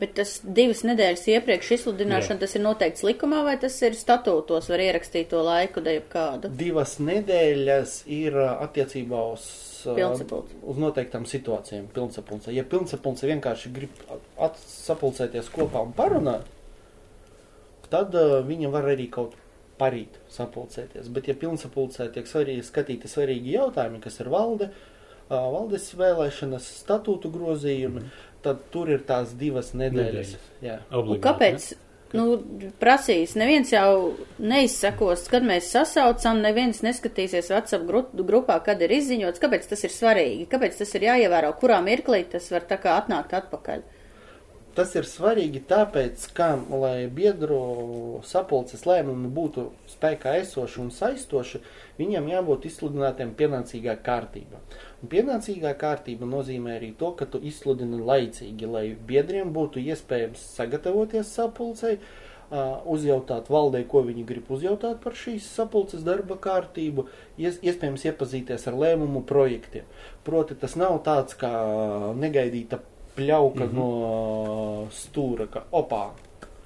Bet 0.00 0.14
tas 0.16 0.38
divas 0.40 0.80
nedēļas 0.88 1.26
iepriekš 1.34 1.74
izsludināšana, 1.76 2.38
Jā. 2.38 2.42
tas 2.46 2.54
ir 2.56 2.62
noteikts 2.64 3.02
likumā, 3.04 3.42
vai 3.44 3.56
tas 3.60 3.74
ir 3.84 3.96
statūtos, 3.98 4.70
var 4.72 4.80
ierakstīt 4.80 5.28
to 5.32 5.42
laiku, 5.44 5.82
da 5.84 5.92
jebkādu? 5.92 6.48
Divas 6.56 6.94
nedēļas 7.04 7.96
ir 8.08 8.38
ā, 8.40 8.46
attiecībā 8.64 9.20
uz, 9.34 9.44
ā, 9.84 9.98
Pilnsapulce. 9.98 10.56
uz 10.72 10.80
noteiktām 10.80 11.26
situācijām. 11.28 11.90
Pilnsapulce. 11.92 12.54
Ja 12.56 12.64
pilnsapulce 12.64 13.28
vienkārši 13.28 13.74
grib 13.76 14.00
atsapulcēties 14.40 15.52
kopā 15.52 15.84
un 15.84 15.92
parunāt, 15.96 16.48
tad 17.92 18.16
uh, 18.16 18.38
viņa 18.46 18.72
var 18.72 18.88
arī 18.94 19.10
kaut 19.12 19.36
parīt 19.80 20.16
sapulcēties. 20.32 21.12
Bet, 21.12 21.28
ja 21.28 21.36
pilnsapulcē 21.36 22.08
tiek 22.14 22.28
svarīgi, 22.28 22.64
skatīti 22.64 23.08
svarīgi 23.08 23.54
jautājumi, 23.58 24.00
kas 24.04 24.20
ir 24.24 24.32
valde, 24.32 24.70
uh, 24.72 25.44
valdes 25.58 25.90
vēlēšanas, 25.98 26.72
statūtu 26.84 27.32
grozījumi, 27.32 28.04
tad 28.44 28.64
tur 28.72 28.90
ir 28.92 29.04
tās 29.08 29.36
divas 29.38 29.72
nedēļas. 29.76 30.34
Nedēļas. 30.64 31.22
Kāpēc? 31.24 31.70
Nu, 32.10 32.24
prasīs, 32.82 33.36
neviens 33.38 33.70
jau 33.70 34.16
neizsakos, 34.42 35.28
kad 35.30 35.44
mēs 35.46 35.68
sasaucam, 35.70 36.40
neviens 36.42 36.82
neskatīsies 36.82 37.52
WhatsApp 37.52 37.86
gru- 37.86 38.08
grupā, 38.18 38.56
kad 38.66 38.82
ir 38.82 38.90
izziņots, 38.96 39.38
kāpēc 39.42 39.68
tas 39.70 39.86
ir 39.86 39.94
svarīgi, 39.94 40.48
kāpēc 40.50 40.80
tas 40.80 40.94
ir 40.98 41.06
jāievēro, 41.06 41.52
kurā 41.60 41.78
mirklī 41.86 42.24
tas 42.32 42.50
var 42.50 42.66
tā 42.66 42.80
kā 42.82 42.96
atnākt 42.98 43.36
atpakaļ. 43.38 43.86
Tas 44.74 44.92
ir 44.94 45.06
svarīgi 45.06 45.62
tāpēc, 45.70 46.24
ka, 46.34 46.52
lai 46.70 47.06
biedru 47.10 48.20
sapulces 48.26 48.84
lēmumi 48.86 49.30
būtu 49.34 49.68
spēkā 49.90 50.36
esoši 50.42 50.78
un 50.82 50.92
saistoši, 50.94 51.62
viņam 51.98 52.28
jābūt 52.30 52.68
izsludinātiem 52.70 53.34
pienācīgā 53.38 53.96
kārtībā. 54.06 54.62
Pienācīgā 55.08 55.72
kārtība 55.80 56.26
nozīmē 56.28 56.76
arī 56.76 56.90
to, 56.98 57.12
ka 57.16 57.24
tu 57.24 57.40
izsludini 57.40 58.02
laicīgi, 58.04 58.66
lai 58.68 58.84
biedriem 59.08 59.52
būtu 59.54 59.80
iespējams 59.80 60.42
sagatavoties 60.58 61.30
sapulcei, 61.38 61.96
uzjautāt 62.90 63.48
valdē, 63.48 63.84
ko 63.88 64.02
viņi 64.02 64.24
grib 64.26 64.48
uzjautāt 64.50 64.98
par 65.04 65.14
šīs 65.14 65.46
sapulces 65.46 66.02
darba 66.02 66.36
kārtību, 66.36 67.06
ies, 67.38 67.60
iespējams 67.62 68.04
iepazīties 68.10 68.66
ar 68.66 68.78
lēmumu 68.82 69.22
projektiem. 69.26 69.86
Proti, 70.26 70.58
tas 70.58 70.74
nav 70.76 70.98
tāds 71.06 71.38
kā 71.38 71.52
negaidīta 72.18 72.80
pļauka 73.16 73.64
mm 73.64 73.70
-hmm. 73.70 73.78
no 73.78 74.88
stūra, 74.90 75.46
ka 75.46 75.64
opā, 75.70 76.10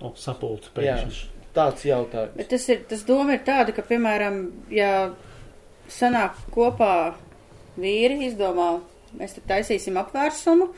O, 0.04 0.10
sapulce 0.18 0.72
pēkšņi. 0.74 1.28
tāds 1.54 1.84
jautājums. 1.86 2.36
Bet 2.36 2.48
tas 2.48 2.68
ir, 2.68 2.82
tas 2.88 3.04
doma 3.06 3.36
ir 3.36 3.44
tāda, 3.46 3.72
ka, 3.72 3.82
piemēram, 3.82 4.40
ja 4.74 5.12
sanāk 5.88 6.40
kopā 6.54 7.14
vīri, 7.80 8.20
izdomā, 8.28 8.80
mēs 9.18 9.36
te 9.36 9.42
taisīsim 9.48 9.96
apvērsumu, 10.00 10.68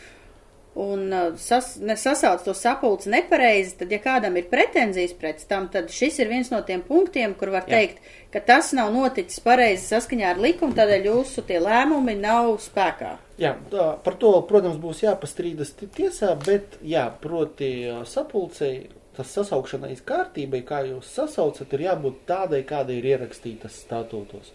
un 0.76 1.06
uh, 1.12 1.36
sas, 1.40 1.76
ne, 1.80 1.94
sasauc 1.96 2.42
to 2.44 2.52
sapulci 2.54 3.08
nepareizi, 3.08 3.78
tad, 3.80 3.92
ja 3.94 4.00
kādam 4.04 4.36
ir 4.36 4.50
pretenzijas 4.50 5.14
pret 5.16 5.40
tam, 5.48 5.70
tad 5.72 5.88
šis 5.92 6.18
ir 6.20 6.28
viens 6.28 6.50
no 6.52 6.60
tiem 6.68 6.82
punktiem, 6.84 7.32
kur 7.38 7.48
var 7.54 7.64
Jā. 7.64 7.78
teikt, 7.78 8.02
ka 8.34 8.42
tas 8.44 8.74
nav 8.76 8.92
noticis 8.92 9.40
pareizi 9.40 9.86
saskaņā 9.88 10.34
ar 10.34 10.42
likumu, 10.42 10.76
tādēļ 10.76 11.08
jūsu 11.08 11.46
tie 11.48 11.62
lēmumi 11.64 12.18
nav 12.20 12.58
spēkā. 12.60 13.14
Jā, 13.40 13.54
tā, 13.72 13.88
par 14.04 14.18
to, 14.20 14.34
protams, 14.48 14.76
būs 14.80 15.00
jāpastrīdas 15.06 15.72
ti- 15.80 15.88
tiesā, 15.96 16.34
bet, 16.44 16.76
jā, 16.84 17.06
proti 17.24 17.72
ā, 17.92 18.02
sapulcei, 18.08 18.90
tas 19.16 19.32
sasaukšanai 19.32 19.96
kārtībai, 20.04 20.60
kā 20.68 20.82
jūs 20.90 21.08
sasaucat, 21.16 21.72
ir 21.72 21.86
jābūt 21.88 22.24
tādai, 22.28 22.62
kāda 22.68 22.92
ir 22.92 23.14
ierakstītas 23.14 23.80
statūtos. 23.86 24.52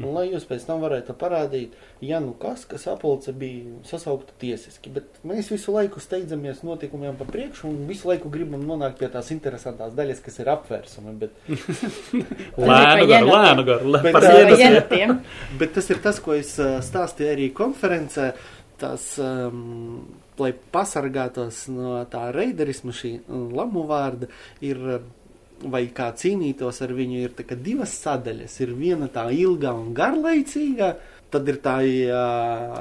Un, 0.00 0.14
lai 0.16 0.26
jūs 0.30 0.46
pēc 0.48 0.62
tam 0.64 0.80
varētu 0.80 1.12
parādīt, 1.20 1.74
ja 2.00 2.20
nu 2.24 2.32
kas, 2.40 2.62
ka 2.64 2.78
sapulce 2.80 3.32
bija 3.36 3.80
sasaukta 3.84 4.32
tiesiski, 4.40 4.88
bet 4.94 5.18
mēs 5.28 5.50
visu 5.52 5.74
laiku 5.74 6.00
steidzamies 6.00 6.62
notikumiem 6.64 7.18
pa 7.20 7.26
priekšu 7.28 7.68
un 7.68 7.82
visu 7.88 8.08
laiku 8.08 8.30
gribam 8.32 8.62
nonākt 8.64 8.96
pie 9.02 9.10
tās 9.12 9.28
interesantās 9.34 9.92
daļas, 9.98 10.22
kas 10.24 10.40
ir 10.40 10.48
apvērsumi, 10.54 11.12
bet 11.20 11.36
Lēnu 12.60 13.06
garu, 13.06 13.10
jenatiem. 13.10 13.28
lēnu 13.34 13.66
garu. 13.68 13.90
lē- 13.94 14.02
Bet, 14.02 14.12
par 14.16 14.22
jenatiem. 14.28 14.58
Jenatiem. 14.64 15.14
Bet 15.60 15.74
tas 15.76 15.90
ir 15.92 16.00
tas, 16.04 16.20
ko 16.24 16.32
es 16.38 16.54
ā, 16.58 16.70
stāstīju 16.84 17.34
arī 17.36 17.50
konferencē. 17.56 18.32
Tas, 18.80 19.18
um, 19.20 20.06
lai 20.40 20.54
pasargātos 20.72 21.66
no 21.68 21.98
tā 22.08 22.30
reiderisma, 22.32 22.94
šī 22.96 23.10
um, 23.28 23.50
lamu 23.52 23.82
vārda, 23.90 24.30
ir, 24.64 24.78
um, 24.96 25.10
vai 25.70 25.84
kā 25.94 26.10
cīnītos 26.16 26.80
ar 26.84 26.92
viņu, 26.96 27.22
ir 27.26 27.34
tā, 27.36 27.56
divas 27.56 27.92
sadaļas. 28.00 28.56
Ir 28.64 28.74
viena 28.78 29.08
tā 29.12 29.26
ilgā 29.34 29.72
un 29.76 29.92
garlaicīgā, 29.96 30.90
tad 31.30 31.48
ir 31.50 31.60
tā 31.62 31.76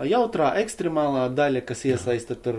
jautrā, 0.10 0.54
ekstremālā 0.64 1.28
daļa, 1.36 1.64
kas 1.68 1.86
iesaista 1.90 2.38
tur 2.40 2.58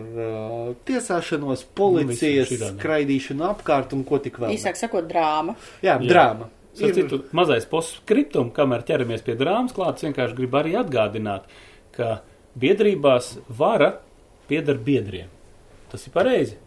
tiesāšanos, 0.89 1.66
policijas, 1.75 2.53
Nu, 2.61 2.73
skraidīšanu 2.77 3.47
apkārt 3.51 3.95
un 3.97 4.05
ko 4.07 4.21
tik 4.23 4.39
vēl. 4.43 4.55
Īsāk 4.55 4.79
sakot, 4.79 5.09
drāma. 5.11 5.57
Jā, 5.83 5.97
Jā. 5.97 6.07
drāma. 6.07 6.51
Starp 6.71 6.95
citu, 6.95 7.18
mazais 7.35 7.66
postskriptum, 7.66 8.53
kamēr 8.55 8.85
ķeramies 8.87 9.25
pie 9.27 9.35
drāmas 9.39 9.75
klāts, 9.75 10.05
vienkārši 10.07 10.37
gribu 10.39 10.61
arī 10.61 10.77
atgādināt, 10.79 11.51
ka 11.97 12.21
biedrībās 12.61 13.35
vara 13.59 13.97
pieder 14.51 14.79
biedriem. 14.79 15.31
Tas 15.91 16.07
ir 16.07 16.14
pareizi. 16.14 16.59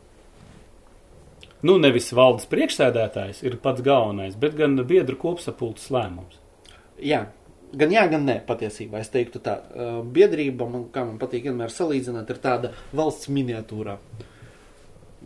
Nu, 1.63 1.77
nevis 1.79 2.11
valdes 2.15 2.49
priekšsēdētājs 2.51 3.39
ir 3.47 3.55
pats 3.63 3.83
galvenais, 3.85 4.35
bet 4.39 4.57
gan 4.59 4.75
biedru 4.87 5.15
kopsapulces 5.19 5.87
lēmums. 5.95 6.41
Jā, 6.99 7.21
gan 7.71 7.93
jā, 7.93 8.03
gan 8.11 8.27
nē, 8.27 8.41
patiesībā. 8.47 8.99
Es 8.99 9.11
teiktu, 9.13 9.39
tā 9.43 9.59
biedrība, 10.15 10.67
man, 10.69 10.89
kā 10.91 11.05
man 11.07 11.21
patīk 11.21 11.47
vienmēr 11.47 11.71
salīdzināt, 11.71 12.29
ir 12.29 12.41
tāda 12.43 12.73
valsts 12.91 13.31
miniatūrā. 13.31 13.95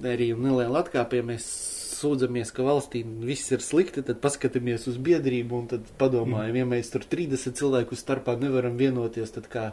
Arī 0.06 0.30
neliela 0.38 0.86
atkāpja, 0.86 1.26
mēs 1.26 1.50
sūdzamies, 1.98 2.54
ka 2.54 2.66
valstī 2.66 3.02
viss 3.02 3.50
ir 3.50 3.64
slikti, 3.66 4.06
tad 4.06 4.22
paskatāmies 4.22 4.86
uz 4.92 5.02
biedrību 5.02 5.58
un 5.58 5.70
tad 5.74 5.88
padomājam, 5.98 6.54
mm. 6.54 6.60
ja 6.62 6.70
mēs 6.70 6.92
tur 6.94 7.06
30 7.10 7.58
cilvēku 7.58 7.98
starpā 7.98 8.38
nevaram 8.38 8.78
vienoties, 8.78 9.34
tad 9.34 9.50
kā 9.52 9.72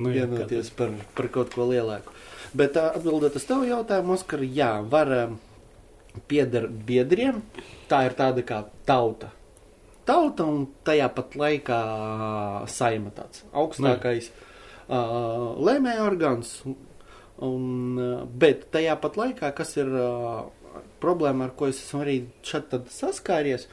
Nu, 0.00 0.08
jā, 0.08 0.24
vienoties 0.24 0.70
par, 0.72 0.94
par 1.12 1.26
kaut 1.28 1.50
ko 1.52 1.66
lielāku. 1.68 2.14
Bet 2.56 2.78
atbildot 2.80 3.34
uz 3.36 3.44
tavu 3.44 3.66
jautājumu, 3.68 4.14
Oskar, 4.16 4.40
jā, 4.46 4.70
var 4.88 5.10
pieder 6.28 6.68
biedriem, 6.68 7.42
tā 7.90 8.04
ir 8.08 8.16
tāda 8.18 8.44
kā 8.46 8.62
tauta. 8.88 9.32
Tauta 10.08 10.46
un 10.48 10.64
tajā 10.86 11.08
pat 11.14 11.36
laikā 11.38 11.82
saima 12.70 13.12
tāds 13.14 13.44
augstākais 13.54 14.32
uh, 14.32 15.52
lēmēja 15.62 16.08
orgāns. 16.08 16.56
Un, 17.42 17.98
bet 18.38 18.68
tajā 18.74 18.96
pat 19.02 19.16
laikā, 19.18 19.50
kas 19.56 19.76
ir 19.78 19.88
uh, 19.90 20.42
problēma, 21.02 21.48
ar 21.48 21.54
ko 21.58 21.70
es 21.70 21.80
esmu 21.82 22.02
arī 22.04 22.16
šeit 22.46 22.74
saskāries, 22.92 23.66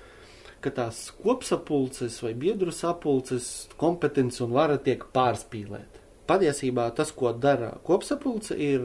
ka 0.64 0.72
tās 0.76 1.08
kopsapulces 1.22 2.18
vai 2.24 2.34
biedru 2.38 2.74
sapulces 2.76 3.70
kompetence 3.80 4.42
un 4.44 4.56
vara 4.56 4.80
tiek 4.82 5.06
pārspīlēta. 5.16 5.99
Patiesībā 6.30 6.84
tas, 6.94 7.10
ko 7.10 7.32
dara 7.34 7.72
kopsapulce, 7.88 8.54
ir 8.54 8.84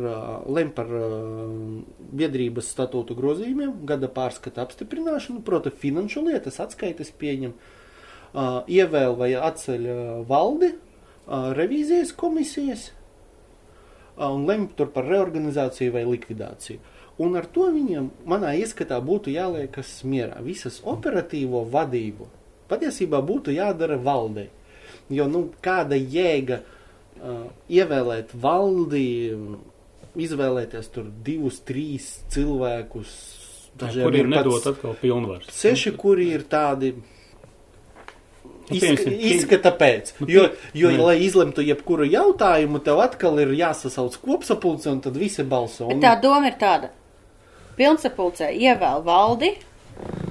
lem 0.49 0.71
par 0.73 0.89
biedrības 2.17 2.71
statūtu 2.73 3.17
grozījumiem, 3.19 3.83
gada 3.85 4.09
pārskata 4.09 4.65
apstiprināšanu, 4.65 5.43
proti, 5.45 5.73
finanšu 5.83 6.23
lietas, 6.25 6.57
atskaites 6.65 7.13
pieņem, 7.21 7.53
ievēl 8.79 9.17
vai 9.21 9.31
atceļ 9.37 9.89
valdi, 10.31 10.73
revīzijas 11.61 12.15
komisijas, 12.17 12.87
un 14.17 14.49
lemj 14.49 14.71
tur 14.79 14.89
par 14.95 15.05
reorganizāciju 15.11 15.93
vai 15.99 16.07
likvidāciju. 16.09 16.81
Un 17.21 17.37
ar 17.39 17.45
to 17.47 17.69
viņiem, 17.75 18.09
manā 18.27 18.55
ieskatā, 18.59 18.97
būtu 19.05 19.35
jāliekas 19.35 19.99
mierā. 20.09 20.41
Visas 20.43 20.81
operatīvo 20.83 21.61
vadību 21.71 22.27
patiesībā 22.73 23.21
būtu 23.23 23.53
jādara 23.55 24.01
valdei. 24.01 24.49
Jo, 25.13 25.27
nu, 25.29 25.45
kāda 25.63 25.99
jēga 26.01 26.59
uh, 26.63 26.74
ievēlēt 27.71 28.35
valdi, 28.37 29.07
izvēlēties 30.21 30.91
tur 30.95 31.09
divus, 31.27 31.61
trīs 31.67 32.11
cilvēkus, 32.35 33.11
dažiem 33.81 34.07
Kuriem 34.09 34.27
ir 34.29 34.31
pat 34.37 34.45
nedot 34.45 34.69
atkal 34.73 34.95
pilnvaras. 35.01 35.51
Seši, 35.55 35.95
kuri 35.99 36.29
ir 36.37 36.45
tādi. 36.51 36.95
Nu, 38.65 38.77
Izska, 38.79 39.11
izskata 39.13 39.71
pēc. 39.77 40.15
Nu, 40.23 40.27
Jo, 40.33 40.45
jo 40.73 40.91
nu. 40.91 41.05
lai 41.05 41.19
izlemtu 41.21 41.61
jebkuru 41.61 42.07
jautājumu, 42.09 42.81
tev 42.81 43.03
atkal 43.05 43.37
ir 43.43 43.51
jāsasauc 43.59 44.17
kopsapulce, 44.23 44.89
un 44.89 45.03
tad 45.05 45.19
visi 45.21 45.45
balso. 45.45 45.85
Bet 45.91 45.99
Un, 45.99 46.01
tā 46.05 46.15
doma 46.23 46.49
ir 46.49 46.57
tāda. 46.61 46.89
Pilnsapulcē 47.77 48.49
ievēl 48.57 49.03
valdi, 49.05 49.51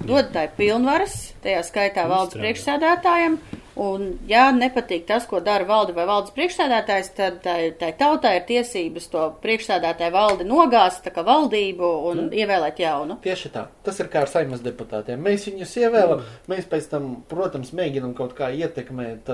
dod 0.07 0.31
tai 0.33 0.47
pilnvaras, 0.57 1.13
tajā 1.43 1.61
skaitā 1.67 2.07
valdes 2.09 2.33
Izstrādā. 2.33 2.41
priekšsēdētājiem, 2.41 3.37
un 3.79 4.05
ja 4.29 4.47
nepatīk 4.55 5.05
tas, 5.09 5.25
ko 5.29 5.39
dara 5.43 5.65
valde 5.67 5.95
vai 5.95 6.05
valdes 6.09 6.33
priekšsēdētājs, 6.35 7.11
tad 7.17 7.39
tai, 7.45 7.71
tai 7.79 7.91
tautai 7.97 8.35
ir 8.39 8.47
tiesības 8.49 9.07
to 9.13 9.27
priekšsēdētāju 9.43 10.13
valdi 10.13 10.47
nogāzt, 10.47 11.03
tā 11.05 11.13
kā 11.15 11.23
valdību, 11.27 11.91
un 12.11 12.25
ievēlēt 12.33 12.83
jaunu. 12.83 13.17
Tieši 13.23 13.53
tā. 13.53 13.65
Tas 13.85 14.01
ir 14.03 14.11
kā 14.13 14.23
ar 14.23 14.31
saimnes 14.31 14.63
deputātiem. 14.65 15.21
Mēs 15.23 15.47
viņus 15.49 15.77
ievēlam, 15.83 16.25
mēs 16.51 16.67
pēc 16.69 16.89
tam, 16.91 17.09
protams, 17.29 17.73
mēģinam 17.77 18.13
kaut 18.17 18.35
kā 18.37 18.51
ietekmēt, 18.53 19.31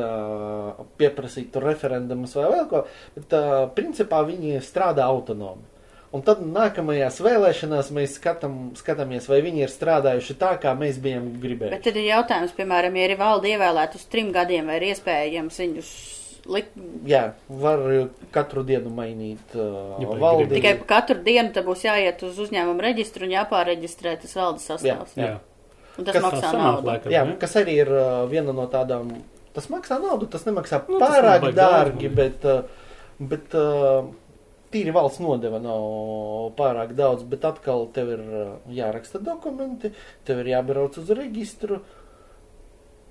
pieprasīt 0.99 1.59
referendumus 1.63 2.37
vai 2.39 2.47
vēl 2.53 2.69
ko, 2.71 2.85
bet 3.17 3.35
principā 3.75 4.23
viņi 4.27 4.63
strādā 4.65 5.09
autonomi. 5.09 5.78
Un 6.11 6.23
tad 6.25 6.39
nākamajās 6.41 7.19
vēlēšanās 7.21 7.91
mēs 7.93 8.15
skatām, 8.17 8.53
skatāmies, 8.79 9.27
vai 9.29 9.41
viņi 9.45 9.61
ir 9.61 9.69
strādājuši 9.73 10.35
tā, 10.41 10.55
kā 10.61 10.71
mēs 10.77 10.97
bijām 11.03 11.27
gribējuši. 11.43 11.75
Bet 11.75 11.83
tad 11.85 11.99
ir 12.01 12.07
jautājums, 12.07 12.55
piemēram, 12.57 12.95
ja 12.97 13.09
ir 13.11 13.17
valde 13.19 13.51
ievēlēt 13.51 13.97
uz 13.99 14.07
trim 14.09 14.31
gadiem, 14.33 14.65
vai 14.71 14.79
ir 14.79 14.87
iespējams 14.89 15.59
viņus 15.61 15.91
likt 16.49 16.79
Jā, 17.05 17.21
var 17.61 17.83
katru 18.33 18.63
dienu 18.65 18.89
mainīt 18.95 19.53
uh, 19.53 19.99
Ja 20.01 20.15
valdi. 20.17 20.47
tikai 20.55 20.71
katru 20.89 21.19
dienu, 21.21 21.51
tad 21.53 21.67
būs 21.67 21.83
jāiet 21.85 22.23
uz 22.25 22.39
uzņēmumu 22.41 22.81
reģistru 22.87 23.27
un 23.27 23.35
jāpāreģistrē 23.35 24.15
tas 24.23 24.33
valdes 24.39 24.65
sastāvs. 24.71 25.13
Jā. 25.19 25.27
Jā, 25.27 25.35
Un 25.99 26.07
tas 26.07 26.15
Kas 26.15 26.23
maksā 26.25 26.53
naudu. 26.55 26.87
laikam. 26.87 27.11
Jā, 27.13 27.21
kas 27.41 27.53
arī 27.59 27.75
ir 27.83 27.89
uh, 27.91 28.23
viena 28.31 28.53
no 28.55 28.65
tādām. 28.71 29.11
Tas 29.53 29.67
maksā 29.69 29.99
naudu, 30.01 30.25
tas 30.31 30.45
nemaksā 30.47 30.79
Nu, 30.87 30.95
nu, 30.95 30.99
tas 31.03 31.11
pārāk 31.19 31.41
baigi 31.45 31.57
dārgi, 31.59 32.09
dārgi. 32.09 32.11
bet, 32.15 32.45
uh, 32.49 32.63
bet 33.19 33.55
uh, 33.59 34.09
tīri 34.73 34.93
valsts 34.95 35.21
nodeva 35.23 35.59
nav 35.61 35.85
pārāk 36.59 36.95
daudz. 36.97 37.23
Bet 37.29 37.45
atkal 37.49 37.87
tev 37.95 38.11
ir 38.17 38.25
uh, 38.25 38.51
jāraksta 38.73 39.21
dokumenti, 39.23 39.93
tev 40.27 40.43
ir 40.43 40.53
jābrauc 40.55 40.99
uz 41.01 41.09
reģistru, 41.17 41.79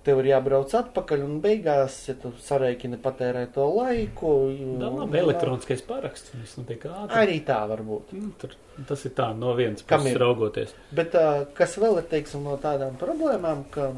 tev 0.06 0.22
ir 0.22 0.30
jābrauc 0.30 0.72
atpakaļ 0.78 1.24
un 1.26 1.40
beigās, 1.44 1.96
ja 2.08 2.14
tu 2.20 2.30
sarēķini 2.40 3.00
patērē 3.04 3.42
to 3.52 3.66
laiku. 3.76 4.30
Tā 4.80 4.88
un- 4.88 5.02
labi, 5.02 5.20
elektroniskais 5.20 5.82
paraksts. 5.88 6.32
Viss 6.38 6.56
notiek 6.60 6.86
ātri. 6.88 7.18
Arī 7.24 7.40
tā 7.44 7.58
var 7.68 7.82
būt. 7.84 8.14
Nu, 8.16 8.30
tur, 8.40 8.54
tas 8.88 9.04
ir 9.04 9.12
tā 9.18 9.32
no 9.36 9.52
vienas 9.58 9.84
puses 9.84 10.16
raugoties. 10.22 10.72
Bet 10.94 11.18
uh, 11.18 11.42
kas 11.58 11.76
vēl 11.82 12.00
ir 12.00 12.08
teiksim, 12.14 12.46
no 12.46 12.56
tādām 12.62 12.96
problēmām, 13.00 13.66
ka 13.74 13.90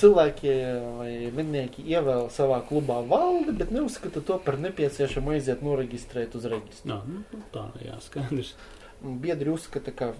cilvēki 0.00 0.56
vai 0.98 1.12
mednieki 1.36 1.84
ievēl 1.92 2.28
savā 2.32 2.60
klubā 2.68 3.00
valdi, 3.06 3.54
bet 3.56 3.72
neuzskata 3.74 4.22
to 4.24 4.38
par 4.44 4.58
nepieciešamu 4.62 5.36
aiziet 5.36 5.64
noreģistrēt 5.66 6.36
uz 6.38 6.48
reģistru. 6.50 6.90
Nā, 6.92 7.00
nu, 7.06 7.44
tā, 7.54 7.68
jā, 7.84 7.98
skaidrs. 8.04 8.54
Biedri 9.00 9.52
uzskata, 9.52 9.92
ka 9.96 10.12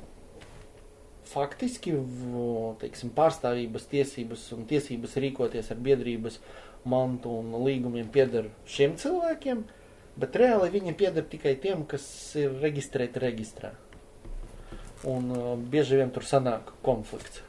faktiski 1.31 1.95
teiksim, 2.81 3.13
pārstāvības 3.17 3.87
tiesības 3.91 4.47
un 4.57 4.65
tiesības 4.71 5.19
rīkoties 5.25 5.71
ar 5.73 5.83
biedrības 5.85 6.41
mantu 6.89 7.35
un 7.43 7.53
līgumiem 7.65 8.09
pieder 8.13 8.49
šiem 8.69 8.97
cilvēkiem, 9.01 9.63
bet 10.21 10.41
reāli 10.41 10.73
viņi 10.79 10.97
pieder 10.99 11.27
tikai 11.29 11.55
tiem, 11.61 11.85
kas 11.89 12.05
ir 12.41 12.57
reģistrēti 12.63 13.23
reģistrā. 13.23 13.75
Un 15.09 15.31
uh, 15.33 15.53
bieži 15.57 16.01
vien 16.01 16.11
tur 16.13 16.27
sanāk 16.29 16.75
konflikts. 16.85 17.41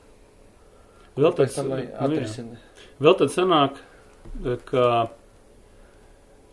Vēl 1.18 1.34
tāds, 1.36 1.56
tam 1.58 1.72
nu. 1.74 2.60
Vēl 3.02 3.18
tad 3.20 3.34
sanāk, 3.34 3.80
ka 4.70 4.86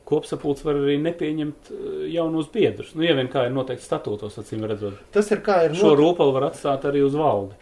kopsapulcs 0.09 0.65
var 0.65 0.79
arī 0.81 0.97
nepieņemt 1.05 1.71
eh, 1.71 2.05
jaunos 2.15 2.49
biedrus. 2.53 2.95
Nu, 2.97 3.05
ja 3.05 3.15
vien 3.19 3.29
kā 3.33 3.45
ir 3.49 3.53
noteikti 3.55 3.85
statūtos, 3.85 4.39
acīm 4.41 4.65
redzot. 4.69 4.97
Tas 5.15 5.29
ir 5.35 5.43
kā 5.45 5.61
ir 5.67 5.77
Šo 5.77 5.93
not... 5.93 6.01
rūpalu 6.01 6.33
var 6.39 6.49
atstāt 6.51 6.87
arī 6.89 7.03
uz 7.07 7.17
valdi. 7.19 7.55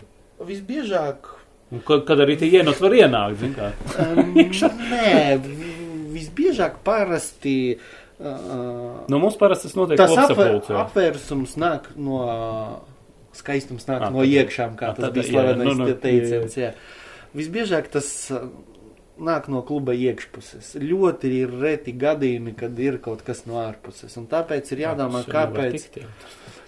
visbiežāk. 0.47 1.33
Un, 1.75 1.81
kad, 1.83 2.05
kad 2.07 2.21
arī 2.23 2.37
tie 2.39 2.47
ienot 2.61 2.79
var 2.81 2.95
ienākt, 2.95 3.41
zin 3.43 3.55
kā. 3.57 3.73
Nē, 4.93 5.39
vi- 5.43 5.73
visbiežāk 6.15 6.79
parasti. 6.87 7.77
Uh, 8.17 9.03
Nu, 9.13 9.19
mums 9.21 9.35
parasti 9.37 9.67
tas 9.69 9.75
notiek 9.77 9.99
kopsapulcē. 10.01 10.73
apvērsums 10.87 11.57
nāk 11.61 11.91
no 12.01 12.23
skaistums, 13.39 13.87
nāk 13.89 14.07
Ah, 14.09 14.11
no 14.15 14.25
iekšām, 14.27 14.77
kā 14.79 14.91
ah, 14.93 14.95
tas 14.97 15.07
tad- 15.09 15.15
bija 15.19 15.29
slavenais 15.31 15.69
nu, 15.77 15.85
nu, 15.85 15.95
teiciens. 15.95 16.57
jā. 16.57 16.73
Visbiežāk 17.37 17.89
tas 17.93 18.09
uh, 18.33 18.49
nāk 19.19 19.49
no 19.53 19.63
kluba 19.63 19.93
iekšpuses. 19.97 20.75
Ļoti 20.81 21.33
ir 21.43 21.53
reti 21.61 21.93
gadījumi, 21.93 22.55
kad 22.57 22.79
ir 22.79 22.99
kaut 23.05 23.23
kas 23.27 23.45
no 23.47 23.61
ārpuses. 23.63 24.17
Un 24.21 24.27
tāpēc 24.31 24.73
ir 24.73 24.85
jādomā, 24.87 25.23
kāpēc, 25.29 25.87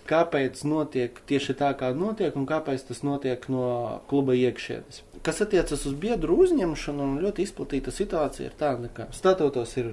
kāpēc 0.09 0.63
notiek 0.65 1.19
tieši 1.29 1.55
tā, 1.61 1.73
kā 1.79 1.91
notiek, 1.97 2.37
un 2.37 2.47
kāpēc 2.49 2.87
tas 2.89 3.03
notiek 3.05 3.49
no 3.53 4.01
kluba 4.09 4.37
iekšienes. 4.37 5.03
Kas 5.23 5.41
attiecas 5.45 5.85
uz 5.89 5.95
biedru 5.99 6.37
uzņemšanu, 6.45 7.09
ļoti 7.25 7.45
izplatīta 7.45 7.93
situācija 7.93 8.49
ir 8.49 8.55
tāda, 8.61 8.89
ka 8.95 9.09
statūtos 9.13 9.75
ir 9.81 9.91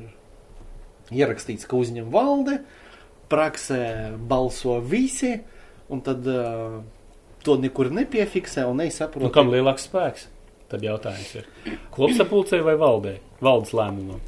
ierakstīts, 1.12 1.68
ka 1.70 1.78
uzņem 1.78 2.08
valde, 2.14 2.60
praksē 3.30 4.16
balso 4.30 4.80
visi, 4.86 5.40
un 5.90 6.02
tad 6.06 6.26
uh, 6.30 6.80
to 7.46 7.58
nekur 7.62 7.92
nepiefiksē 7.94 8.66
un 8.70 8.82
nesaprot. 8.84 9.26
Nu, 9.26 9.34
kam 9.34 9.52
lielāks 9.54 9.88
spēks? 9.90 10.30
Tad 10.72 10.82
jautājums 10.82 11.30
ir, 11.38 11.46
kopsapulcē 11.94 12.64
vai 12.66 12.74
valdē? 12.82 13.20
Valdes 13.46 13.76
lēmumam. 13.78 14.22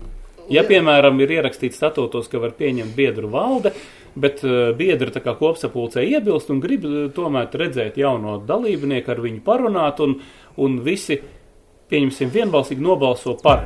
Ja, 0.53 0.62
piemēram, 0.64 1.18
ir 1.20 1.34
ierakstīts 1.39 1.80
statūtos, 1.82 2.30
ka 2.32 2.39
var 2.39 2.53
pieņemt 2.55 2.93
biedru 2.95 3.32
valde, 3.34 3.74
bet 4.16 4.43
uh, 4.45 4.70
biedri 4.78 5.12
tā 5.12 5.24
kā 5.26 5.34
kopsapulcē 5.39 6.05
iebilst 6.08 6.53
un 6.53 6.62
grib 6.64 6.86
uh, 6.88 6.99
tomēr 7.14 7.49
redzēt 7.64 7.99
jauno 7.99 8.38
dalībnieku, 8.47 9.12
ar 9.12 9.24
viņu 9.26 9.43
parunāt, 9.47 9.99
un, 10.05 10.20
un 10.64 10.80
visi, 10.86 11.20
pieņemsim, 11.91 12.32
vienbalsīgi 12.38 12.86
nobalso 12.86 13.36
par. 13.43 13.66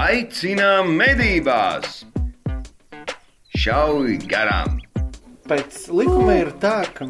Aicinām 0.00 0.94
medībās! 0.96 2.00
Šauj 3.60 4.16
garām! 4.30 4.80
Pēc 5.50 5.88
likuma 5.90 6.36
ir 6.38 6.52
tā, 6.62 6.84
ka 6.94 7.08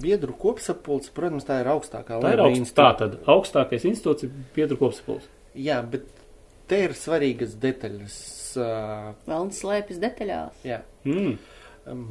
biedru 0.00 0.32
kopsapulce, 0.40 1.10
protams, 1.12 1.44
tā 1.44 1.58
ir 1.60 1.68
augstākā 1.68 2.16
Tā 2.22 2.30
ir 2.32 2.40
līmeņa 2.40 2.62
augst, 2.64 2.76
tā 2.78 2.86
tad 2.96 3.18
augstākais 3.28 3.84
institūts 3.90 4.24
ir 4.24 4.32
biedru 4.56 4.78
kopsapulce. 4.80 5.28
Jā, 5.52 5.82
bet 5.84 6.08
te 6.70 6.78
ir 6.86 6.94
svarīgas 6.96 7.52
detaļas. 7.60 8.16
Uh, 8.56 9.10
Velns 9.28 9.60
slēpjas 9.60 10.00
detaļās. 10.00 10.64
jā. 10.64 10.80
Mm. 11.04 11.36
Um, 11.86 12.06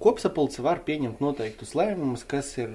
kopsapulce 0.00 0.64
var 0.64 0.80
pieņemt 0.88 1.20
noteiktus 1.20 1.76
lēmumus, 1.76 2.24
kas 2.28 2.54
ir 2.56 2.72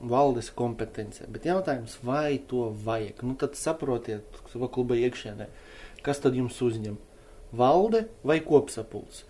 valdes 0.00 0.48
kompetencija. 0.56 1.28
Bet 1.28 1.44
jautājums, 1.44 1.98
vai 2.06 2.38
to 2.48 2.70
vajag? 2.88 3.20
Nu, 3.20 3.36
tad 3.36 3.58
saprotiet, 3.60 4.40
kluba 4.48 4.96
iekšienē, 4.96 5.52
kas 6.06 6.24
tad 6.24 6.38
jums 6.38 6.56
uzņem? 6.64 6.96
Valde 7.52 8.06
vai 8.24 8.40
kopsapulce? 8.44 9.27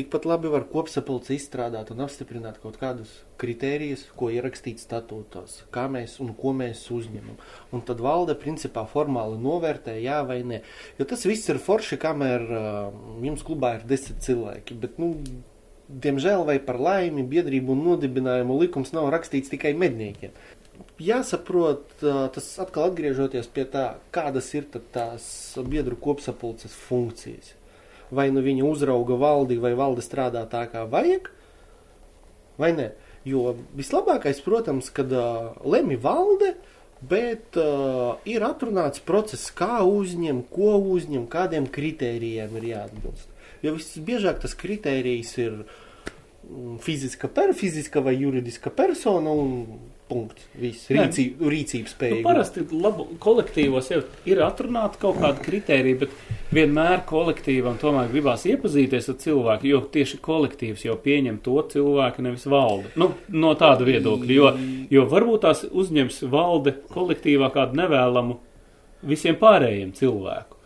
Tikpat 0.00 0.24
labi 0.24 0.48
var 0.48 0.62
kopsapulce 0.64 1.34
izstrādāt 1.36 1.90
un 1.92 1.98
apstiprināt 2.00 2.56
kaut 2.62 2.78
kādus 2.80 3.10
kritērijus, 3.40 4.06
ko 4.16 4.30
ierakstīt 4.32 4.80
statūtos, 4.80 5.58
kā 5.74 5.82
mēs 5.92 6.14
un 6.24 6.30
ko 6.38 6.54
mēs 6.56 6.86
uzņemam. 6.94 7.36
Un 7.76 7.82
tad 7.84 8.00
valde 8.00 8.32
principā 8.40 8.86
formāli 8.88 9.36
novērtē, 9.44 9.98
jā 10.00 10.22
vai 10.24 10.38
nē. 10.40 10.62
Jo 10.96 11.04
tas 11.10 11.26
viss 11.28 11.52
ir 11.52 11.60
forši, 11.60 12.00
kamēr 12.00 12.46
uh, 12.48 12.96
jums 13.26 13.44
klubā 13.44 13.74
ir 13.76 13.84
desmit 13.92 14.24
cilvēki. 14.24 14.78
Bet, 14.80 14.96
nu, 15.02 15.10
diemžēl 15.92 16.46
vai 16.48 16.56
par 16.64 16.80
laimi 16.80 17.26
biedrību 17.36 17.76
un 17.76 17.84
nodibinājumu 17.90 18.56
likums 18.62 18.96
nav 18.96 19.12
rakstīts 19.12 19.52
tikai 19.52 19.76
medniekiem. 19.76 20.32
Jāsaprot, 20.96 21.92
uh, 22.00 22.24
tas 22.32 22.52
atkal 22.64 22.88
atgriežoties 22.88 23.52
pie 23.52 23.68
tā, 23.68 23.90
kādas 24.16 24.48
ir 24.56 24.72
tās 24.96 25.28
biedru 25.60 26.00
kopsapulces 26.00 26.72
funkcijas. 26.88 27.58
Vai 28.10 28.30
nu 28.34 28.42
viņa 28.42 28.66
uzrauga 28.66 29.14
valdi, 29.20 29.60
vai 29.62 29.74
valde 29.78 30.02
strādā 30.02 30.42
tā, 30.50 30.64
kā 30.70 30.82
vajag, 30.90 31.30
vai 32.58 32.72
ne? 32.74 32.90
Jo 33.28 33.54
vislabākais, 33.76 34.40
protams, 34.42 34.88
kad 34.94 35.12
uh, 35.14 35.52
lemj 35.62 35.98
valde, 36.02 36.54
Bet 37.00 37.56
uh, 37.56 38.20
ir 38.28 38.44
atrunāts 38.44 39.00
process, 39.00 39.48
kā 39.56 39.80
uzņemt, 39.88 40.50
ko 40.52 40.74
uzņemt, 40.92 41.30
kādiem 41.32 41.68
kritērijiem 41.72 42.58
ir 42.60 42.66
jāatbilst. 42.74 43.30
Jo 43.64 43.72
visbiežāk 43.78 44.42
tas 44.42 44.52
kritērijs 44.56 45.32
ir 45.40 45.54
mm, 45.62 45.78
fiziska, 46.80 47.28
per, 47.28 47.54
fiziska 47.54 48.00
vai 48.00 48.16
juridiska 48.20 48.70
persona 48.70 49.30
un 49.30 49.66
punkts. 50.10 50.42
Viss 50.58 50.88
Nē. 50.90 51.04
rīcība, 51.06 51.50
rīcības 51.52 51.92
Nu, 51.92 51.94
spēja. 51.94 52.22
parasti 52.24 52.64
labu, 52.74 53.04
kolektīvos 53.22 53.90
jau 53.92 54.00
ir 54.26 54.40
atrunāta 54.42 54.98
kaut 54.98 55.20
kāda 55.22 55.38
kritērija, 55.44 56.00
bet 56.00 56.16
vienmēr 56.50 57.04
kolektīvam 57.06 57.78
tomēr 57.78 58.10
gribās 58.10 58.42
iepazīties 58.50 59.08
ar 59.12 59.18
cilvēku, 59.22 59.68
jo 59.70 59.80
tieši 59.94 60.18
kolektīvs 60.24 60.84
jau 60.88 60.96
pieņem 60.98 61.38
to 61.44 61.62
cilvēku, 61.70 62.24
nevis 62.26 62.48
valdi. 62.50 62.90
Nu, 62.98 63.12
no 63.28 63.54
tāda 63.54 63.86
viedokļa, 63.86 64.34
jo, 64.34 64.50
jo 64.90 65.06
varbūt 65.12 65.44
tās 65.46 65.62
uzņems 65.70 66.24
valde 66.32 66.74
kolektīvā 66.90 67.52
kādu 67.54 67.78
nevēlamu 67.84 68.40
visiem 69.06 69.38
pārējiem 69.38 69.94
cilvēku. 69.94 70.56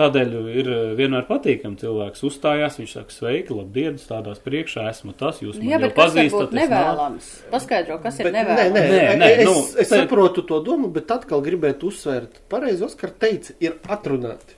Tādēļ 0.00 0.30
ir 0.56 0.68
eh, 0.72 0.82
vienmēr 0.96 1.26
patīkami 1.28 1.76
cilvēks 1.76 2.22
uzstājās, 2.24 2.78
viņš 2.80 2.92
saka, 2.96 3.12
sveiki, 3.12 3.52
labdien, 3.58 3.98
stādās 4.00 4.38
priekšā, 4.40 4.86
esmu 4.88 5.12
tas, 5.20 5.42
jūs 5.44 5.58
mani 5.60 5.68
jā, 5.68 5.76
jau 5.76 5.82
bet 5.84 5.92
kas 5.98 5.98
var 6.00 6.14
pazīstat. 6.16 6.54
nevēlams? 6.56 7.26
Paskaidro, 7.52 7.98
kas 8.00 8.20
ir 8.22 8.30
Bet, 8.30 8.32
nē, 8.38 8.44
nevēlams. 8.46 8.72
nē, 8.72 8.86
Nē, 8.88 9.02
nē, 9.02 9.18
nē, 9.20 9.28
es, 9.42 9.44
nu, 9.50 9.54
es 9.84 9.92
te- 9.92 10.00
saprotu 10.00 10.46
to 10.48 10.62
domu, 10.64 10.88
bet 10.96 11.12
atkal 11.12 11.44
gribētu 11.44 11.90
uzsvērt, 11.92 12.40
pareizi 12.48 12.86
Oskar 12.88 13.12
teica, 13.20 13.52
ir 13.60 13.76
atrunāti. 13.92 14.56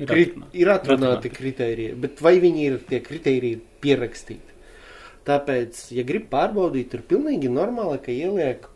Ir 0.00 0.08
Kri, 0.10 0.24
atrunāti. 0.32 0.58
ir 0.64 0.72
atrunāti 0.74 1.30
kritēriji, 1.36 1.94
bet 2.00 2.20
vai 2.24 2.34
viņi 2.42 2.66
ir 2.72 2.78
tie 2.90 3.00
kritēriji 3.06 3.60
pierakstīti? 3.84 4.56
Tāpēc, 5.30 5.80
ja 5.94 6.02
grib 6.08 6.26
pārbaudīt, 6.32 6.94
ir 6.96 7.02
pilnīgi 7.06 7.50
normāli, 7.52 7.98
ka 8.02 8.10
ieliek 8.10 8.66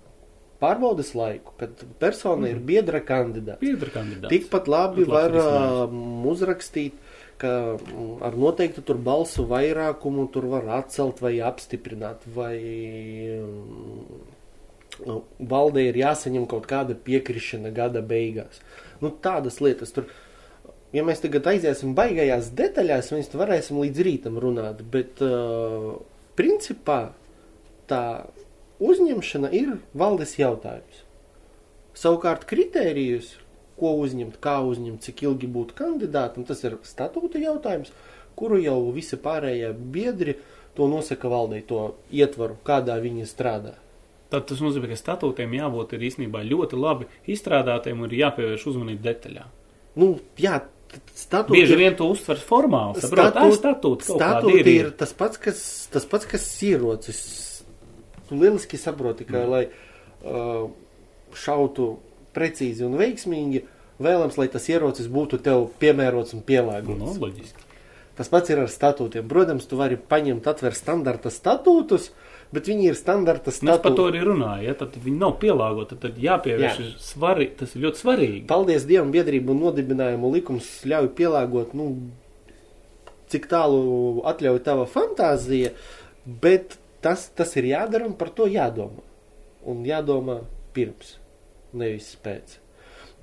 pārbaudas 0.64 1.12
laiku, 1.18 1.54
kad 1.60 1.84
persona 2.00 2.48
ir 2.50 2.60
biedra 2.64 3.02
kandidāts. 3.04 3.60
Piedra 3.60 3.92
kandidāts. 3.94 4.32
Tikpat 4.32 4.70
labi 4.72 5.04
var 5.08 5.36
um, 5.36 6.24
uzrakstīt, 6.32 6.96
ka 7.40 7.50
mm, 7.76 8.22
ar 8.24 8.36
noteiktu 8.38 8.84
tur 8.86 9.00
balsu 9.02 9.44
vairākumu 9.50 10.28
tur 10.32 10.48
var 10.52 10.68
atcelt 10.80 11.20
vai 11.24 11.36
apstiprināt, 11.44 12.24
vai 12.36 12.56
mm, 13.38 14.22
valdē 15.54 15.88
ir 15.88 15.98
jāsaņem 15.98 16.46
kaut 16.50 16.68
kāda 16.70 16.96
piekrišana 17.06 17.72
gada 17.74 18.02
beigās. 18.04 18.62
Nu, 19.02 19.10
tādas 19.10 19.60
lietas 19.64 19.94
tur. 19.94 20.08
Ja 20.94 21.02
mēs 21.02 21.18
tagad 21.24 21.48
aiziesim 21.50 21.96
baigajās 21.98 22.52
detaļās, 22.54 23.10
mēs 23.16 23.32
varēsim 23.34 23.80
līdz 23.82 24.02
rītam 24.06 24.38
runāt, 24.38 24.84
bet 24.92 25.18
uh, 25.26 25.96
principā 26.38 27.00
tā 27.90 28.04
uzņemšana 28.84 29.50
ir 29.56 29.76
valdes 29.96 30.36
jautājums. 30.38 31.02
Savukārt 31.94 32.46
kritērijus, 32.50 33.36
ko 33.78 33.94
uzņemt, 34.02 34.40
kā 34.42 34.58
uzņemt, 34.66 35.02
cik 35.04 35.24
ilgi 35.26 35.50
būt 35.50 35.74
kandidātam, 35.78 36.46
tas 36.46 36.62
ir 36.66 36.76
statūta 36.86 37.40
jautājums, 37.42 37.92
kuru 38.38 38.58
jau 38.62 38.78
visi 38.94 39.18
pārējie 39.20 39.70
biedri 39.74 40.36
to 40.74 40.88
nosaka 40.90 41.30
valdei, 41.30 41.62
to 41.66 41.94
ietvaru, 42.10 42.58
kādā 42.66 42.98
viņi 43.02 43.26
strādā. 43.30 43.76
Tad 44.32 44.48
tas 44.50 44.62
nozīmē, 44.64 44.90
ka 44.90 44.98
statūtiem 44.98 45.52
jābūt 45.54 45.94
ir 45.94 46.06
īstenībā 46.08 46.42
ļoti 46.48 46.78
labi 46.78 47.06
izstrādātiem 47.30 48.00
un 48.02 48.10
ir 48.10 48.24
jāpievērš 48.24 48.66
uzmanība 48.72 49.06
detaļām. 49.12 49.52
Nu, 50.00 50.08
jā, 50.40 50.58
statūti 51.14 51.60
Bieži 51.60 51.78
vien 51.78 51.94
to 51.98 52.08
uztver 52.10 52.40
formāli, 52.42 53.02
saprot, 53.02 53.36
statūta 53.54 54.08
kaut 54.08 54.18
kāda 54.18 54.40
statūti 54.40 54.62
ir. 54.64 54.70
ir 54.74 54.90
tas 54.98 55.14
pats, 55.14 55.38
kas, 55.38 55.60
tas 55.94 56.08
pats, 56.10 56.26
kas 56.30 56.48
ierocis. 56.66 57.20
Tu 58.34 58.42
lieliski 58.42 58.80
saproti, 58.80 59.26
ka, 59.28 59.44
mm. 59.44 59.50
lai 59.50 59.64
uh, 59.68 60.66
šautu 61.38 61.94
precīzi 62.34 62.84
un 62.86 62.98
veiksmīgi, 62.98 63.64
vēlams, 64.02 64.38
lai 64.40 64.48
tas 64.50 64.66
ierocis 64.70 65.10
būtu 65.10 65.38
tev 65.44 65.68
piemērots 65.82 66.34
un 66.36 66.42
pielāgots. 66.46 66.98
Nu, 67.00 67.14
loģiski. 67.22 67.70
Tas 68.14 68.30
pats 68.30 68.50
ir 68.52 68.60
ar 68.62 68.70
statūtiem. 68.70 69.26
Protams, 69.30 69.66
tu 69.66 69.78
vari 69.78 69.96
paņemt, 69.98 70.46
atvērt 70.46 70.78
standarta 70.78 71.32
statūtus, 71.34 72.12
bet 72.54 72.68
viņi 72.70 72.92
ir 72.92 72.98
standarta 72.98 73.50
Nu, 73.50 73.54
es 73.54 73.58
par 73.62 73.78
to 73.82 73.90
statūti. 73.90 74.12
arī 74.12 74.20
runāju, 74.28 74.66
ja 74.68 74.74
tad 74.78 74.94
viņi 75.02 75.18
nav 75.18 75.34
pielāgoti, 75.42 75.98
tad 75.98 76.20
jāpievērš 76.22 76.78
Jā. 76.78 76.92
svari, 77.02 77.48
tas 77.58 77.74
ir 77.74 77.86
ļoti 77.86 78.02
svarīgi. 78.02 78.44
Paldies 78.50 78.86
Dievam, 78.86 79.10
biedrību 79.14 79.54
un 79.54 79.64
nodibinājumu 79.66 80.30
likums 80.36 80.68
ļauj 80.86 81.10
pielāgot, 81.18 81.74
nu, 81.74 81.88
cik 83.34 83.50
tālu 83.50 84.22
atļauj 84.30 84.62
tava 84.62 84.86
fantāzija, 84.86 85.74
bet 86.24 86.78
tas, 87.04 87.28
tas 87.36 87.52
ir 87.60 87.68
jādara 87.68 88.08
un 88.08 88.16
par 88.18 88.32
to 88.34 88.48
jādomā. 88.50 89.04
Un 89.68 89.84
jādomā 89.86 90.40
pirms, 90.76 91.16
nevis 91.76 92.14
pēc. 92.24 92.58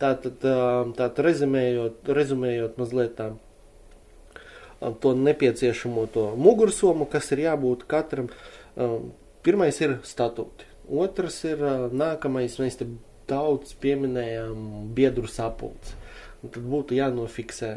Tātad, 0.02 0.42
ā, 0.42 0.58
tātad 0.98 1.22
rezumējot, 1.26 2.10
rezumējot 2.18 2.78
mazliet 2.82 3.16
tā, 3.20 3.30
ā, 3.34 4.92
to 5.04 5.14
nepieciešamo 5.18 6.08
to 6.14 6.32
mugursomu, 6.38 7.06
kas 7.10 7.30
ir 7.36 7.46
jābūt 7.48 7.86
katram. 7.90 8.32
ā, 8.76 8.94
Pirmais 9.42 9.78
ir 9.82 9.96
statūti. 10.06 10.68
Otrs 11.02 11.40
ir 11.50 11.62
ā, 11.66 11.76
nākamais, 11.94 12.60
mēs 12.62 12.78
te 12.82 12.88
daudz 13.30 13.74
pieminējām 13.82 14.92
biedru 14.98 15.30
sapulci. 15.30 15.98
Tad 16.42 16.62
būtu 16.66 16.98
jānofiksē, 16.98 17.76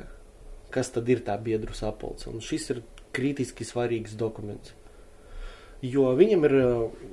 kas 0.73 0.91
tad 0.93 1.09
ir 1.13 1.21
tā 1.25 1.37
biedru 1.41 1.77
sapulce. 1.77 2.31
Un 2.33 2.41
šis 2.45 2.71
ir 2.73 2.81
kritiski 3.17 3.65
svarīgs 3.69 4.17
dokuments. 4.21 4.73
Jo 5.85 6.15
viņam 6.17 6.45
ir 6.49 6.55
ā, 6.57 6.67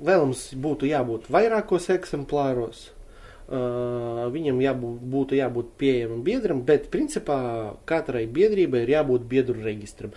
vēlams 0.07 0.45
būtu 0.63 0.87
jābūt 0.87 1.27
vairākos 1.33 1.89
eksemplāros, 1.91 2.85
ā, 3.49 4.27
viņam 4.31 4.61
jābūt, 4.63 5.01
būtu 5.15 5.39
jābūt 5.39 5.73
pieejamam 5.81 6.21
biedram, 6.23 6.61
bet 6.67 6.87
principā 6.93 7.39
katrai 7.89 8.27
biedrībai 8.31 8.85
ir 8.85 8.93
jābūt 8.95 9.25
biedru 9.31 9.57
registram. 9.65 10.13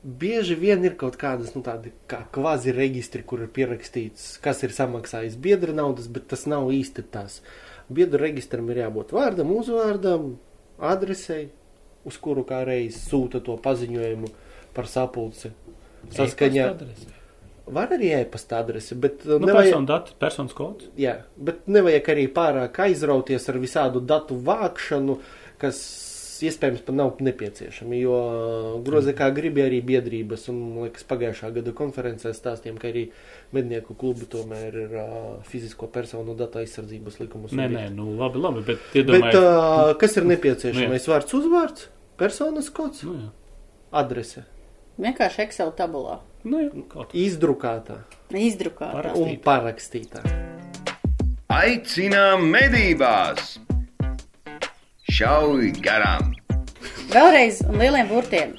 Bieži 0.00 0.56
vien 0.56 0.84
ir 0.84 0.94
kaut 1.00 1.18
kādas 1.20 1.52
nu, 1.52 1.60
kā 1.64 2.20
kvazi 2.32 2.72
registri, 2.72 3.20
kur 3.24 3.42
ir 3.44 3.50
pierakstīts, 3.52 4.38
kas 4.44 4.62
ir 4.64 4.72
samaksājis 4.72 5.36
biedra 5.40 5.76
naudas, 5.76 6.08
bet 6.08 6.28
tas 6.32 6.46
nav 6.48 6.70
īsti 6.72 7.04
tas. 7.12 7.40
Biedru 7.92 8.22
registram 8.22 8.68
ir 8.72 8.80
jābūt 8.80 9.12
vārdam, 9.12 9.52
uzvārdam, 9.56 10.34
adresei, 10.80 11.50
uz 12.08 12.16
kuru 12.16 12.44
kā 12.48 12.62
reiz 12.64 12.96
sūta 13.10 13.42
to 13.44 13.56
paziņojumu 13.60 14.32
par 14.76 14.88
sapulci. 14.88 15.52
Saskaņā 16.16 16.68
adrese. 16.72 17.19
Var 17.72 17.88
arī 17.96 18.10
e-pasta 18.20 18.58
adrese, 18.64 18.94
bet 18.98 19.24
uh, 19.26 19.38
Nu, 19.38 19.46
nevajag, 19.46 19.70
personu 19.70 19.86
dati, 19.86 20.14
personas 20.20 20.52
kods. 20.58 20.90
jā, 20.98 21.16
bet 21.36 21.66
nevajag 21.70 22.12
arī 22.14 22.28
pārāk 22.34 22.78
aizrauties 22.86 23.48
ar 23.48 23.58
visādu 23.62 24.00
datu 24.04 24.36
vākšanu, 24.46 25.18
kas 25.60 25.80
iespējams 26.40 26.80
pat 26.86 26.94
nav 26.96 27.18
nepieciešami, 27.20 27.98
jo 28.00 28.14
grozi 28.86 29.12
kā 29.12 29.26
gribi 29.36 29.60
arī 29.60 29.82
biedrības, 29.84 30.46
un, 30.48 30.60
liekas, 30.86 31.04
pagājušā 31.10 31.50
gada 31.52 31.74
konferencē 31.76 32.32
stāstījām, 32.32 32.78
ka 32.80 32.88
arī 32.88 33.02
mednieku 33.52 33.92
klubi 34.00 34.24
tomēr 34.32 34.78
ir 34.86 34.94
uh, 34.96 35.10
fizisko 35.44 35.90
personu 35.92 36.32
datu 36.38 36.62
aizsardzības 36.62 37.18
likumus. 37.20 37.52
Nē, 37.52 37.66
nē, 37.74 37.82
nu 37.92 38.14
labi, 38.16 38.40
labi, 38.40 38.62
bet 38.70 38.80
Bet 38.88 39.02
iedomājies. 39.02 39.36
uh, 39.36 39.92
kas 40.00 40.16
ir 40.16 40.24
Nu, 40.24 40.32
nepieciešamais? 40.32 41.10
Vārds 41.12 41.36
uzvārds, 41.36 41.84
personas 42.16 42.70
kods, 42.72 43.04
Nu, 43.04 43.18
jā. 43.20 43.28
adrese, 44.00 44.46
Vienkārši 45.00 45.44
Excel 45.46 45.72
tabulā. 45.78 46.18
Nu, 46.44 46.60
jā, 46.62 46.70
kaut 46.88 47.10
kā. 47.12 47.18
izdrukātā 47.20 47.98
Izdrukātā. 48.30 48.92
Parasti. 48.94 49.20
un 49.20 49.36
parakstītā. 49.44 50.20
Aicinām 51.50 52.44
medībās! 52.52 53.56
Šauj 55.10 55.72
garām! 55.82 56.30
Vēlreiz 57.10 57.58
un 57.66 57.80
lieliem 57.80 58.08
burtiem. 58.08 58.54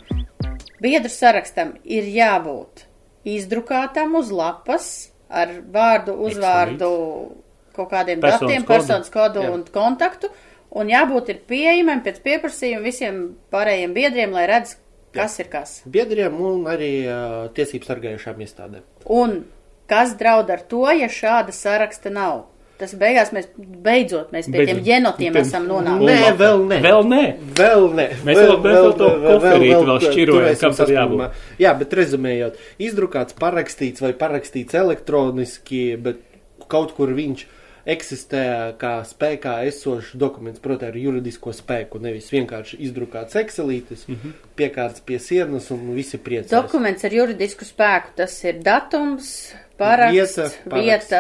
Biedru 0.81 1.09
sarakstam 1.13 1.75
ir 1.85 2.09
jābūt 2.11 2.85
izdrukātam 3.31 4.17
uz 4.19 4.31
lapas 4.33 4.87
ar 5.29 5.53
vārdu, 5.71 6.17
uzvārdu, 6.27 6.89
kaut 7.77 7.91
kādiem 7.93 8.19
Personas 8.19 8.41
datiem, 8.49 8.65
kodu. 8.65 8.73
personas 8.73 9.13
kodu 9.13 9.45
Jā. 9.45 9.53
un 9.55 9.63
kontaktu. 9.71 10.31
Un 10.71 10.87
jābūt 10.87 11.29
ir 11.33 11.39
pieejamam 11.47 11.99
pēc 12.03 12.19
pieprasījuma 12.23 12.83
visiem 12.85 13.21
pārējiem 13.51 13.93
biedriem, 13.95 14.31
lai 14.35 14.45
redz, 14.47 14.77
kas 15.15 15.39
ir 15.39 15.49
kas. 15.51 15.81
Biedriem 15.85 16.37
un 16.41 16.63
arī 16.71 16.93
uh, 17.07 17.49
tiesību 17.55 17.87
sargājušām 17.89 18.39
iestādēm. 18.45 18.85
Un 19.11 19.41
kas 19.91 20.15
draud 20.19 20.49
ar 20.53 20.61
to, 20.71 20.85
ja 20.95 21.09
šāda 21.11 21.51
saraksta 21.55 22.09
nav? 22.13 22.45
Tas 22.81 22.95
beigās 22.97 23.29
mēs 23.29 23.45
beidzot 23.85 24.31
mēs 24.33 24.47
pie 24.49 24.63
tiem 24.65 24.79
jenotiem 24.81 25.35
esam 25.37 25.67
Nē, 25.67 25.69
nonākuši. 25.69 26.31
vēl 26.39 26.63
nē. 26.65 26.79
Vēl 26.81 27.03
nē. 27.11 27.19
Vēl 27.59 27.83
nē. 27.93 28.05
Mēs 28.25 28.39
vēl- 28.39 28.55
mēs 28.63 28.77
vēl 28.79 28.95
to 28.97 29.09
koferīti 29.21 29.83
vēl 29.85 29.99
šķirojam, 30.07 30.55
kam 30.63 30.73
tad 30.73 30.79
saspringumā. 30.79 31.27
Jā, 31.61 31.75
bet 31.77 31.93
rezumējot, 31.93 32.57
izdrukāts, 32.81 33.37
parakstīts 33.37 34.01
vai 34.01 34.13
parakstīts 34.17 34.73
elektroniski, 34.73 35.83
bet 36.01 36.23
kaut 36.73 36.95
kur 36.97 37.13
viņš 37.13 37.45
eksistē 37.85 38.43
kā 38.81 38.93
spēkā 39.07 39.55
esošs 39.69 40.13
dokuments, 40.19 40.61
protams, 40.63 40.91
ar 40.91 40.97
juridisko 40.97 41.53
spēku, 41.55 42.01
nevis 42.01 42.29
vienkārši 42.33 42.79
izdrukāts 42.87 43.37
Excelītis, 43.41 44.07
mm 44.07 44.15
-hmm. 44.15 44.33
piekārts 44.55 45.01
pie 45.05 45.19
sienas 45.19 45.71
un 45.71 45.93
visi 45.95 46.17
priecājas. 46.17 46.51
Dokuments 46.51 47.03
ar 47.05 47.13
juridisku 47.13 47.65
spēku, 47.65 48.15
tas 48.15 48.43
ir 48.43 48.61
datums, 48.63 49.53
paraksts, 49.77 50.37
Vieta, 50.37 50.49
vieta. 50.65 50.69
paraksts. 50.69 51.13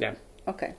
Jā. 0.00 0.14
Okay. 0.46 0.74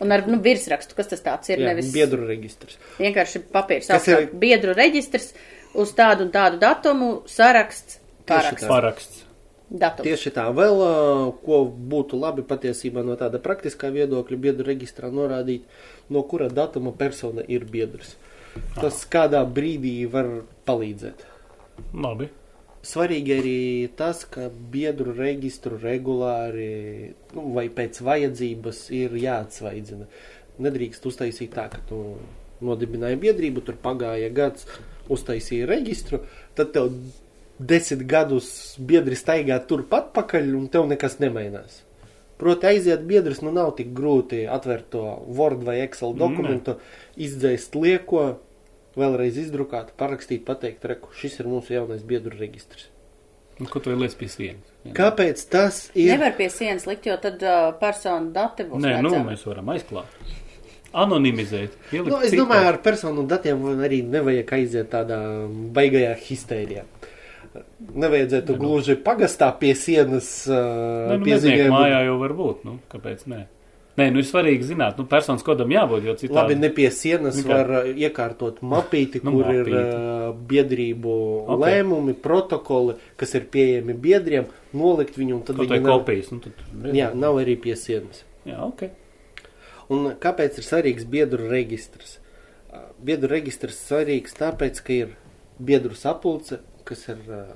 Un 0.00 0.12
ar 0.12 0.26
nu, 0.28 0.38
virsrakstu, 0.40 0.94
kas 0.94 1.08
tas 1.08 1.20
tāds 1.22 1.50
ir, 1.50 1.58
Jā, 1.58 1.72
nevis 1.72 1.92
biedru 1.92 2.26
reģistrs. 2.26 2.78
vienkārši 2.98 3.42
papīrs. 3.52 3.86
Kas 3.86 4.08
ir- 4.08 4.30
biedru 4.32 4.72
reģistrs 4.74 5.32
uz 5.74 5.92
tādu 5.92 6.22
un 6.22 6.30
tādu 6.30 6.58
datumu, 6.58 7.22
saraksts, 7.26 7.98
paraksts. 8.26 8.68
Paraksts. 8.68 9.24
Datums. 9.72 10.04
Tieši 10.04 10.34
tā, 10.36 10.44
vēl 10.52 10.82
ko 11.46 11.62
būtu 11.72 12.18
labi 12.20 12.44
patiesībā 12.44 13.00
no 13.06 13.16
tāda 13.16 13.40
praktiskā 13.40 13.88
viedokļa 13.94 14.38
biedru 14.44 14.66
reģistrā 14.68 15.08
norādīt, 15.08 15.64
no 16.12 16.20
kura 16.28 16.50
datuma 16.52 16.92
persona 16.92 17.44
ir 17.48 17.64
biedrs. 17.64 18.18
Tas 18.76 19.00
kādā 19.08 19.40
brīdī 19.48 19.94
var 20.12 20.28
palīdzēt. 20.68 21.24
Labi. 21.96 22.28
Svarīgi 22.84 23.34
arī 23.38 23.58
tas, 23.96 24.24
ka 24.28 24.48
biedru 24.50 25.14
reģistru 25.16 25.78
regulāri 25.80 27.14
nu, 27.32 27.46
vai 27.54 27.68
pēc 27.72 28.02
vajadzības 28.04 28.84
ir 28.98 29.14
jāatsvaidzina. 29.22 30.08
Nedrīkst 30.62 31.06
uztaisīt 31.08 31.54
tā, 31.54 31.68
ka 31.72 31.80
tu 31.88 32.02
nodibināji 32.62 33.20
biedrību, 33.22 33.62
tur 33.64 33.78
pagāja 33.80 34.28
gads, 34.34 34.66
uztaisīja 35.12 35.70
reģistru, 35.70 36.20
tad 36.58 36.74
tev 36.74 36.90
desmit 37.58 38.04
gadus 38.08 38.76
biedri 38.78 39.18
staigā 39.18 39.58
turpat 39.68 40.12
pakaļ 40.16 40.54
un 40.58 40.68
tev 40.72 40.86
nekas 40.90 41.18
nemainās. 41.22 41.82
Proti, 42.42 42.66
aiziet 42.66 43.04
biedrs, 43.06 43.38
nu 43.44 43.52
nav 43.54 43.76
tik 43.78 43.92
grūti 43.94 44.46
atvērt 44.50 44.88
to 44.90 45.02
Word 45.30 45.62
vai 45.62 45.76
Excel 45.84 46.16
dokumentu, 46.18 46.78
izdzēst 47.14 47.76
lieko, 47.78 48.24
vēlreiz 48.98 49.38
izdrukāt, 49.44 49.92
parakstīt, 50.00 50.42
pateikt, 50.48 50.82
reku, 50.90 51.12
šis 51.14 51.38
ir 51.38 51.50
mūsu 51.52 51.76
jaunais 51.76 52.02
biedru 52.02 52.34
reģistrs. 52.34 52.88
Un 53.60 53.68
ko 53.70 53.78
tu 53.84 53.94
liec 53.94 54.14
pie 54.18 54.26
sienas? 54.32 54.70
Jā. 54.82 54.92
Kāpēc 54.96 55.42
tas 55.52 55.84
ir? 55.94 56.10
Nevar 56.16 56.34
pie 56.34 56.48
sienas 56.50 56.88
likt, 56.88 57.06
jo 57.06 57.14
tad 57.22 57.42
uh, 57.46 57.68
personu 57.78 58.32
dati 58.34 58.66
būs. 58.66 58.80
Nē, 58.82 58.96
nu, 59.04 59.12
redzami. 59.12 59.28
mēs 59.30 59.44
varam 59.46 59.70
aizklāt. 59.76 60.18
Anonimizēt. 60.92 61.76
ielikt 61.92 62.10
Nu, 62.10 62.18
es 62.26 62.34
domāju, 62.36 62.68
ar 62.72 62.80
personu 62.84 63.22
datiem 63.28 63.62
arī 63.78 64.02
nevajag 64.04 64.50
aiziet 64.58 64.90
tādā 64.92 65.20
baigajā 65.76 66.16
histērijā. 66.26 66.82
Nevajadzētu 67.92 68.54
gluži 68.56 68.94
pagastā 69.04 69.50
pie 69.60 69.74
sienas 69.76 70.28
uh, 70.48 71.18
nu, 71.18 71.24
mednieku 71.26 71.72
mājā 71.74 72.04
jau 72.06 72.14
var 72.22 72.32
būt. 72.38 72.62
Nu, 72.64 72.78
kāpēc 72.92 73.26
nē? 73.28 73.42
Nē, 74.00 74.06
nu 74.08 74.22
ir 74.22 74.24
svarīgi 74.24 74.64
zināt, 74.70 74.96
nu, 74.96 75.04
personas 75.04 75.42
kodam 75.44 75.68
jābūt, 75.68 76.06
jo 76.08 76.14
citādi. 76.16 76.36
Labi, 76.38 76.54
ne 76.56 76.70
pie 76.72 76.86
sienas 76.96 77.36
Nu 77.36 77.44
kā? 77.44 77.58
var 77.58 77.90
iekārtot 77.92 78.62
mapīti, 78.64 79.20
Nu, 79.20 79.34
kur 79.34 79.50
ir 79.52 79.66
mapīti. 79.68 79.82
uh, 79.82 80.30
biedrību 80.48 81.12
Ok. 81.44 81.60
lēmumi, 81.60 82.14
protokoli, 82.24 82.94
kas 83.20 83.34
ir 83.36 83.44
pieejami 83.52 83.92
biedriem, 84.00 84.48
nolikt 84.72 85.20
viņu 85.20 85.36
un 85.36 85.42
tad 85.44 85.60
Kaut 85.60 85.68
viņi 85.68 85.84
nav, 85.84 86.00
kopijas, 86.00 86.32
nu, 86.32 86.40
tad. 86.40 86.64
jā, 86.96 87.10
nav 87.14 87.36
arī 87.42 87.58
pie 87.60 87.76
sienas. 87.76 88.24
Jā, 88.48 88.62
ok. 88.64 88.86
Un 89.92 90.14
kāpēc 90.16 90.56
ir 90.56 90.64
svarīgs 90.64 91.04
biedru 91.04 91.50
reģistrs? 91.52 92.16
Uh, 92.72 92.88
Biedru 93.04 93.28
reģistrs 93.28 93.76
svarīgs 93.90 94.32
tāpēc, 94.40 94.80
ka 94.80 94.92
ir 95.02 95.12
biedru 95.60 95.92
sapulce, 95.94 96.62
kas 96.88 97.06
ir 97.12 97.20
uh, 97.28 97.52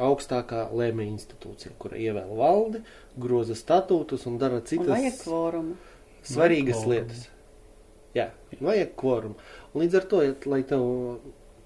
augstākā 0.00 0.68
lēmēja 0.72 1.12
institūcija, 1.16 1.74
kura 1.82 1.98
ievēl 2.00 2.30
valdi, 2.38 2.80
groza 3.20 3.56
statūtus 3.58 4.26
un 4.30 4.38
dara 4.40 4.60
Un 4.62 4.66
citas 4.70 4.88
vajag 4.94 5.18
kvorumu. 5.24 5.74
svarīgas 6.22 6.78
Kvorumu. 6.78 6.94
lietas. 6.94 7.26
Jā, 8.16 8.30
vajag 8.60 8.94
kvorumu. 8.98 9.36
Un 9.74 9.84
līdz 9.84 9.98
ar 10.00 10.06
to, 10.10 10.22
ja, 10.24 10.34
lai 10.50 10.62
tev 10.66 10.86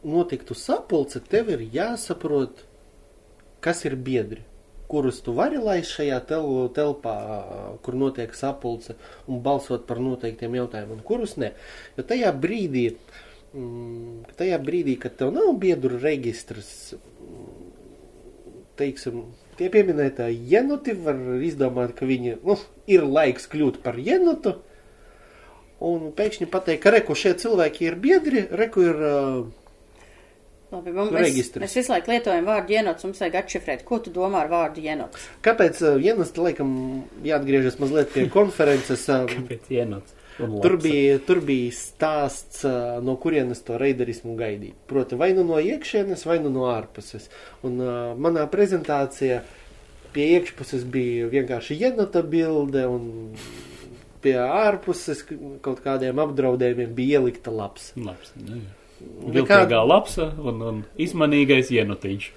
notiktu 0.04 0.54
sapulce, 0.54 1.20
tev 1.20 1.48
ir 1.54 1.62
jāsaprot, 1.72 2.64
kas 3.64 3.84
ir 3.88 3.94
biedri, 3.96 4.42
kurus 4.88 5.22
tu 5.24 5.32
vari 5.32 5.56
laist 5.56 5.94
šajā 5.96 6.18
tel 6.28 6.68
telpā, 6.76 7.14
kur 7.82 7.96
notiek 7.96 8.34
sapulce, 8.36 8.98
un 9.26 9.40
balsot 9.42 9.86
par 9.88 9.96
noteiktiem 10.04 10.58
jautājumiem, 10.58 10.98
un 10.98 11.06
kurus 11.08 11.38
ne. 11.40 11.54
Jo 11.96 12.04
tajā 12.04 12.34
brīdī, 12.36 12.90
mm, 12.92 13.23
tajā 14.38 14.58
brīdī, 14.62 14.96
kad 15.00 15.16
tev 15.18 15.32
nav 15.34 15.52
biedru 15.62 15.98
registrs, 16.02 16.94
mm, 16.94 17.72
teiksim, 18.80 19.24
tie 19.58 19.70
pieminētā 19.70 20.28
jenuti 20.32 20.96
var 20.98 21.18
izdomāt, 21.46 21.94
ka 21.98 22.08
viņi, 22.08 22.38
nu, 22.42 22.58
ir 22.90 23.06
laiks 23.06 23.46
kļūt 23.52 23.82
par 23.84 23.98
jenutu, 24.02 24.56
un 25.84 26.10
pēkšņi 26.16 26.48
pateikt, 26.50 26.82
ka 26.82 26.94
reku 26.94 27.16
šie 27.18 27.34
cilvēki 27.38 27.86
ir 27.86 28.00
biedri, 28.00 28.46
reku 28.50 28.88
ir 28.88 29.04
uh, 29.04 29.44
Labi, 30.74 30.90
mums, 30.90 31.12
mēs, 31.14 31.28
Registrs. 31.28 31.62
mēs 31.62 31.76
visu 31.78 31.92
laiku 31.92 32.10
lietojam 32.10 32.48
vārdu 32.48 32.74
jenots, 32.74 33.06
mums 33.06 33.20
vajag 33.22 33.36
atšifrēt, 33.42 33.84
ko 33.86 34.00
tu 34.02 34.10
domā 34.14 34.42
ar 34.42 34.50
vārdu 34.50 34.82
jenots. 34.82 35.28
Kāpēc 35.44 35.82
uh, 35.84 35.98
Jenas, 36.02 36.32
laikam, 36.34 36.72
jāatgriežas 37.26 37.78
mazliet 37.82 38.10
pie 38.14 38.26
konferences? 38.32 39.04
Uh, 39.06 39.28
Kāpēc 39.34 39.70
ienots? 39.76 40.16
Tur, 40.38 40.76
bija, 40.82 41.18
tur 41.22 41.38
bija 41.46 41.70
stāsts, 41.76 42.64
no 43.06 43.14
kurienes 43.22 43.60
to 43.66 43.76
reiderismu 43.78 44.34
gaidīt. 44.38 44.74
Proti, 44.90 45.18
vai 45.18 45.30
nu 45.36 45.44
no 45.46 45.60
iekšienes, 45.62 46.24
vai 46.26 46.40
nu 46.42 46.50
no 46.50 46.66
ārpuses. 46.72 47.28
Un 47.66 47.78
uh, 47.78 47.92
manā 48.18 48.48
prezentācijā 48.50 49.44
pie 50.14 50.26
iekšpuses 50.38 50.82
bija 50.90 51.28
vienkārši 51.30 51.78
Jenata 51.78 52.24
bilde, 52.26 52.86
un 52.90 53.38
pie 54.24 54.34
ārpuses 54.40 55.22
kaut 55.62 55.82
kādiem 55.84 56.18
apdraudējumiem 56.22 56.94
bija 56.96 57.20
ielikta 57.20 57.54
labs. 57.54 57.92
Labs. 57.98 58.34
Viltīgā 59.04 59.82
lapsa 59.84 60.30
un, 60.40 60.62
un 60.62 60.84
izmanīgais 61.00 61.70
ienotiņš. 61.74 62.30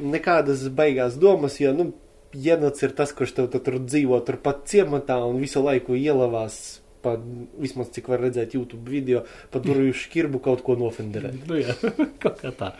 nekādas 0.00 0.64
baigās 0.74 1.18
domas, 1.20 1.60
jo, 1.60 1.74
nu, 1.76 1.92
Jenots 2.34 2.82
ir 2.82 2.90
tas, 2.98 3.12
kurš 3.14 3.30
tev 3.36 3.46
tu 3.52 3.60
tur 3.62 3.76
dzīvo 3.78 4.16
turpat 4.26 4.64
ciematā 4.66 5.20
un 5.22 5.36
visu 5.38 5.60
laiku 5.62 5.94
ielavās, 5.94 6.80
pa, 7.04 7.14
vismaz 7.60 7.90
cik 7.94 8.08
var 8.12 8.24
redzēt 8.24 8.56
YouTube 8.56 8.88
video, 8.90 9.24
pa 9.52 9.62
durvju 9.64 9.94
škirbu 10.04 10.40
kaut 10.44 10.64
ko 10.66 10.78
nofenderēt. 10.80 11.44
Nu, 11.48 11.58
jā, 11.60 11.76
kaut 12.22 12.40
kā 12.42 12.54
tā. 12.56 12.72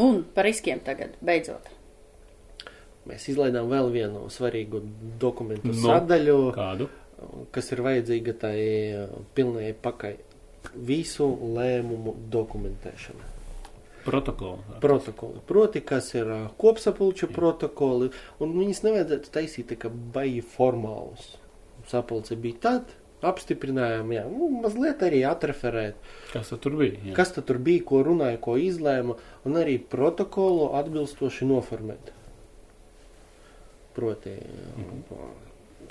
Un 0.00 0.22
par 0.34 0.48
riskiem 0.48 0.82
tagad, 0.84 1.16
beidzot. 1.24 1.70
Mēs 3.08 3.26
izlaidām 3.28 3.68
vēl 3.68 3.90
vienu 3.92 4.26
svarīgu 4.32 4.80
dokumentu 5.20 5.68
Nu, 5.68 5.76
sadaļu, 5.82 6.38
Kādu? 6.56 6.88
kas 7.52 7.68
ir 7.74 7.82
vajadzīga 7.84 8.34
tai 8.40 8.56
uh, 8.96 9.18
pilnai 9.36 9.74
pakai 9.76 10.16
visu 10.74 11.28
lēmumu 11.54 12.16
dokumentēšana. 12.32 13.30
Protokolu. 14.04 14.58
protokoli. 14.80 15.40
Proti, 15.48 15.80
kas 15.80 16.10
ir 16.14 16.28
ā, 16.28 16.40
kopsapulču 16.60 17.30
protokoli, 17.32 18.10
un 18.44 18.52
viņas 18.52 18.82
nevajadzētu 18.84 19.32
taisīt 19.32 19.70
tā 19.70 19.78
kā 19.80 19.88
baigi 19.88 20.42
formālus. 20.44 21.38
Sapulce 21.88 22.36
bija 22.36 22.60
tad, 22.66 22.92
apstiprinājām, 23.24 24.12
jā, 24.14 24.24
nu, 24.30 24.48
mazliet 24.62 25.02
arī 25.04 25.22
atreferēt, 25.28 25.96
Kas 26.32 26.52
tur 26.60 26.76
bija? 26.80 26.98
Jā. 27.10 27.14
kas 27.16 27.32
tur 27.36 27.60
bija, 27.62 27.84
ko 27.86 28.02
runāja, 28.06 28.40
ko 28.42 28.56
izlēma, 28.60 29.16
un 29.46 29.58
arī 29.60 29.78
protokolu 29.78 30.72
atbilstoši 30.80 31.48
noformēt. 31.48 32.12
Proti, 33.94 34.32
mhm. 34.34 35.02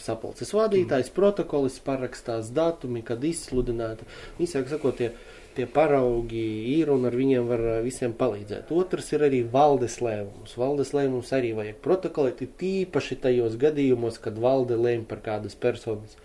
sapulces 0.03 0.51
vadītājs, 0.51 1.13
protokolis 1.15 1.79
parakstās 1.85 2.51
datumi, 2.51 3.03
kad 3.05 3.23
izsludināta. 3.23 4.05
Īsāk 4.43 4.67
sakot, 4.67 4.99
tie, 4.99 5.13
tie 5.55 5.67
paraugi 5.69 6.43
ir 6.73 6.91
un 6.91 7.07
ar 7.07 7.15
viņiem 7.15 7.47
var 7.47 7.63
ā, 7.77 7.77
visiem 7.85 8.11
palīdzēt. 8.19 8.73
Otrs 8.75 9.13
ir 9.15 9.23
arī 9.29 9.39
valdes 9.47 10.01
lēmums. 10.03 10.57
Valdes 10.59 10.91
lēmums 10.97 11.31
arī 11.37 11.53
vajag 11.55 11.79
protokolēt, 11.85 12.43
tīpaši 12.59 13.21
tajos 13.23 13.55
gadījumos, 13.61 14.19
kad 14.19 14.41
valde 14.43 14.75
lēma 14.75 15.07
par 15.07 15.23
kādas 15.23 15.55
personas 15.55 16.19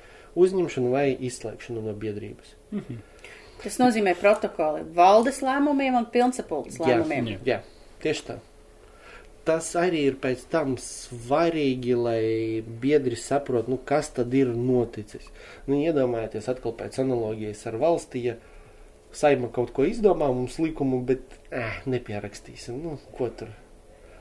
uzņemšanu 0.45 0.93
vai 0.93 1.07
izslēgšanu 1.29 1.85
no 1.87 1.95
biedrības. 1.99 2.55
Tas 3.63 3.79
nozīmē 3.81 4.15
protokoli 4.19 4.85
valdes 4.95 5.41
lēmumiem 5.43 5.97
un 5.99 6.07
pilnsapulces 6.13 6.79
lēmumiem. 6.83 7.33
Jā. 7.33 7.41
Jā, 7.49 7.59
tieši 8.05 8.27
tā. 8.29 8.39
Tas 9.49 9.71
arī 9.81 10.03
ir 10.11 10.19
pēc 10.21 10.43
tam 10.53 10.75
svarīgi, 10.83 11.95
lai 11.97 12.23
biedri 12.83 13.17
saprot, 13.17 13.71
nu, 13.73 13.79
kas 13.81 14.11
tad 14.13 14.35
ir 14.37 14.51
noticis. 14.53 15.25
Nu, 15.67 15.79
iedomājieties 15.81 16.51
atkal 16.53 16.75
pēc 16.77 17.01
analogijas 17.01 17.65
ar 17.71 17.79
valsti, 17.81 18.27
ja 18.29 18.37
saima 19.17 19.49
kaut 19.55 19.73
ko 19.77 19.87
izdomā 19.89 20.29
mums 20.35 20.59
likumu, 20.61 21.01
bet 21.09 21.39
eh, 21.49 21.81
nepierakstīsim, 21.89 22.77
nu, 22.85 22.99
ko 23.17 23.31
tur. 23.41 23.55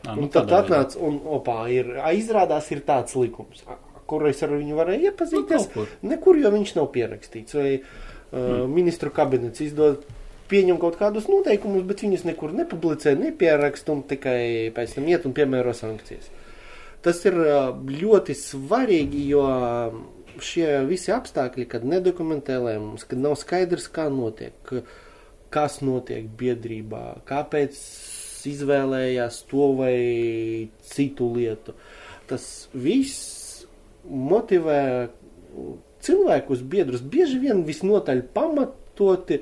Ā, 0.06 0.14
Un 0.14 0.24
nu, 0.24 0.32
tad 0.32 0.48
tādā 0.48 0.64
atnāc 0.64 0.96
un, 1.04 1.20
opā, 1.38 1.60
ir, 1.74 1.92
izrādās 2.16 2.72
ir 2.72 2.86
tāds 2.88 3.18
likums, 3.20 3.66
kur 4.10 4.26
es 4.30 4.44
ar 4.46 4.54
viņu 4.56 4.78
varēju 4.78 5.12
iepazīties. 5.12 5.68
Nu. 5.76 5.88
Nekur, 6.14 6.40
jo 6.42 6.52
viņš 6.54 6.74
nav 6.80 6.90
pierakstīts. 6.96 7.58
Vai 7.58 7.70
uh, 7.80 8.66
ministru 8.72 9.12
kabinets 9.16 9.64
izdod, 9.66 10.04
pieņem 10.52 10.80
kaut 10.82 10.96
kādus 11.00 11.28
noteikumus, 11.32 11.86
bet 11.88 12.04
viņus 12.06 12.26
nekur 12.28 12.54
nepublicē, 12.56 13.16
nepieraksta 13.20 13.92
un 13.94 14.04
tikai 14.08 14.70
pēc 14.76 14.98
tam 14.98 15.08
iet 15.12 15.28
un 15.28 15.36
piemēro 15.38 15.74
sankcijas. 15.76 16.30
Tas 17.06 17.20
ir 17.28 17.36
uh, 17.40 17.74
ļoti 17.88 18.36
svarīgi, 18.36 19.26
jo 19.32 19.44
uh, 19.48 19.98
šie 20.44 20.68
visi 20.90 21.12
apstākļi, 21.14 21.68
kad 21.70 21.86
nedokumentē 21.88 22.58
lēmums, 22.62 23.06
kad 23.10 23.20
nav 23.22 23.36
skaidrs, 23.40 23.88
kā 23.94 24.08
notiek, 24.14 24.56
ka- 24.68 24.84
kas 25.54 25.80
notiek 25.86 26.26
biedrībā, 26.40 27.22
kāpēc 27.30 27.78
izvēlējās 28.48 29.42
to 29.50 29.70
vai 29.78 30.70
citu 30.88 31.30
lietu. 31.36 31.74
Tas 32.28 32.68
viss 32.76 33.37
motivē 34.10 34.82
cilvēkus, 36.06 36.64
biedrus, 36.64 37.04
bieži 37.04 37.40
vien 37.42 37.64
visnotaļ 37.68 38.24
pamatoti 38.36 39.42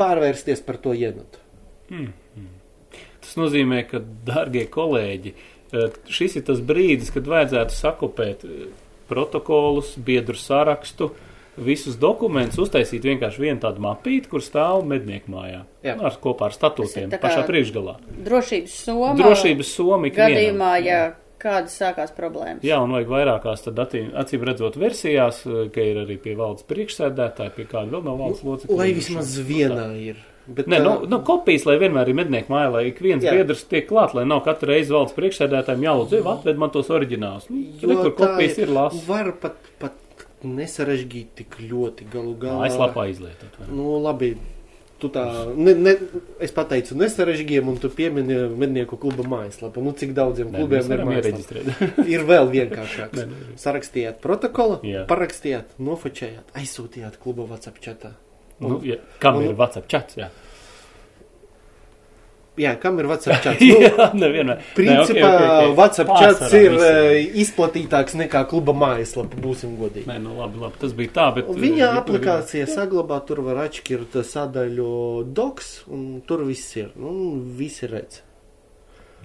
pārvērsties 0.00 0.62
par 0.66 0.80
to 0.82 0.94
ienatu. 0.96 1.42
Tas 3.24 3.36
nozīmē, 3.40 3.84
ka, 3.88 4.00
darbie 4.26 4.64
kolēģi, 4.70 5.34
eh, 5.72 6.00
šis 6.08 6.40
ir 6.40 6.48
tas 6.48 6.60
brīdis, 6.60 7.12
kad 7.14 7.28
vajadzētu 7.30 7.76
sakopēt 7.76 8.44
eh, 8.44 8.66
protokolus, 9.08 9.94
biedru 9.96 10.36
sarakstu, 10.36 11.12
visus 11.56 11.96
dokumentus, 12.00 12.58
uztaisīt 12.58 13.04
vienkārši 13.06 13.40
vienu 13.44 13.60
tādu 13.62 13.82
mapīti, 13.84 14.28
kur 14.28 14.42
stāv 14.42 14.82
mednieku 14.90 15.30
mājā. 15.30 15.60
Jā. 15.86 15.94
Ar, 16.00 16.16
kopā 16.20 16.48
ar 16.50 16.56
statūtiem, 16.56 17.14
pašā 17.22 17.44
priekšgalā. 17.46 17.98
Drošības 18.26 18.78
soma. 18.88 19.12
Drošības 19.20 19.70
somi 19.76 20.10
gadījumā, 20.14 20.72
ja 20.82 21.02
kādas 21.44 21.76
sākās 21.80 22.12
problēmas. 22.16 22.64
Jā, 22.66 22.80
un 22.82 22.94
vajag 22.96 23.10
vairākās, 23.12 23.64
tad 23.66 23.80
acīm 23.84 24.46
redzot 24.48 24.78
versijās, 24.80 25.42
eh, 25.46 25.66
ka 25.74 25.84
ir 25.84 26.04
arī 26.04 26.18
pie 26.20 26.36
valdes 26.38 26.66
priekšsēdētāja, 26.70 27.54
pie 27.56 27.66
kāda 27.70 27.92
vēl 27.96 28.06
nav 28.08 28.22
valdes 28.22 28.44
locekļa. 28.46 28.78
Lai 28.80 28.92
vismaz 28.96 29.36
vienā 29.44 29.90
ir. 30.00 30.22
Bet, 30.44 30.66
Nē, 30.68 30.78
nu, 30.84 30.90
ā, 30.90 31.08
nu, 31.08 31.18
kopijas, 31.24 31.64
lai 31.64 31.78
vienmēr 31.80 32.10
ir 32.12 32.16
mednieku 32.18 32.52
māja, 32.52 32.68
lai 32.74 32.82
ik 32.90 32.98
viens 33.00 33.24
Jā. 33.24 33.32
biedrs 33.32 33.62
tiek 33.64 33.86
klāt, 33.88 34.12
lai 34.12 34.26
nav 34.28 34.42
katru 34.44 34.74
reizi 34.74 34.92
valsts 34.92 35.16
priekšsēdētājiem 35.16 35.86
jālūdz, 35.86 36.18
atved 36.34 36.60
man 36.60 36.72
tos 36.74 36.90
oriģinālus. 36.92 37.48
Nu, 37.48 37.62
re, 37.80 37.94
kur 37.96 38.02
tā 38.02 38.10
kopijas 38.18 38.58
ir 38.60 38.72
lāsas. 38.76 39.06
Var 39.08 39.30
pat, 39.40 39.70
pat 39.80 40.26
nesarežģīt 40.44 41.32
tik 41.40 41.56
ļoti 41.64 42.10
galu 42.12 42.34
galā. 42.42 42.66
Mājaslapā 42.66 43.06
izlietot. 43.14 43.56
Nu, 43.70 43.96
labi. 44.04 44.34
Tu 45.04 45.08
tā, 45.12 45.22
ne, 45.52 45.74
ne, 45.76 45.92
es 46.40 46.52
pateicu, 46.56 46.94
nesarežģījumi, 46.96 47.68
un 47.74 47.80
tu 47.82 47.90
piemini 47.92 48.38
mednieku 48.56 48.96
kluba 48.96 49.26
mājaslapu. 49.28 49.82
Nu, 49.84 49.92
cik 49.92 50.14
daudziem 50.16 50.48
Nē, 50.48 50.62
klubiem 50.62 50.94
ir 50.96 51.02
iereģistrēt. 51.18 51.82
Ir 52.14 52.24
vēl 52.24 52.48
nē. 53.18 53.26
Sarakstījāt 53.60 54.22
protokolu, 54.24 54.78
Jā. 54.88 55.02
parakstījāt, 55.10 55.74
nofočējāt, 55.84 56.54
aizsūtījāt 56.56 57.18
kluba 57.20 57.44
WhatsApp 57.50 57.82
čatā. 57.84 58.14
nu, 58.64 58.78
ja, 58.86 58.96
kam 59.20 59.42
un- 59.42 59.44
ir 59.50 59.58
WhatsApp 59.60 59.90
chats? 59.92 60.16
Jā, 60.16 60.30
Jā, 62.56 62.76
kam 62.78 62.98
ir 63.02 63.06
WhatsApp 63.10 63.40
čats? 63.44 63.60
Nu, 63.66 63.78
jā 63.82 64.04
nevienmēr. 64.14 64.60
Principā 64.76 65.26
Nē, 65.26 65.30
ok, 65.34 65.44
ok, 65.44 65.70
ok. 65.70 65.72
WhatsApp 65.78 66.10
Pārsvarā 66.12 66.34
čats 66.38 66.52
ir 66.54 66.74
visi. 66.76 66.90
eh, 66.90 67.38
izplatītāks 67.42 68.14
nekā 68.20 68.44
kluba 68.50 68.74
mājaslapa, 68.78 69.40
būsim 69.42 69.72
godīgi. 69.80 70.06
Nē, 70.06 70.20
nu 70.22 70.36
labi, 70.38 70.60
labi, 70.62 70.78
tas 70.84 70.92
bija 70.94 71.10
tā, 71.16 71.24
bet. 71.34 71.48
Viņa 71.50 71.88
eh, 71.88 71.98
aplikācija 71.98 72.68
saglabā, 72.70 73.18
tur 73.26 73.40
var 73.48 73.58
atšķirt 73.64 74.20
sadaļu 74.30 74.92
docs, 75.34 75.72
un 75.90 76.20
tur 76.28 76.44
viss 76.46 76.76
ir. 76.78 76.92
Nu, 76.94 77.16
visi 77.58 77.90
redz. 77.90 78.20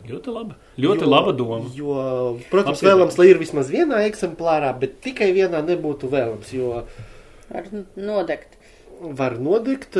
Ļoti 0.09 0.31
laba. 0.33 0.55
Ļoti 0.79 1.03
Jo- 1.05 1.11
laba 1.11 1.31
doma. 1.35 1.61
Jo, 1.75 1.93
protams, 2.49 2.79
Apsveicu. 2.79 2.87
vēlams, 2.95 3.17
lai 3.19 3.27
ir 3.33 3.37
vismaz 3.41 3.69
vienā 3.69 4.01
eksemplārā, 4.09 4.71
bet 4.79 5.01
tikai 5.03 5.29
vienā 5.35 5.59
nebūtu 5.69 6.09
vēlams, 6.09 6.53
jo 6.55 6.83
Var 7.49 7.65
nodegt. 7.97 8.55
Var 8.99 9.35
nodegt, 9.39 9.97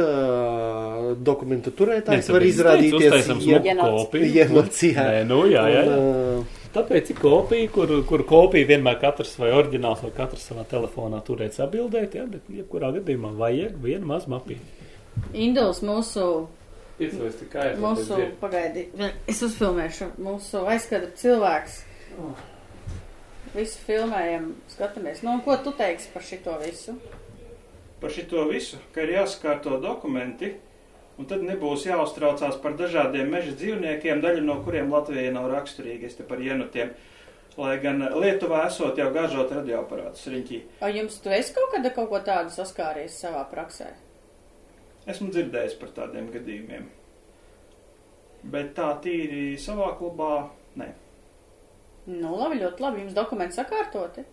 dokumenta 1.23 1.71
turētājs 1.75 2.29
var 2.33 2.45
izrādīties 2.45 2.93
es 2.93 3.01
teicu, 3.01 3.15
uztaisam 3.15 3.43
smuku 3.43 3.71
Ienāc. 3.71 3.91
kopiju. 3.95 4.31
ienāc, 4.39 4.79
jā. 4.83 5.05
Nē, 5.07 5.21
nu, 5.29 5.43
jā, 5.49 5.65
jā. 5.71 5.83
jā. 5.87 5.99
Un, 5.99 6.47
Tāpēc 6.69 7.07
ir 7.09 7.17
kopija, 7.17 7.69
kur, 7.73 7.91
kur 8.05 8.21
kopija 8.29 8.67
vienmēr 8.69 8.99
katrs 9.01 9.31
vai 9.41 9.49
oriģināls 9.57 10.03
vai 10.05 10.11
katrs 10.13 10.43
savā 10.51 10.67
telefonā 10.69 11.17
turēt 11.25 11.55
sabildēt, 11.57 12.19
jā, 12.19 12.27
bet 12.29 12.45
jebkurā 12.53 12.91
gadījumā 12.99 13.31
vajag 13.39 13.79
vienu 13.81 14.11
mazu 14.11 14.29
mapīti. 14.35 14.85
Induls 15.33 15.81
mūsu, 15.81 16.27
tikai. 16.99 17.71
mūsu, 17.81 18.19
pagaidi, 18.41 18.85
es 19.25 19.41
uzfilmēšu, 19.47 20.11
mūsu 20.21 20.61
aizskata 20.69 21.09
cilvēks. 21.17 21.81
Visu 23.55 23.81
filmējam, 23.87 24.51
skatāmies. 24.69 25.23
Nu, 25.25 25.39
ko 25.41 25.57
tu 25.65 25.73
teiksi 25.73 26.13
par 26.13 26.21
šito 26.27 26.53
visu? 26.61 26.93
Par 28.01 28.13
šito 28.15 28.45
visu, 28.49 28.79
ka 28.95 29.03
ir 29.03 29.15
jāsakārto 29.17 29.77
dokumenti, 29.83 30.53
un 31.19 31.27
tad 31.29 31.43
nebūs 31.45 31.85
jāuztraucās 31.89 32.59
par 32.63 32.75
dažādiem 32.79 33.31
meža 33.31 33.55
dzīvniekiem, 33.59 34.21
daļa 34.23 34.43
no 34.45 34.59
kuriem 34.65 34.91
Latvijai 34.93 35.33
nav 35.35 35.49
raksturīga, 35.51 36.07
es 36.07 36.19
te 36.19 36.27
par 36.27 36.43
jenutiem. 36.43 36.93
Lai 37.59 37.73
gan 37.83 37.99
Lietuvā 38.21 38.61
esot 38.69 38.99
jau 39.01 39.09
gāžot 39.11 39.49
radioaparātus 39.51 40.29
riņķī. 40.31 40.59
Vai 40.79 40.93
jums 40.95 41.17
tu 41.19 41.33
esi 41.33 41.51
kaut 41.57 41.73
kad 41.73 41.89
kaut 41.95 42.07
ko 42.11 42.21
tādu 42.23 42.53
saskāries 42.55 43.17
savā 43.19 43.41
praksē? 43.51 43.89
Esmu 45.09 45.27
dzirdējis 45.33 45.75
par 45.81 45.91
tādiem 45.97 46.29
gadījumiem. 46.31 46.87
Bet 48.53 48.71
tā 48.77 48.93
tīri 49.03 49.57
savā 49.59 49.91
klubā, 49.99 50.47
nē. 50.79 50.93
Nu, 52.09 52.37
labi, 52.39 52.61
ļoti 52.61 52.83
labi. 52.85 53.03
Jums 53.03 53.17
dokumenti 53.17 53.59
sakārtoti. 53.59 54.23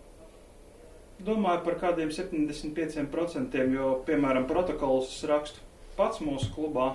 Domāju 1.24 1.62
par 1.64 1.78
kādiem 1.80 2.10
75%, 2.12 3.56
jo, 3.72 3.92
piemēram, 4.04 4.44
protokolus 4.48 5.14
rakstu 5.28 5.62
pats 5.96 6.20
mūsu 6.20 6.50
klubā, 6.52 6.90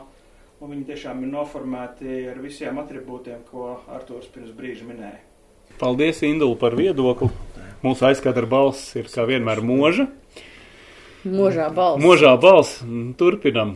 un 0.61 0.76
viņi 0.76 0.86
tiešām 0.91 1.24
ir 1.26 1.32
noformēti 1.32 2.19
ar 2.30 2.38
visiem 2.43 2.78
attribūtiem, 2.84 3.41
ko 3.49 3.80
Artūrs 3.89 4.30
pirms 4.34 4.53
brīža 4.53 4.86
minēja. 4.86 5.24
Paldies, 5.82 6.22
Indula, 6.28 6.53
par 6.59 6.76
viedokli. 6.78 7.32
Mūsu 7.82 8.05
aizskata 8.11 8.43
balss 8.45 8.93
ir 8.99 9.09
kā 9.09 9.26
vienmēr 9.26 9.63
moža. 9.65 10.05
Možā 11.26 11.72
balss. 11.74 12.03
Možā 12.03 12.36
balss. 12.41 12.84
Mm, 12.86 13.15
Turpinam. 13.17 13.74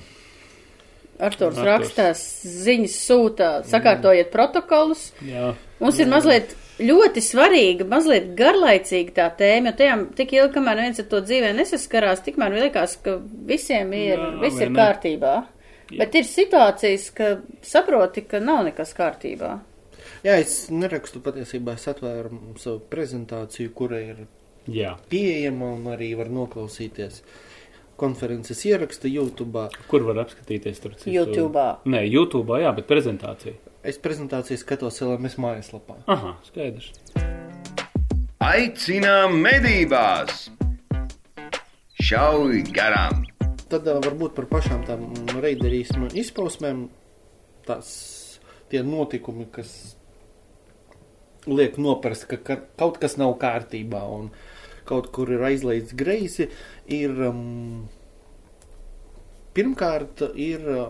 Arturs. 1.16 1.58
rakstās, 1.64 2.22
ziņas 2.44 2.96
sūta, 3.08 3.50
sakārtojiet 3.70 4.34
protokolus. 4.34 5.14
Jā. 5.24 5.54
Mums 5.80 6.02
ir 6.04 6.10
mazliet 6.12 6.56
ļoti 6.80 7.22
svarīga, 7.24 7.86
mazliet 7.88 8.32
garlaicīga 8.38 9.14
tā 9.16 9.28
tēma, 9.40 9.72
jo 9.72 9.78
tajām 9.80 10.06
tik 10.18 10.34
ilgi, 10.36 10.54
kamēr 10.58 10.82
viens 10.84 11.00
ar 11.00 11.08
to 11.12 11.22
dzīvē 11.24 11.54
nesaskarās, 11.56 12.24
tikmēr 12.26 12.58
liekas, 12.60 12.98
ka 13.06 13.18
visiem 13.48 13.94
ir, 13.96 14.18
Jā, 14.20 14.32
viss 14.42 14.60
ir 14.62 14.72
ne? 14.74 14.80
kārtībā. 14.82 15.36
Jā. 15.94 16.00
Bet 16.02 16.16
ir 16.18 16.26
situācijas, 16.26 17.10
ka 17.14 17.32
saproti, 17.64 18.26
ka 18.28 18.40
nav 18.42 18.64
nekas 18.66 18.94
kārtībā. 18.98 19.52
jā, 20.26 20.36
es 20.42 20.68
nerakstu 20.74 21.22
patiesībā, 21.22 21.76
es 21.78 21.88
atvēru 21.88 22.58
savu 22.58 22.80
prezentāciju, 22.90 23.72
kura 23.74 24.00
ir 24.02 24.26
Jā. 24.68 24.96
pieejama 25.10 25.74
un 25.78 25.86
arī 25.94 26.16
var 26.18 26.28
noklausīties 26.34 27.22
konferences 27.96 28.66
ieraksta 28.66 29.08
YouTube. 29.08 29.70
Kur 29.88 30.04
var 30.04 30.18
apskatīties 30.26 30.82
tur? 30.82 30.96
citu? 30.98 31.14
YouTube'ā. 31.14 31.68
Nē, 31.86 32.02
YouTube, 32.10 32.58
jā, 32.60 32.74
bet 32.76 32.88
prezentācija. 32.90 33.54
Es 33.86 34.00
prezentāciju 34.02 34.58
skatos 34.58 34.96
LMS 35.06 35.36
mājaslapā. 35.38 36.00
Aha, 36.10 36.32
skaidrs. 36.48 36.88
Aicinām 38.42 39.36
medībās! 39.44 40.48
Šauj 42.02 42.64
garām! 42.74 43.28
Tad 43.70 43.86
varbūt 43.86 44.34
par 44.40 44.48
pašām 44.50 44.82
tām 44.88 45.04
reiderīsmu 45.38 46.10
izpausmēm 46.18 46.88
tās 47.70 47.92
tie 48.74 48.82
notikumi, 48.82 49.46
kas 49.54 49.76
liek 51.46 51.78
noprast, 51.78 52.26
ka, 52.32 52.42
ka 52.42 52.58
kaut 52.82 52.98
kas 53.04 53.20
nav 53.22 53.36
kārtībā 53.42 54.02
un 54.18 54.32
kaut 54.90 55.12
kur 55.14 55.30
ir 55.30 55.46
aizliegts 55.46 55.94
greisi, 55.98 56.50
ir 56.90 57.14
um, 57.30 57.86
pirmkārt 59.54 60.26
ir 60.34 60.66
uh, 60.74 60.90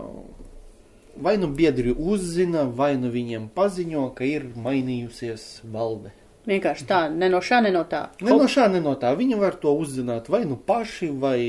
vai 1.22 1.36
nu 1.40 1.48
biedri 1.48 1.94
uzzina, 1.96 2.66
vai 2.68 2.94
nu 3.00 3.10
viņiem 3.12 3.48
paziņo, 3.56 4.10
ka 4.16 4.28
ir 4.28 4.48
mainījusies 4.54 5.66
valde. 5.72 6.12
Vienkārši 6.46 6.86
tā, 6.86 7.00
ne 7.10 7.26
no 7.32 7.40
šā, 7.42 7.58
ne 7.64 7.72
no 7.74 7.82
tā. 7.90 8.04
Ne 8.22 8.36
no 8.38 8.46
šā, 8.50 8.68
ne 8.70 8.78
no 8.82 8.92
tā. 9.00 9.10
Viņi 9.18 9.38
var 9.40 9.56
to 9.58 9.72
uzzināt 9.74 10.28
vai 10.30 10.44
nu 10.46 10.54
paši, 10.54 11.08
vai 11.10 11.40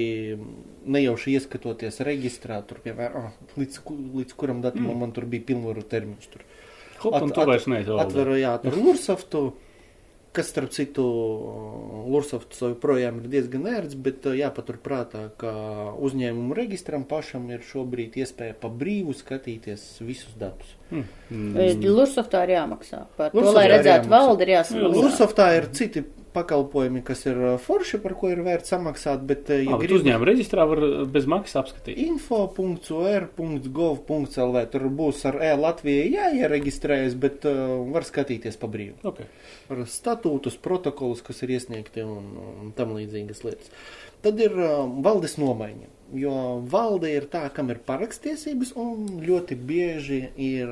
nejauši 0.87 1.35
ieskatoties 1.37 2.01
reģistrā, 2.07 2.57
tur, 2.65 2.79
piemēram, 2.81 3.27
ah, 3.29 3.53
līdz, 3.59 3.83
līdz 4.17 4.37
kuram 4.39 4.63
datumam 4.63 4.95
mm. 4.95 5.03
man 5.05 5.13
tur 5.13 5.27
bija 5.29 5.45
pilnvaru 5.51 5.83
termiņš. 5.85 6.29
Tur. 6.33 6.47
Hop, 7.03 7.13
At- 7.13 7.29
at- 7.29 7.89
Atveru, 8.01 8.39
jā, 8.41 8.55
tur 8.63 8.79
Lursaftu, 8.79 9.43
kas, 10.37 10.51
starp 10.53 10.73
citu, 10.75 11.05
Lursafts 12.07 12.61
joprojām 12.63 13.21
ir 13.21 13.29
diezgan 13.33 13.65
ērts, 13.71 13.97
bet 14.05 14.27
uh, 14.29 14.35
jāpatur 14.37 14.79
prātā, 14.83 15.27
ka 15.41 15.53
uzņēmumu 16.07 16.57
registram 16.57 17.05
pašam 17.09 17.49
ir 17.53 17.65
šobrīd 17.67 18.19
iespēja 18.21 18.57
pa 18.61 18.71
brīvu 18.71 19.15
skatīties 19.17 19.87
visus 20.05 20.37
datus. 20.39 20.75
Mm. 20.93 21.83
Lursoftā 21.83 22.45
ir 22.47 22.55
jāmaksā. 22.55 23.03
Par 23.17 23.33
to, 23.33 23.41
Lursoftā 23.41 23.57
lai 23.59 23.65
ir 23.67 23.75
redzētu 23.75 24.13
valdi, 24.13 24.47
ir 24.47 24.53
jāsamaksā. 24.55 25.01
Lursaftā 25.01 25.49
ir 25.57 25.69
citi 25.75 26.05
pakalpojumi, 26.37 27.01
kas 27.05 27.25
ir 27.27 27.37
uh, 27.41 27.57
forši, 27.61 27.97
par 28.03 28.13
ko 28.19 28.25
ir 28.31 28.39
vērts 28.45 28.69
samaksāt, 28.73 29.19
bet, 29.27 29.43
uh, 29.51 29.55
Ja 29.65 29.71
ja 29.73 29.77
gribi 29.81 29.97
uzņēmuma 29.99 30.29
reģistrā 30.29 30.61
var 30.69 30.79
uh, 30.85 30.91
bez 31.09 31.25
maksas 31.29 31.57
apskatīt. 31.63 31.95
info.or.gov.lv 32.05 34.57
tur 34.73 34.83
būs 35.01 35.17
ar 35.29 35.35
e-Latviju 35.49 36.03
jāiereģistrējas, 36.13 37.13
bet 37.19 37.37
uh, 37.49 37.53
var 37.93 38.03
skatīties 38.07 38.55
pa 38.61 38.67
brīvu. 38.71 38.95
Okay. 39.11 39.27
Ar 39.73 39.77
statūtus, 39.91 40.55
protokolus, 40.61 41.21
kas 41.25 41.37
ir 41.43 41.49
iesniegti 41.57 41.99
un, 42.05 42.23
un 42.61 42.65
tam 42.77 42.89
līdzīgas 42.97 43.39
lietas. 43.47 43.69
Tad 44.25 44.35
ir 44.41 44.53
uh, 44.57 44.65
valdes 45.05 45.35
nomaiņa, 45.41 45.87
jo 46.21 46.35
valde 46.71 47.09
ir 47.13 47.23
tā, 47.31 47.43
kam 47.53 47.65
ir 47.73 47.79
parakstiesības, 47.85 48.69
un 48.79 48.95
ļoti 49.25 49.53
bieži 49.67 50.21
ir 50.39 50.67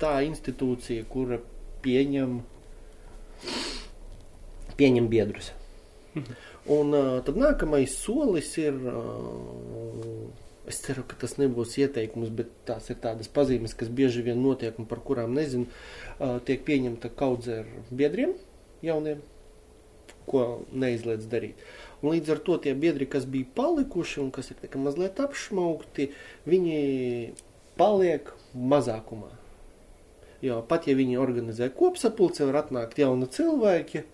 tā 0.00 0.18
institūcija, 0.26 1.06
kura 1.10 1.40
pieņem, 1.84 2.38
pieņem 4.78 5.08
biedrus. 5.12 5.52
Un 6.72 6.96
uh, 6.96 7.12
tad 7.22 7.38
nākamais 7.38 7.94
solis 7.94 8.48
ir, 8.58 8.74
uh, 8.90 10.26
es 10.66 10.80
ceru, 10.82 11.04
ka 11.06 11.18
tas 11.20 11.36
nebūs 11.38 11.76
ieteikums, 11.78 12.32
bet 12.34 12.50
tās 12.66 12.90
ir 12.90 12.98
tādas 13.02 13.30
pazīmes, 13.30 13.76
kas 13.78 13.92
bieži 13.92 14.24
vien 14.26 14.40
notiek 14.42 14.78
un 14.82 14.88
par 14.90 15.04
kurām 15.06 15.36
nezinu, 15.36 15.68
uh, 16.18 16.38
tiek 16.46 16.64
pieņemta 16.66 17.12
kaudze 17.14 17.62
ar 17.62 17.72
biedriem 17.94 18.34
jauniem, 18.84 19.22
ko 20.26 20.42
neizliedz 20.74 21.28
darīt. 21.30 21.60
Un 22.02 22.12
līdz 22.12 22.34
ar 22.34 22.42
to 22.44 22.58
tie 22.64 22.74
biedri, 22.76 23.06
kas 23.08 23.24
bija 23.30 23.48
palikuši 23.56 24.20
un 24.24 24.32
kas 24.34 24.50
ir 24.52 24.58
tā 24.60 24.80
mazliet 24.80 25.20
apšmaukti, 25.22 26.10
viņi 26.50 26.80
paliek 27.78 28.32
mazākumā. 28.56 29.30
Jo 30.44 30.60
pat 30.68 30.86
ja 30.90 30.96
viņi 30.98 31.16
organizē 31.20 31.70
kopsapulci, 31.72 32.44
var 32.50 32.60
atnākt 32.64 32.98
jauni 33.00 33.28
cilvēki, 33.32 34.04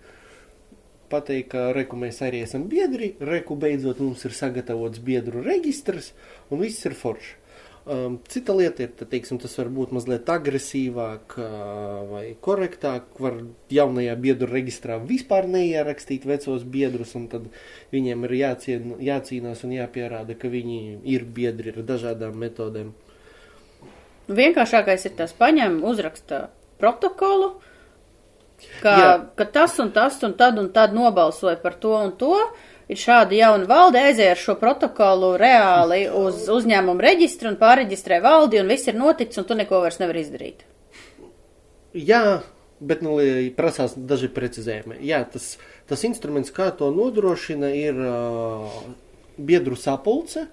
pateikt, 1.11 1.51
ka 1.53 1.69
reku 1.75 1.99
mēs 1.99 2.21
arī 2.25 2.43
esam 2.45 2.67
biedri, 2.71 3.13
reku 3.19 3.57
beidzot 3.59 4.01
mums 4.03 4.23
ir 4.27 4.35
sagatavots 4.37 5.01
biedru 5.03 5.43
registrs 5.45 6.13
un 6.49 6.61
viss 6.63 6.85
ir 6.87 6.97
forši. 6.97 7.39
Um, 7.83 8.21
cita 8.31 8.53
lieta 8.55 8.85
ir, 8.85 8.93
tad, 8.95 9.09
teiksim, 9.11 9.41
tas 9.43 9.57
var 9.59 9.67
būt 9.75 9.91
mazliet 9.91 10.29
agresīvāk 10.31 11.33
uh, 11.35 11.47
vai 12.07 12.21
korektāk. 12.39 13.09
Var 13.19 13.41
jaunajā 13.75 14.13
biedru 14.23 14.47
reģistrā 14.47 15.01
vispār 15.03 15.49
neierakstīt 15.51 16.23
vecos 16.23 16.63
biedrus, 16.63 17.11
un 17.19 17.27
tad 17.27 17.49
viņiem 17.91 18.23
ir 18.29 18.35
jācien, 18.39 18.93
jācīnās 19.03 19.65
un 19.67 19.75
jāpierāda, 19.75 20.37
ka 20.39 20.47
viņi 20.53 20.79
ir 21.11 21.27
biedri 21.27 21.75
ar 21.75 21.83
dažādām 21.89 22.39
metodēm. 22.39 22.93
Vienkāršākais 24.31 25.03
ir 25.09 25.17
tas 25.19 25.35
paņem, 25.35 25.81
uzraksta 25.83 26.45
protokolu, 26.79 27.57
ka, 28.81 28.93
Jā. 28.99 29.09
ka 29.39 29.47
tas 29.57 29.77
un 29.83 29.91
tas 29.95 30.19
un 30.25 30.35
tad 30.39 30.59
un 30.61 30.69
tad 30.73 30.95
nobalsoja 30.95 31.57
par 31.61 31.77
to 31.79 31.95
un 31.97 32.13
to. 32.19 32.35
Ir 32.91 32.99
šāda 32.99 33.31
jauna 33.37 33.65
valde, 33.65 34.01
aiziet 34.03 34.33
ar 34.33 34.39
šo 34.39 34.57
protokolu 34.59 35.31
reāli 35.39 36.01
uz 36.19 36.49
uzņēmumu 36.51 37.01
reģistru 37.01 37.53
un 37.53 37.55
pārreģistrē 37.61 38.19
valdi, 38.21 38.59
un 38.59 38.67
viss 38.69 38.89
ir 38.91 38.97
noticis, 38.99 39.39
un 39.39 39.47
tu 39.47 39.55
neko 39.55 39.79
vairs 39.85 40.01
nevar 40.01 40.19
izdarīt. 40.19 40.65
Jā, 41.95 42.41
bet 42.83 43.03
nu, 43.05 43.15
prasās 43.55 43.95
daži 43.95 44.27
precizējumi. 44.35 44.99
Jā, 45.07 45.21
tas, 45.31 45.53
tas 45.89 46.03
instruments, 46.03 46.51
kā 46.53 46.67
to 46.75 46.89
nodrošina, 46.93 47.71
ir 47.71 48.03
uh, 48.03 48.75
biedru 49.37 49.79
sapulce. 49.79 50.47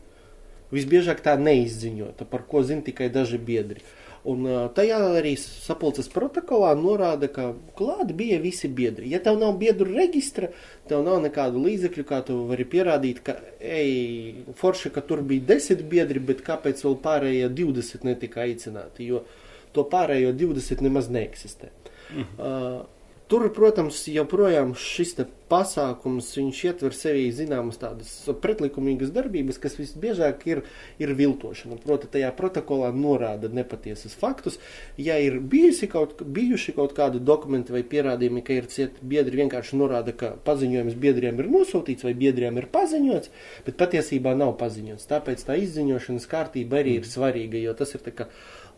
Visbiežāk 0.70 1.18
tā 1.24 1.34
neizziņota, 1.34 2.28
par 2.30 2.44
ko 2.46 2.62
zina 2.62 2.84
tikai 2.86 3.08
daži 3.10 3.40
biedri. 3.42 3.82
Un 4.28 4.44
tajā 4.76 4.98
arī 5.16 5.32
sapulces 5.40 6.10
protokolā 6.12 6.74
norāda, 6.76 7.30
ka 7.32 7.46
klāti 7.78 8.16
bija 8.18 8.40
visi 8.42 8.68
biedri. 8.68 9.08
Ja 9.14 9.20
tev 9.24 9.38
nav 9.40 9.54
biedru 9.62 9.88
reģistra, 9.88 10.50
tev 10.90 11.06
nav 11.06 11.22
nekādu 11.24 11.62
līdzekļu, 11.64 12.04
kā 12.08 12.20
tu 12.28 12.36
vari 12.50 12.66
pierādīt, 12.68 13.22
ka, 13.24 13.38
ej, 13.64 14.44
forši, 14.60 14.92
ka 14.92 15.00
tur 15.08 15.24
bija 15.24 15.54
desmit 15.54 15.86
biedri, 15.88 16.20
bet 16.20 16.44
kāpēc 16.44 16.84
vēl 16.84 16.98
pārējie 17.00 17.48
20 17.62 18.04
netika 18.10 18.44
aicināti, 18.44 19.08
jo 19.08 19.24
to 19.72 19.86
pārējo 19.88 20.34
20 20.36 20.84
nemaz 20.84 21.08
neeksistē. 21.14 21.72
Uh, 22.10 22.82
tur, 23.30 23.46
protams, 23.54 24.02
joprojām 24.10 24.72
šis 24.78 25.14
pasākums, 25.50 26.28
ietver 26.38 26.94
sevī 26.94 27.24
zināmas 27.34 27.78
tādas 27.80 28.10
pretlikumīgas 28.42 29.10
darbības, 29.14 29.58
kas 29.62 29.76
visbiežāk 29.78 30.44
ir, 30.46 30.62
ir 31.02 31.12
viltošana. 31.18 31.78
Proti, 31.82 32.10
tajā 32.10 32.30
protokolā 32.38 32.90
norāda 32.94 33.50
nepatiesas 33.50 34.14
faktus. 34.18 34.60
Ja 34.98 35.18
ir 35.22 35.40
bijusi 35.40 35.88
kaut, 35.90 36.22
bijuši 36.22 36.74
kaut 36.78 36.94
kādi 36.98 37.22
dokumenti 37.22 37.74
vai 37.74 37.82
pierādījumi, 37.86 38.44
ka 38.46 38.60
ir 38.60 38.70
cieti 38.70 39.02
biedri, 39.14 39.42
vienkārši 39.42 39.78
norāda, 39.78 40.14
ka 40.14 40.32
paziņojums 40.46 40.98
biedriem 41.02 41.42
ir 41.42 41.50
nosūtīts 41.50 42.06
vai 42.06 42.14
biedriem 42.18 42.58
ir 42.62 42.70
paziņots, 42.70 43.34
bet 43.66 43.80
patiesībā 43.80 44.36
nav 44.38 44.56
paziņots. 44.62 45.08
Tāpēc 45.10 45.46
tā 45.46 45.58
izziņošanas 45.64 46.30
kārtība 46.30 46.82
arī 46.82 47.00
ir 47.00 47.10
svarīga, 47.10 47.58
jo 47.62 47.74
tas 47.78 47.94
ir 47.98 48.06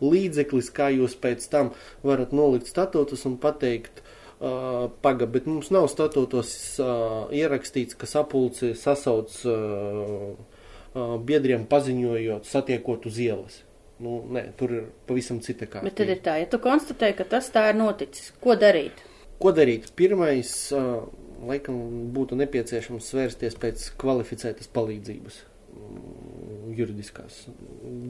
līdzeklis, 0.03 0.73
kā 0.73 0.89
jūs 0.93 1.13
pēc 1.21 1.45
tam 1.53 1.69
varat 2.03 2.33
nolikt 2.35 2.67
statūtus 2.67 3.23
un 3.29 3.37
pateikt, 3.39 4.01
uh, 4.01 4.12
paga, 5.03 5.27
bet 5.29 5.45
mums 5.47 5.69
nav 5.73 5.87
statūtos 5.91 6.49
uh, 6.83 7.29
ierakstīts, 7.33 7.95
ka 7.99 8.09
sapulci 8.09 8.73
sasauc 8.79 9.35
uh, 9.47 10.33
uh, 10.33 11.15
biedriem 11.23 11.63
paziņojot, 11.69 12.49
satiekot 12.49 13.07
uz 13.07 13.21
ielas. 13.23 13.61
Nu, 14.03 14.19
nē, 14.35 14.47
tur 14.59 14.73
ir 14.73 14.85
pavisam 15.07 15.39
cita 15.45 15.67
kārtība. 15.69 15.87
Bet 15.87 15.99
tad 16.01 16.11
ir 16.11 16.21
tā, 16.25 16.35
ja 16.41 16.49
tu 16.49 16.59
konstatē, 16.63 17.13
ka 17.15 17.27
tas 17.35 17.47
tā 17.53 17.69
ir 17.71 17.79
noticis, 17.79 18.33
ko 18.43 18.57
darīt? 18.59 19.03
Ko 19.39 19.53
darīt? 19.55 19.91
Pirmais, 19.95 20.51
uh, 20.75 21.05
laikam, 21.47 21.79
būtu 22.15 22.37
nepieciešams 22.41 23.09
svērsties 23.13 23.55
pēc 23.61 23.89
kvalificētas 24.01 24.71
palīdzības 24.75 25.43
juridiskās. 26.77 27.43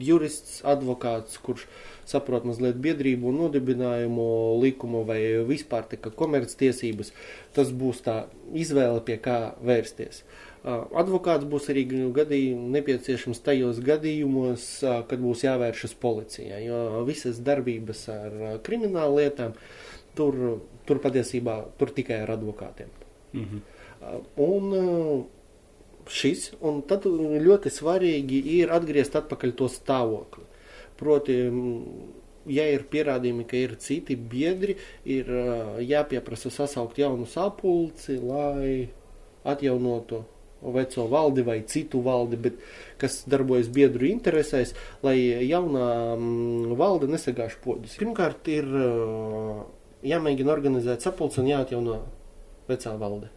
Jurists, 0.02 0.60
advokāts, 0.66 1.36
kurš 1.42 1.66
saprot 2.08 2.46
mazliet 2.48 2.78
biedrību 2.82 3.30
un 3.30 3.42
nodibinājumu 3.44 4.26
likumu 4.62 5.04
vai 5.08 5.20
vispār 5.48 5.86
tā 5.90 5.98
kā 6.00 6.12
komerctiesības, 6.14 7.12
tas 7.56 7.72
būs 7.74 8.02
tā 8.06 8.24
izvēle, 8.52 9.02
pie 9.06 9.18
kā 9.22 9.38
vērsties. 9.64 10.24
Advokāts 10.64 11.44
būs 11.48 11.68
arī 11.68 11.84
gadījumi 12.16 12.72
nepieciešams 12.78 13.42
tajos 13.44 13.82
gadījumos, 13.84 14.68
kad 15.10 15.20
būs 15.20 15.44
jāvēršas 15.44 15.92
policijā, 16.00 16.62
jo 16.64 17.04
visas 17.08 17.42
darbības 17.44 18.06
ar 18.14 18.38
kriminālu 18.64 19.20
lietām 19.20 19.52
tur, 20.16 20.62
tur 20.88 21.02
patiesībā 21.04 21.60
tur 21.76 21.92
tikai 21.92 22.22
ar 22.24 22.36
advokātiem. 22.38 22.92
Mhm. 23.34 23.60
Uh, 23.60 23.84
Un 24.36 25.26
šis, 26.10 26.50
un 26.64 26.82
tad 26.88 27.06
ļoti 27.06 27.72
svarīgi 27.72 28.40
ir 28.58 28.72
atgriezt 28.74 29.16
atpakaļ 29.20 29.54
to 29.58 29.68
stāvokli. 29.72 30.44
Proti, 30.98 31.38
ja 32.50 32.66
ir 32.70 32.84
pierādījumi, 32.90 33.46
ka 33.48 33.58
ir 33.58 33.76
citi 33.82 34.16
biedri, 34.16 34.76
ir 35.04 35.30
jāpieprasa 35.82 36.52
sasaukt 36.54 37.00
jaunu 37.00 37.26
sapulci, 37.30 38.18
lai 38.20 38.88
atjaunotu 39.44 40.22
veco 40.74 41.04
valdi 41.12 41.42
vai 41.44 41.58
citu 41.68 42.00
valdi, 42.00 42.38
bet 42.40 42.60
kas 43.00 43.22
darbojas 43.28 43.68
biedru 43.68 44.08
interesēs, 44.08 44.72
lai 45.04 45.18
jaunā 45.44 46.16
valde 46.78 47.10
nesagāž 47.12 47.58
podus. 47.64 47.98
Pirmkārt, 48.00 48.48
ir 48.48 48.68
jāmēģina 50.08 50.56
organizēt 50.56 51.04
sapulci 51.04 51.42
un 51.44 51.52
jāatjauno 51.52 52.02
vecā 52.70 52.96
valde 53.00 53.32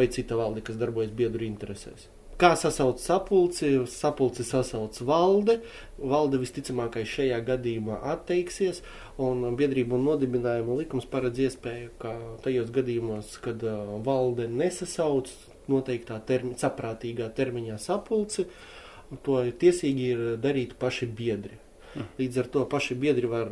vai 0.00 0.08
cita 0.12 0.38
valde, 0.40 0.64
kas 0.64 0.80
darbojas 0.80 1.12
biedru 1.14 1.46
interesēs. 1.46 2.08
Kā 2.40 2.54
sasauc 2.56 3.02
sapulci, 3.02 3.74
sapulci 3.92 4.46
sasauc 4.48 4.96
valde, 5.04 5.58
valde 6.00 6.38
visticamākais 6.40 7.10
šajā 7.18 7.40
gadījumā 7.44 7.98
atteiksies, 8.14 8.80
un 9.20 9.44
biedrību 9.60 9.98
un 9.98 10.06
nodibinājumu 10.08 10.78
likums 10.78 11.08
paredz 11.12 11.42
iespēju, 11.44 11.90
ka 12.00 12.14
tajos 12.46 12.72
gadījumos, 12.72 13.36
kad 13.44 13.60
uh, 13.60 13.98
valde 14.06 14.48
nesasauc 14.48 15.28
noteiktā 15.68 16.16
termi, 16.24 16.56
saprātīgā 16.56 17.28
termiņā 17.36 17.76
sapulci, 17.76 18.46
to 19.26 19.42
tiesīgi 19.60 20.08
ir 20.14 20.24
darīt 20.40 20.78
paši 20.80 21.10
biedri. 21.20 21.60
Līdz 22.18 22.40
ar 22.42 22.48
to 22.54 22.64
paši 22.70 22.94
biedri 22.98 23.30
var 23.30 23.48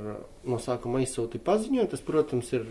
no 0.47 0.59
sākuma 0.63 1.01
aizsūtīt 1.03 1.43
paziņojumu. 1.47 1.91
Tas, 1.91 2.03
protams, 2.07 2.53
ir 2.55 2.67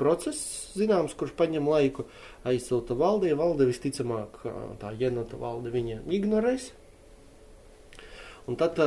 process, 0.00 0.70
zināms, 0.78 1.16
kurš 1.18 1.34
paņem 1.38 1.68
laiku. 1.68 2.06
Aizsūta 2.48 2.96
valdē, 2.98 3.34
valde 3.38 3.68
visticamāk, 3.68 4.40
tā 4.80 4.94
jenota 5.00 5.40
valde 5.40 5.74
viņa 5.74 6.04
ignorēs. 6.18 6.70
Un 8.48 8.60
tad 8.60 8.78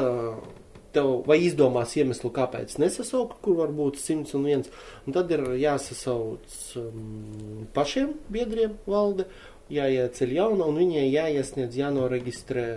tev 0.97 1.11
vai 1.27 1.37
izdomās 1.45 1.93
iemeslu, 1.97 2.31
kāpēc 2.33 2.77
nesasaukt, 2.81 3.39
kur 3.43 3.57
var 3.59 3.73
būt 3.75 3.99
101. 4.01 4.67
Un 5.05 5.15
tad 5.15 5.31
ir 5.33 5.43
jāsasauc 5.61 6.57
um, 6.81 7.67
pašiem 7.75 8.15
biedriem 8.33 8.77
valde, 8.89 9.27
jāieceļ 9.73 10.33
jauna 10.37 10.67
un 10.69 10.79
viņai 10.79 11.05
jāiesniedz, 11.09 11.77
jānoreģistrē 11.77 12.67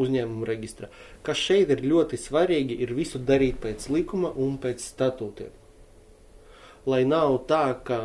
uzņēmumu 0.00 0.46
reģistrā. 0.48 0.88
Kas 1.26 1.40
šeit 1.40 1.72
ir 1.74 1.84
ļoti 1.84 2.18
svarīgi, 2.20 2.78
ir 2.84 2.94
visu 2.96 3.20
darīt 3.20 3.60
pēc 3.62 3.88
likuma 3.92 4.32
un 4.32 4.56
pēc 4.62 4.84
statūtiem. 4.84 5.52
Lai 6.88 7.04
nav 7.06 7.44
tā, 7.50 7.64
ka 7.86 7.98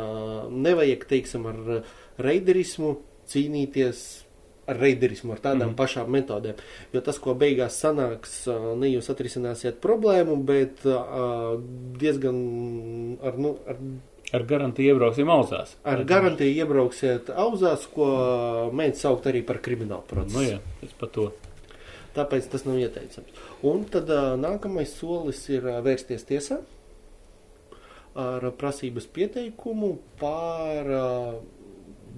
nevajag, 0.54 1.08
teiksim, 1.10 1.48
ar 1.50 1.84
reiderismu 2.22 2.98
cīnīties 3.28 4.02
ar 4.68 4.76
reiderismu, 4.76 5.32
ar 5.32 5.40
tādām 5.40 5.70
mm. 5.70 5.78
pašām 5.78 6.10
metodēm. 6.12 6.58
Jo 6.92 7.00
tas, 7.04 7.16
ko 7.24 7.32
beigās 7.38 7.78
sanāks, 7.80 8.42
ne 8.76 8.90
jūs 8.92 9.08
atrisināsiet 9.12 9.80
problēmu, 9.84 10.36
bet 10.48 10.84
diezgan 12.02 12.38
ar, 13.24 13.40
nu, 13.40 13.56
ar 13.64 13.80
Ar 14.28 14.42
garantiju 14.44 14.92
iebrauksim 14.92 15.30
auzās. 15.32 15.70
Ar 15.88 16.02
garantiju 16.04 16.52
iebrauksiet 16.60 17.30
auzās, 17.32 17.86
ko 17.94 18.08
mēģināt 18.76 19.00
saukt 19.00 19.28
arī 19.30 19.40
par 19.48 19.62
kriminālu 19.64 20.04
procesu. 20.10 20.36
Nu 20.36 20.42
jā, 20.44 20.58
es 20.84 20.92
par 21.00 21.08
to. 21.14 21.30
Tāpēc 22.16 22.48
tas 22.50 22.64
nav 22.66 22.78
ieteicams. 22.80 23.36
Un 23.68 23.84
tad 23.92 24.08
nākamais 24.40 24.94
solis 24.96 25.42
ir 25.52 25.66
vērsties 25.84 26.24
tiesā 26.28 26.62
ar 28.18 28.48
prasības 28.58 29.06
pieteikumu 29.14 29.92
par 30.18 30.88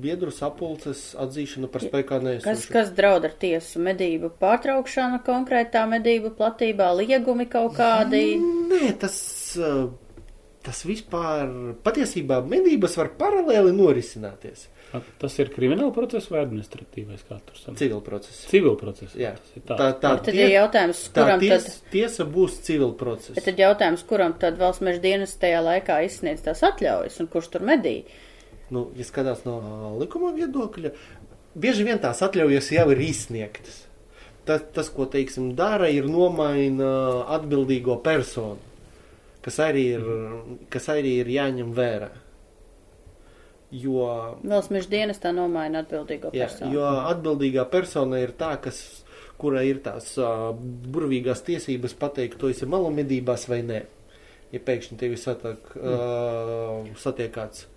biedru 0.00 0.32
sapulces 0.32 1.10
atzīšana 1.20 1.68
par 1.72 1.84
spēkā 1.84 2.16
Kas, 2.20 2.24
neesošu. 2.24 2.72
kas 2.72 2.92
draud 2.96 3.26
ar 3.28 3.34
tiesu 3.42 3.82
medību 3.84 4.30
pārtraukšana 4.40 5.20
konkrētā 5.26 5.84
medību 5.90 6.32
platībā, 6.38 6.88
liegumi 7.02 7.46
kaut 7.50 7.76
kādi? 7.76 8.22
Nē, 8.70 8.94
tas, 9.02 9.18
tas 10.64 10.82
vispār 10.88 11.52
patiesībā 11.84 12.40
medības 12.48 12.96
var 13.00 13.12
paralēli 13.20 13.74
norisināties. 13.76 14.68
Tas 15.20 15.36
ir 15.38 15.52
krimināla 15.54 15.92
process 15.94 16.26
vai 16.32 16.40
administratīvais? 16.42 17.20
Civil 17.78 18.00
process. 18.02 18.40
Civil 18.50 18.74
process. 18.80 19.12
Jā. 19.18 19.36
Tas 19.38 19.52
ir 19.58 19.62
tā. 19.68 19.76
Tā, 19.78 19.90
tā, 20.02 20.14
Tad 20.26 20.34
ir 20.34 20.50
jautājums, 20.50 21.02
tā 21.14 21.26
kuram 21.26 21.42
ties, 21.44 21.68
tad, 21.68 21.90
tiesa 21.92 22.26
būs 22.26 22.56
civil 22.66 22.96
process. 22.98 23.36
bet 23.38 23.46
tad 23.46 23.60
jautājums, 23.62 24.02
kuram 24.08 24.34
tad 24.42 24.58
valsts 24.58 24.82
meža 24.82 25.02
dienas 25.04 25.36
tajā 25.38 25.60
laikā 25.62 26.00
izsniedz 26.08 26.42
tās 26.46 26.64
atļaujas 26.66 27.20
un 27.22 27.28
kurš 27.30 27.52
tur 27.54 27.66
medī? 27.68 28.00
Nu, 28.74 28.88
ja 28.98 29.06
skatās 29.06 29.44
no 29.46 29.58
ā, 29.62 29.92
likuma 30.00 30.32
viedokļa, 30.34 30.90
bieži 31.54 31.86
vien 31.86 32.02
tās 32.02 32.22
atļaujas 32.26 32.72
jau 32.74 32.88
ir 32.94 33.04
izsniegtas. 33.06 33.84
Tas, 34.48 34.64
tas 34.74 34.90
ko 34.90 35.06
teiksim, 35.06 35.52
dara, 35.54 35.86
ir 35.92 36.08
nomaina 36.10 36.90
atbildīgo 37.36 38.00
personu, 38.02 38.58
kas 39.44 39.60
arī 39.62 39.86
ir, 39.94 40.08
kas 40.72 40.88
arī 40.90 41.20
ir 41.20 41.30
jāņem 41.30 41.70
vērā. 41.76 42.10
Jo, 43.70 44.06
Valsts 44.42 44.72
meža 44.74 44.90
dienas 44.90 45.20
tā 45.22 45.30
nomaina 45.34 45.84
atbildīgo 45.84 46.32
jā, 46.34 46.48
personu. 46.48 46.74
jo 46.74 46.86
atbildīgā 47.12 47.64
persona 47.70 48.18
ir 48.18 48.34
tā, 48.38 48.56
kas, 48.62 48.80
kurai 49.38 49.68
ir 49.70 49.78
tās 49.84 50.10
uh, 50.18 50.50
burvīgās 50.90 51.44
tiesības 51.46 51.94
pateikt, 52.00 52.40
to 52.40 52.50
esi 52.50 52.66
malumedībās 52.66 53.46
vai 53.50 53.62
nē. 53.66 53.84
Ja 54.50 54.58
pēkšņi 54.66 54.98
tevi 54.98 55.18
satiek, 55.20 55.68
uh, 55.78 56.88
satiek 56.98 57.30
kāds 57.36 57.68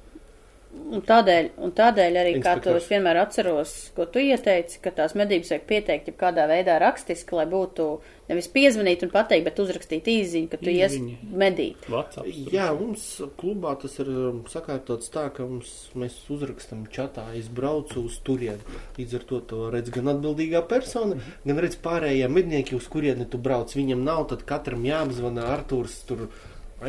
Un 0.74 1.02
tādēļ, 1.06 1.48
un 1.66 1.72
tādēļ 1.74 2.18
arī, 2.18 2.32
kā 2.38 2.56
to 2.58 2.72
Inspektors. 2.74 2.84
es 2.84 2.90
vienmēr 2.92 3.18
atceros, 3.22 3.72
ko 3.94 4.06
tu 4.10 4.22
ieteici, 4.22 4.80
ka 4.82 4.92
tās 4.94 5.14
medības 5.18 5.52
vajag 5.54 5.64
pieteikt 5.70 6.10
jau 6.10 6.16
kādā 6.18 6.46
veidā 6.50 6.76
rakstiski, 6.82 7.36
lai 7.38 7.46
būtu 7.50 7.88
nevis 8.30 8.50
piezvanīt 8.54 9.04
un 9.06 9.12
pateikt, 9.14 9.46
bet 9.48 9.62
uzrakstīt 9.62 10.10
īziņu, 10.10 10.50
ka 10.52 10.60
tu 10.62 10.72
ies 10.74 10.96
medīt. 11.30 11.88
WhatsApp. 11.94 12.30
Jā, 12.54 12.70
mums 12.78 13.06
klubā 13.42 13.76
tas 13.82 13.98
ir 14.02 14.10
um, 14.14 14.40
sakārtots 14.50 15.14
tā, 15.14 15.28
ka 15.36 15.46
mums, 15.50 15.74
mēs 15.98 16.16
uzrakstam 16.34 16.86
čatā, 16.94 17.28
es 17.38 17.50
braucu 17.54 18.06
uz 18.08 18.18
turieni. 18.26 18.80
Līdz 18.98 19.20
ar 19.20 19.28
to 19.30 19.42
to 19.50 19.62
redz 19.74 19.94
gan 19.94 20.14
atbildīgā 20.14 20.64
persona, 20.70 21.20
gan 21.46 21.62
redz 21.62 21.78
pārējie 21.86 22.30
mednieki, 22.34 22.78
uz 22.80 22.90
kurieni 22.90 23.30
tu 23.30 23.42
brauc. 23.42 23.74
Viņam 23.78 24.02
nav, 24.06 24.26
tad 24.34 24.46
katram 24.50 24.86
jāapzvana 24.90 25.50
Artūrs 25.54 26.02
tur 26.10 26.28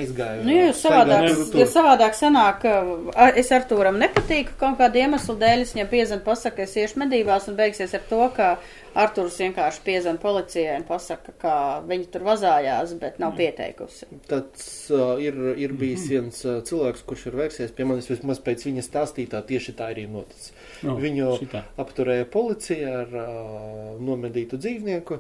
aizgāja. 0.00 0.44
Nu, 0.44 0.54
jo 0.54 0.70
staigā 0.76 1.02
savādāk, 1.04 1.58
jo 1.60 1.66
savādāk 1.70 2.16
sanāk, 2.18 2.62
ka 2.62 2.72
a, 3.14 3.28
es 3.40 3.50
Artūram 3.54 3.98
nepatīku 4.00 4.56
kaut 4.60 4.78
kādu 4.80 5.02
iemeslu 5.02 5.36
dēļ, 5.40 5.64
es 5.64 5.74
viņam 5.76 5.90
piezvanu, 5.92 6.24
pasaka, 6.26 6.64
es 6.66 6.76
iešu 6.80 7.02
medībās 7.02 7.48
un 7.50 7.58
beigsies 7.58 7.94
ar 7.96 8.04
to, 8.10 8.20
ka 8.36 8.48
Artūrs 8.94 9.40
vienkārši 9.42 9.82
piezvana 9.86 10.22
policijai 10.22 10.76
un 10.78 10.86
pasaka, 10.86 11.34
ka 11.42 11.54
viņi 11.88 12.08
tur 12.14 12.26
vazājās, 12.28 12.94
bet 13.00 13.18
nav 13.22 13.34
pieteikusi. 13.38 14.06
Tāds 14.30 14.68
uh, 14.94 15.16
ir, 15.22 15.38
ir 15.58 15.74
bijis 15.78 16.06
viens 16.12 16.40
uh, 16.46 16.60
cilvēks, 16.66 17.02
kurš 17.08 17.26
ir 17.30 17.38
vērsies 17.42 17.74
pie 17.74 17.88
manis 17.90 18.10
vismaz 18.12 18.38
pēc 18.44 18.68
viņa 18.68 18.86
stāstītā, 18.86 19.42
tieši 19.48 19.74
tā 19.78 19.90
arī 19.94 20.06
noticis. 20.10 20.54
Nu, 20.86 20.94
Viņu 21.02 21.36
šitā. 21.42 21.64
apturēja 21.82 22.30
policija 22.30 22.96
ar 23.02 23.18
uh, 23.18 23.94
nomedītu 23.98 24.62
dzīvnieku. 24.62 25.18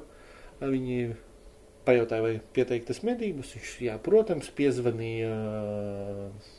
Viņi 0.62 0.98
pajautāja, 1.86 2.22
vai 2.24 2.34
pieteiktas 2.56 3.02
medības. 3.06 3.52
Viņš, 3.56 3.72
jā, 3.88 3.96
protams, 4.02 4.48
piezvanīja 4.56 5.32
uh, 5.34 6.54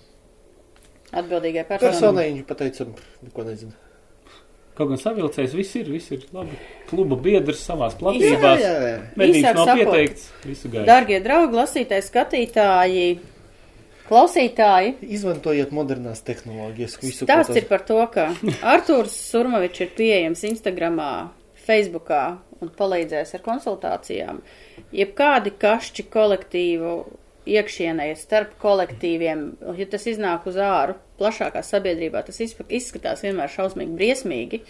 Atbildīgai 1.16 1.64
personai. 1.70 1.92
personai. 1.92 2.28
Viņš 2.36 2.48
pateica, 2.50 2.88
neko 3.26 3.46
nezinu. 3.48 3.76
Kaut 4.76 4.90
gan 4.92 5.00
savilcējs 5.00 5.54
viss 5.56 5.76
ir, 5.80 5.88
viss 5.88 6.12
ir 6.12 6.26
labi. 6.36 6.58
Kluba 6.90 7.16
biedrs 7.24 7.62
savās 7.64 7.94
platībās. 7.96 8.60
Jā, 8.60 8.74
jā, 8.74 8.90
jā. 8.90 8.98
Medības 9.22 9.46
nav 9.56 9.70
sakot, 9.70 9.80
pieteikts. 9.80 10.26
Visu 10.44 10.72
gaidu. 10.74 10.88
Dargie 10.90 11.20
draugi, 11.24 11.56
lasītāji, 11.62 12.04
skatītāji, 12.10 13.06
klausītāji, 14.10 14.92
Izmantojiet 15.16 15.72
modernās 15.76 16.20
tehnoloģijas. 16.28 16.98
Visu, 17.06 17.26
tas- 17.30 17.50
ir 17.56 17.70
par 17.72 17.86
to, 17.88 18.02
ka 18.12 18.28
Artūrs 18.76 19.16
Surmovičs 19.32 19.86
ir 19.88 19.94
pieejams 19.98 20.44
Instagramā, 20.52 21.10
Facebookā 21.66 22.24
un 22.64 22.72
palīdzēs 22.78 23.36
ar 23.38 23.44
konsultācijām. 23.46 24.42
Jebkādi 24.96 25.54
kašķi 25.62 26.08
kolektīvu 26.14 26.96
iekšienē 27.46 28.10
starp 28.18 28.56
kolektīviem, 28.62 29.46
ja 29.78 29.88
tas 29.90 30.08
iznāk 30.10 30.48
uz 30.50 30.58
āru, 30.62 30.98
plašākā 31.20 31.62
sabiedrībā, 31.66 32.24
tas 32.26 32.42
izskatās 32.42 33.24
vienmēr 33.26 33.52
šausmīgi 33.54 33.98
briesmīgi. 34.00 34.62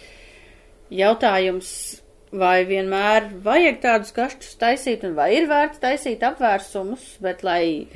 Jautājums, 0.94 1.70
vai 2.36 2.60
vienmēr 2.68 3.30
vajag 3.44 3.80
tādus 3.82 4.12
kašķus 4.16 4.58
taisīt, 4.60 5.06
un 5.08 5.16
vai 5.18 5.32
ir 5.38 5.48
vērts 5.50 5.82
taisīt 5.82 6.22
apvērsumus, 6.26 7.16
bet 7.24 7.42
lai, 7.46 7.88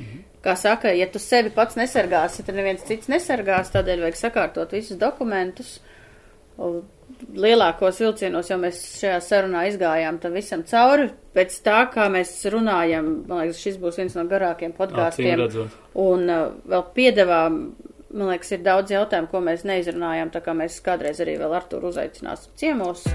kā 0.43 0.57
saka, 0.59 0.91
ja 0.97 1.07
tu 1.11 1.21
sevi 1.21 1.53
pats 1.55 1.77
nesargāsi, 1.79 2.45
tad 2.47 2.57
neviens 2.57 2.83
cits 2.87 3.11
nesargās, 3.11 3.71
tādēļ 3.75 4.07
vajag 4.07 4.19
sakārtot 4.25 4.75
visus 4.75 4.99
dokumentus. 4.99 5.77
Lielākos 7.31 7.99
vilcienos 8.01 8.49
jau 8.51 8.57
mēs 8.61 8.79
šajā 8.99 9.19
sarunā 9.23 9.63
izgājām 9.69 10.17
tam 10.21 10.35
visam 10.35 10.63
cauri. 10.67 11.09
Pēc 11.35 11.57
tā, 11.65 11.77
kā 11.93 12.07
mēs 12.11 12.33
runājam, 12.51 13.07
man 13.29 13.43
liekas, 13.43 13.61
šis 13.63 13.79
būs 13.81 13.99
viens 14.01 14.17
no 14.17 14.25
garākiem 14.29 14.75
podkāstiem. 14.75 15.45
Un 16.01 16.25
uh, 16.27 16.49
vēl 16.71 16.85
piedevām, 16.95 17.59
man 18.11 18.31
liekas, 18.33 18.51
ir 18.57 18.65
daudz 18.65 18.93
jautājumu, 18.93 19.31
ko 19.31 19.43
mēs 19.45 19.65
neizrunājām, 19.67 20.33
tā 20.33 20.43
kā 20.43 20.55
mēs 20.57 20.79
kādreiz 20.85 21.21
arī 21.23 21.37
vēl 21.39 21.55
Arturu 21.61 21.91
uzaicināsim 21.93 22.55
ciemos. 22.59 23.05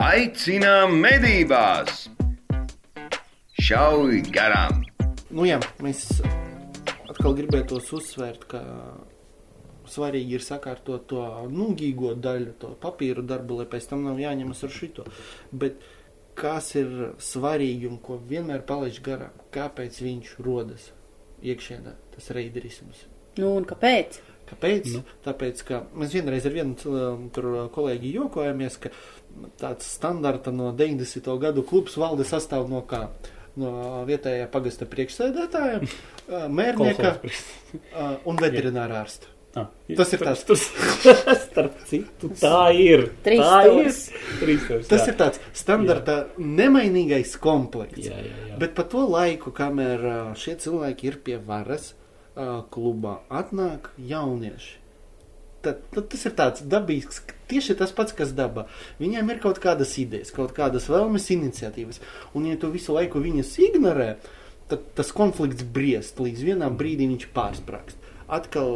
Aicinām 0.00 0.96
medībās! 1.00 2.06
Šauj 3.60 4.22
garām! 4.32 4.84
Nu 5.30 5.44
jā, 5.44 5.60
mēs 5.84 6.06
atkal 7.10 7.36
gribētos 7.36 7.90
uzsvērt, 7.94 8.46
ka 8.50 8.62
svarīgi 9.90 10.38
ir 10.38 10.44
sakārtot 10.46 11.06
to 11.10 11.22
nūgīgo 11.50 12.14
daļu, 12.22 12.54
to 12.62 12.74
papīru 12.82 13.24
darbu, 13.26 13.60
lai 13.60 13.68
pēc 13.72 13.90
tam 13.92 14.04
nav 14.08 14.20
jāņemas 14.22 14.64
ar 14.66 14.74
šito. 14.74 15.06
Bet 15.52 15.80
kas 16.38 16.72
ir 16.78 16.90
svarīgi 17.20 17.88
un 17.90 17.98
ko 18.02 18.16
vienmēr 18.30 18.62
palaiž 18.68 19.00
garām, 19.04 19.34
kāpēc 19.54 20.00
viņš 20.06 20.34
rodas 20.46 20.90
iekšienē, 21.42 21.94
tas 22.14 22.30
reiderisms. 22.36 23.06
Nu, 23.40 23.54
un 23.56 23.66
kāpēc? 23.68 24.20
Kāpēc? 24.50 24.88
Nu. 24.94 25.00
Nu. 25.00 25.18
Tāpēc, 25.24 25.60
ka 25.68 25.82
mēs 25.94 26.14
vienreiz 26.16 26.46
ar 26.48 26.54
vienu 26.56 26.74
cil- 26.80 27.28
tur 27.34 27.50
kolēģi 27.74 28.14
jokojamies, 28.16 28.78
ka 28.82 28.90
tāds 29.60 29.86
standarta 29.96 30.50
no 30.54 30.72
90. 30.76 31.36
gadu 31.42 31.62
klubs 31.62 31.94
valde 32.00 32.26
sastāv 32.26 32.68
no 32.70 32.82
kā? 32.82 33.04
No 33.60 33.70
vietējā 34.06 34.46
pagasta 34.50 34.86
priekšsēdētāja, 34.90 35.80
ā, 35.82 36.44
mērnieka 36.58 37.16
ā, 37.18 38.08
un 38.30 38.38
veterinārā 38.38 39.00
ārsta. 39.04 39.30
Ah, 39.58 39.66
Tas 39.98 40.12
ir 40.14 40.20
tas. 40.22 40.44
Tas, 40.46 40.60
starp 41.48 41.78
citu, 41.90 42.28
tā 42.38 42.68
ir. 42.78 43.08
Trīs 43.26 43.40
tā 43.42 43.56
ir. 43.66 43.70
stūris. 43.70 44.00
Trīs 44.38 44.60
stūris, 44.62 44.90
Tas 44.92 45.02
jā. 45.02 45.08
ir 45.10 45.16
tāds 45.18 45.40
standarta 45.58 46.18
nemainīgais 46.38 47.32
komplekts. 47.42 48.04
Jā, 48.06 48.20
jā, 48.22 48.36
jā. 48.52 48.58
Bet 48.62 48.76
pa 48.78 48.84
to 48.86 49.02
laiku, 49.10 49.50
kamēr 49.56 50.04
šie 50.38 50.54
cilvēki 50.62 51.10
ir 51.10 51.18
pie 51.26 51.40
varas 51.42 51.90
klubā, 52.70 53.16
atnāk 53.26 53.90
jaunieši. 53.98 54.76
Tad, 55.66 55.82
tad 55.92 56.06
tas 56.14 56.22
ir 56.24 56.32
tāds 56.38 56.62
dabīgs, 56.72 57.18
tieši 57.50 57.74
tas 57.76 57.90
pats, 57.92 58.14
kas 58.16 58.30
dabā. 58.32 58.68
Viņiem 59.02 59.28
ir 59.34 59.42
kaut 59.42 59.58
kādas 59.60 59.90
idejas, 60.00 60.30
kaut 60.32 60.54
kādas 60.56 60.86
vēlmes, 60.88 61.26
iniciatīvas. 61.34 61.98
Un, 62.32 62.46
ja 62.48 62.56
tu 62.56 62.70
visu 62.72 62.94
laiku 62.96 63.20
viņas 63.20 63.50
ignorē, 63.66 64.14
tad 64.70 64.86
tas 64.96 65.10
konflikts 65.12 65.66
briest 65.66 66.22
līdz 66.22 66.46
vienam 66.46 66.78
brīdim 66.80 67.12
viņš 67.12 67.26
pārsprāgst. 67.36 67.99
Atkal 68.30 68.70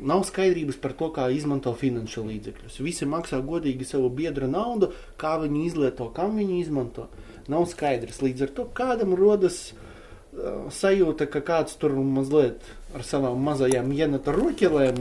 nav 0.00 0.22
skaidrības 0.24 0.78
par 0.80 0.94
to, 0.96 1.10
kā 1.12 1.26
izmanto 1.34 1.74
finanšu 1.76 2.22
līdzekļus. 2.26 2.78
Visi 2.82 3.06
maksā 3.08 3.40
godīgi 3.44 3.84
savu 3.88 4.08
biedra 4.16 4.48
naudu, 4.48 4.88
kā 5.20 5.34
viņi 5.42 5.66
izlieto, 5.68 6.08
kam 6.16 6.38
viņi 6.40 6.60
izmanto. 6.62 7.08
Nav 7.52 7.66
skaidrs. 7.68 8.22
Līdz 8.24 8.46
ar 8.46 8.52
to 8.56 8.64
kādam 8.78 9.12
rodas 9.18 9.58
uh, 9.74 10.66
sajūta, 10.72 11.26
ka 11.30 11.42
kāds 11.44 11.76
tur 11.80 11.92
mazliet 12.00 12.64
ar 12.96 13.04
savām 13.06 13.38
mazajām 13.44 13.92
jenata 13.94 14.32
roķelēm 14.34 15.00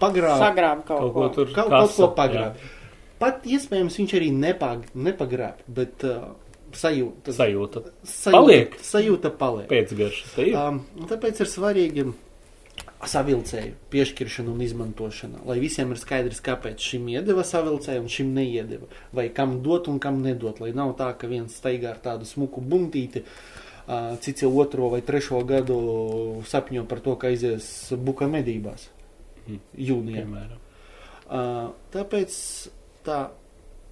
pagrāb 0.00 0.38
Sagrāb 0.44 0.84
kaut, 0.86 1.00
Kaut 1.02 1.12
ko 1.16 1.24
ko. 1.26 1.30
tur 1.34 1.50
kaut, 1.56 1.72
kaut 1.74 1.96
ko 1.96 2.10
pagrāb. 2.16 2.60
Pat 3.18 3.42
iespējams 3.50 3.96
viņš 3.98 4.12
arī 4.20 4.28
nepag, 4.30 4.84
nepagrāb, 4.94 5.64
bet 5.66 6.04
uh, 6.06 6.28
sajūta, 6.78 7.34
Sajūta. 7.34 7.82
sajūta, 8.06 8.38
Paliek. 8.38 8.78
sajūta 8.86 9.32
paliek. 9.40 9.66
Pēcgarša. 9.72 10.28
Tā 10.36 10.46
ir. 10.46 10.54
Um, 10.60 10.80
tāpēc 11.10 11.40
ir 11.42 11.50
svarīgi 11.50 12.06
savilcēju 13.06 13.74
piešķiršana 13.92 14.50
un 14.50 14.62
izmantošana, 14.64 15.44
lai 15.46 15.58
visiem 15.62 15.92
ir 15.94 16.00
skaidrs, 16.00 16.40
kāpēc 16.42 16.82
šim 16.82 17.06
iedeva 17.12 17.44
savilcēju 17.46 18.02
un 18.02 18.10
šim 18.10 18.32
neiedeva, 18.34 18.88
vai 19.14 19.28
kam 19.34 19.60
dot 19.62 19.86
un 19.88 20.00
kam 20.02 20.18
nedot, 20.24 20.58
lai 20.60 20.72
nav 20.74 20.96
tā, 20.98 21.12
ka 21.18 21.30
viens 21.30 21.54
staigā 21.54 21.92
ar 21.92 22.02
tādu 22.02 22.26
smuku 22.26 22.60
buntīti, 22.60 23.22
cits 24.20 24.42
jau 24.42 24.50
otro 24.60 24.90
vai 24.92 25.00
trešo 25.00 25.40
gadu 25.48 25.78
sapņo 26.44 26.84
par 26.90 27.00
to, 27.00 27.14
ka 27.16 27.30
aizies 27.30 27.92
buka 27.96 28.26
medībās 28.28 28.90
Mhm. 29.48 29.60
jūnijā. 29.78 30.24
Piemēram. 30.24 31.72
Tāpēc 31.92 32.32
tā 33.04 33.18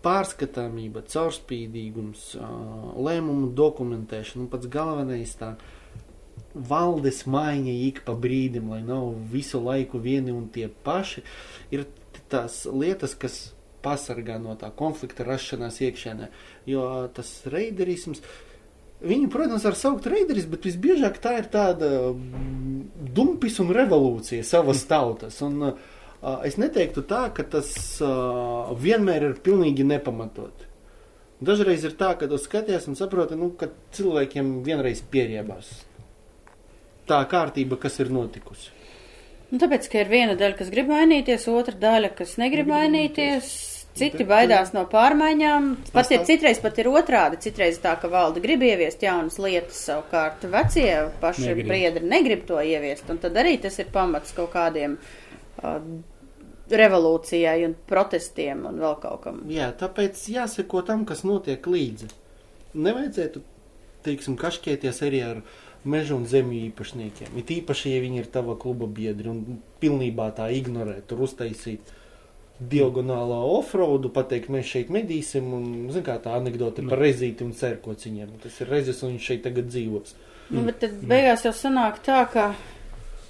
pārskatāmība, 0.05 1.03
caurspīdīgums, 1.11 2.37
lēmumu 3.07 3.51
dokumentēšana 3.59 4.45
un 4.45 4.51
pats 4.53 4.69
galvenais 4.71 5.35
tā 5.41 5.55
valdes 6.57 7.25
maiņa 7.29 7.77
ik 7.89 8.03
pa 8.07 8.17
brīdim, 8.19 8.71
lai 8.73 8.81
nav 8.87 9.13
visu 9.33 9.61
laiku 9.63 10.01
vieni 10.03 10.33
un 10.35 10.49
tie 10.53 10.69
paši, 10.69 11.23
ir 11.75 11.87
tās 12.33 12.65
lietas, 12.71 13.15
kas 13.19 13.39
pasargā 13.85 14.41
no 14.43 14.57
tā 14.59 14.73
konflikta 14.75 15.27
rašanās 15.27 15.79
iekšēnē. 15.85 16.31
Jo 16.71 16.89
tas 17.15 17.39
reiderisms, 17.53 18.25
Viņu, 18.97 19.27
protams, 19.29 19.61
var 19.67 19.75
saukt 19.77 20.07
par 20.07 20.15
reideris, 20.15 20.47
bet 20.49 20.65
visbiežāk 20.65 21.19
tā 21.21 21.35
ir 21.37 21.51
tāda 21.53 21.89
mm, 22.15 23.11
dumpis 23.13 23.59
un 23.61 23.69
revolūcija 23.77 24.41
savas 24.49 24.87
tautas. 24.89 25.37
Un, 25.45 25.59
uh, 25.69 26.39
es 26.49 26.57
neteiktu 26.57 27.05
tā, 27.05 27.27
ka 27.37 27.45
tas 27.45 27.69
uh, 28.01 28.73
vienmēr 28.81 29.29
ir 29.29 29.37
pilnīgi 29.45 29.85
nepamatot. 29.85 30.65
Dažreiz 31.45 31.85
ir 31.85 31.93
tā, 32.01 32.15
ka 32.17 32.25
tu 32.31 32.41
skaties 32.41 32.89
un 32.89 32.97
saproti, 32.97 33.37
nu, 33.37 33.51
ka 33.61 33.69
cilvēkiem 33.99 34.63
vienreiz 34.65 35.05
pieriebās 35.13 35.75
tā 37.09 37.21
kārtība, 37.31 37.79
kas 37.81 38.01
ir 38.03 38.13
notikusi. 38.15 38.73
Nu, 39.53 39.61
tāpēc, 39.63 39.87
ka 39.91 40.03
ir 40.03 40.11
viena 40.11 40.35
daļa, 40.39 40.59
kas 40.59 40.71
grib 40.75 40.91
mainīties, 40.91 41.47
otra 41.53 41.77
daļa, 41.79 42.13
kas 42.19 42.35
negrib 42.43 42.71
mainīties. 42.73 43.55
Citi 43.97 44.27
baidās 44.29 44.75
no 44.75 44.83
pārmaiņām. 44.93 45.69
Pat 45.95 46.11
ir 46.13 46.27
citreiz 46.29 46.59
pat 46.61 46.77
ir 46.83 46.91
otrādi. 46.91 47.39
Citreiz 47.47 47.79
tā, 47.81 47.95
ka 47.97 48.11
valde 48.13 48.43
grib 48.45 48.61
ieviest 48.67 49.01
jaunas 49.07 49.39
lietas, 49.41 49.79
savukārt 49.87 50.45
vecie 50.53 50.91
paši 51.23 51.47
Negrib. 51.47 51.71
briedri 51.71 52.11
negrib 52.11 52.43
to 52.51 52.61
ieviest. 52.61 53.09
Un 53.09 53.23
tad 53.23 53.39
arī 53.41 53.55
tas 53.63 53.79
ir 53.81 53.89
pamats 53.95 54.37
kaut 54.37 54.51
kādiem 54.53 54.99
uh, 54.99 55.79
revolūcijai 56.69 57.65
un 57.71 57.77
protestiem 57.89 58.67
un 58.69 58.83
vēl 58.85 58.99
kaut 59.01 59.23
kam. 59.25 59.41
Jā, 59.49 59.71
tāpēc 59.81 60.27
jāseko 60.35 60.83
tam, 60.85 61.07
kas 61.09 61.25
notiek 61.25 61.65
līdzi. 61.65 62.11
Nevajadzētu, 62.77 63.43
teiksim, 64.05 64.37
kašķēties 64.41 65.03
arī 65.07 65.23
ar 65.25 65.41
meža 65.87 66.17
un 66.17 66.27
zemju 66.29 66.67
īpašniekiem. 66.71 67.37
It 67.41 67.53
īpaši, 67.55 67.95
ja 67.95 68.03
viņi 68.05 68.23
ir 68.23 68.33
tava 68.33 68.57
kluba 68.61 68.89
biedri 68.91 69.31
un 69.33 69.61
pilnībā 69.83 70.31
tā 70.37 70.51
ignorē, 70.55 70.99
tur 71.09 71.25
uztaisīt 71.27 71.95
diagonālā 72.57 73.39
offroadu, 73.53 74.09
pateikt, 74.13 74.49
mēs 74.53 74.69
šeit 74.71 74.93
medīsim, 74.93 75.49
un, 75.53 75.67
zin 75.93 76.05
kā 76.07 76.17
tā 76.25 76.39
anekdote 76.39 76.87
par 76.89 77.03
rezīti 77.03 77.45
un 77.45 77.53
cērkociņiem. 77.57 78.39
Tas 78.43 78.63
ir 78.63 78.73
rezis, 78.73 79.03
un 79.05 79.13
viņš 79.15 79.29
šeit 79.31 79.45
tagad 79.45 79.69
dzīvos. 79.69 80.17
Nu, 80.55 80.63
bet 80.65 80.81
tad 80.85 80.95
beigās 81.05 81.45
jau 81.45 81.53
sanāk 81.57 82.01
tā, 82.07 82.23
ka 82.33 82.53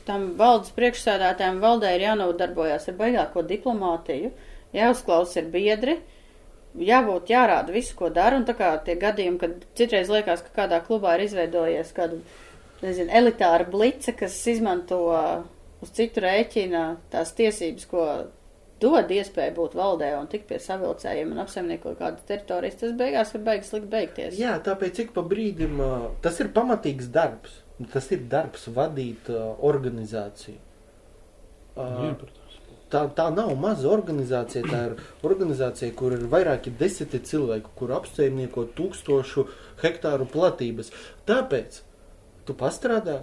tam 0.06 0.28
valdes 0.38 0.70
priekšsēdētājiem 0.76 1.62
valdē 1.62 1.94
ir 1.96 2.04
jānodarbojas 2.06 2.86
ar 2.92 2.98
baigāko 3.00 3.42
diplomātiju, 3.46 4.30
jāuzklausa 4.76 5.40
ir 5.40 5.50
biedri, 5.50 5.96
jābūt 6.78 7.32
jārāda 7.32 7.74
visu, 7.74 7.96
ko 7.98 8.10
dara, 8.14 8.38
un 8.38 8.46
tā 8.46 8.54
kā 8.58 8.74
tie 8.86 8.94
gadījumi, 9.00 9.40
kad 9.40 9.64
citreiz 9.78 10.12
liekas, 10.12 10.44
ka 10.44 10.54
kādā 10.62 10.82
klubā 10.86 11.16
ir 11.16 11.26
izveidojies 11.26 11.94
kāda, 11.96 12.20
nezinu, 12.82 13.10
elitāra 13.20 13.66
blice, 13.70 14.14
kas 14.16 14.38
izmanto 14.50 15.00
uz 15.82 15.92
citu 15.96 16.24
rēķina 16.24 16.86
tās 17.12 17.32
tiesības, 17.36 17.86
ko 17.90 18.06
dod 18.82 19.12
iespēju 19.12 19.54
būt 19.56 19.76
valdē 19.78 20.10
un 20.18 20.28
tikt 20.30 20.48
pie 20.50 20.58
savilcējiem 20.60 21.32
un 21.32 21.42
apsaimniekot 21.44 21.98
kādas 22.00 22.26
teritorijas, 22.28 22.80
tas 22.82 22.96
beigās 22.98 23.32
var 23.36 23.44
beigas 23.50 23.72
likt 23.76 23.92
beigties. 23.92 24.40
Jā, 24.40 24.56
tāpēc 24.64 25.04
ik 25.06 25.14
pa 25.16 25.24
brīdim 25.26 25.80
ā, 25.80 25.92
tas 26.24 26.40
ir 26.44 26.52
pamatīgs 26.56 27.12
darbs. 27.12 27.62
Tas 27.92 28.06
ir 28.14 28.22
darbs 28.32 28.70
vadīt 28.72 29.28
ā, 29.28 29.42
organizāciju. 29.68 30.60
Ā, 31.76 31.86
Jā, 32.06 32.12
protams. 32.20 32.46
Tā, 32.86 33.02
tā 33.18 33.26
nav 33.34 33.50
maza 33.58 33.88
organizācija. 33.90 34.62
Tā 34.70 34.82
ir 34.86 34.94
organizācija, 35.26 35.90
kur 35.98 36.14
ir 36.14 36.28
vairāki 36.30 36.70
desmiti 36.78 37.18
cilvēku, 37.26 37.72
kur 37.76 37.92
apsaimnieko 37.96 38.68
tūkstošu 38.78 39.44
hektāru 39.82 40.28
platības. 40.30 40.92
Tāpēc 41.28 41.80
tu 42.46 42.54
pastrādā, 42.58 43.20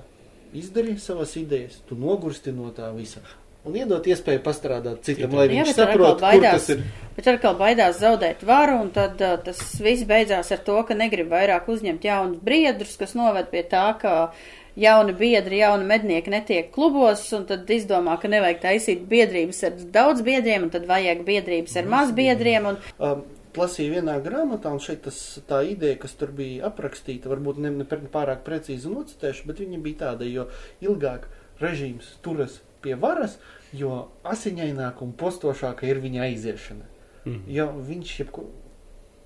izdarīji 0.54 1.00
savas 1.02 1.38
idejas, 1.40 1.80
tu 1.88 1.98
nogursti 2.00 2.54
no 2.56 2.70
tā 2.76 2.92
visa. 2.96 3.24
Un 3.64 3.78
iedot 3.80 4.04
iespēju 4.12 4.42
pastrādāt 4.44 5.06
citam, 5.08 5.38
lai 5.38 5.46
Jā, 5.48 5.52
viņš 5.54 5.70
atkal 5.72 5.86
saprotu, 5.86 6.18
kur 6.20 6.26
baidās. 6.26 6.66
tas 6.66 6.74
ir. 6.74 6.82
Bet 7.16 7.30
atkal 7.32 7.54
baidās 7.62 8.00
zaudēt 8.02 8.42
varu, 8.44 8.74
un 8.84 8.90
tad 8.92 9.22
uh, 9.24 9.38
tas 9.46 9.62
viss 9.80 10.04
beidzās 10.10 10.52
ar 10.52 10.60
to, 10.68 10.76
ka 10.84 10.98
negrib 11.00 11.30
vairāk 11.32 11.70
uzņemt 11.72 12.04
jaunus 12.04 12.42
briedrus, 12.44 12.98
kas 13.00 13.16
noved 13.16 13.48
pie 13.54 13.64
tā, 13.72 13.86
ka 14.02 14.34
jauni 14.76 15.16
biedri, 15.16 15.62
jauni 15.62 15.88
mednieki 15.88 16.34
netiek 16.34 16.74
klubos, 16.76 17.24
un 17.38 17.46
tad 17.48 17.70
izdomā, 17.72 18.18
ka 18.20 18.28
nevajag 18.28 18.60
taisīt 18.66 19.08
biedrības 19.08 19.64
ar 19.70 19.80
daudz 19.96 20.26
biedriem, 20.28 20.68
un 20.68 20.74
tad 20.74 20.90
vajag 20.90 21.24
biedrības 21.24 21.78
ar 21.80 21.88
maz 21.96 22.12
biedriem, 22.12 22.68
un 22.74 22.82
Um, 23.00 23.24
Lasīju 23.58 24.00
vienā 24.00 24.18
grāmatā, 24.26 24.72
un 24.74 24.82
šeit 24.82 25.04
tas, 25.06 25.18
tā 25.50 25.62
ideja, 25.70 26.00
kas 26.02 26.16
tur 26.18 26.32
bija 26.34 26.66
aprakstīta, 26.72 27.30
varbūt 27.30 27.60
ne, 27.62 27.70
ne 27.84 27.86
pārāk 27.86 28.42
precīzi 28.48 28.90
nocitēšu, 28.90 29.46
bet 29.50 29.62
viņa 29.62 29.82
bija 29.84 30.00
tāda, 30.08 30.26
jo 30.26 30.48
ilgāk 30.82 31.28
režīms 31.62 32.16
turas 32.26 32.62
pie 32.84 32.98
varas, 33.00 33.38
jo 33.74 34.08
asiņaināka 34.28 35.06
un 35.06 35.14
postošāka 35.18 35.88
ir 35.88 36.02
viņa 36.04 36.26
aiziešana. 36.28 36.90
Mhm. 37.24 37.44
Jo 37.56 37.68
viņš 37.78 38.16
jebku, 38.20 38.48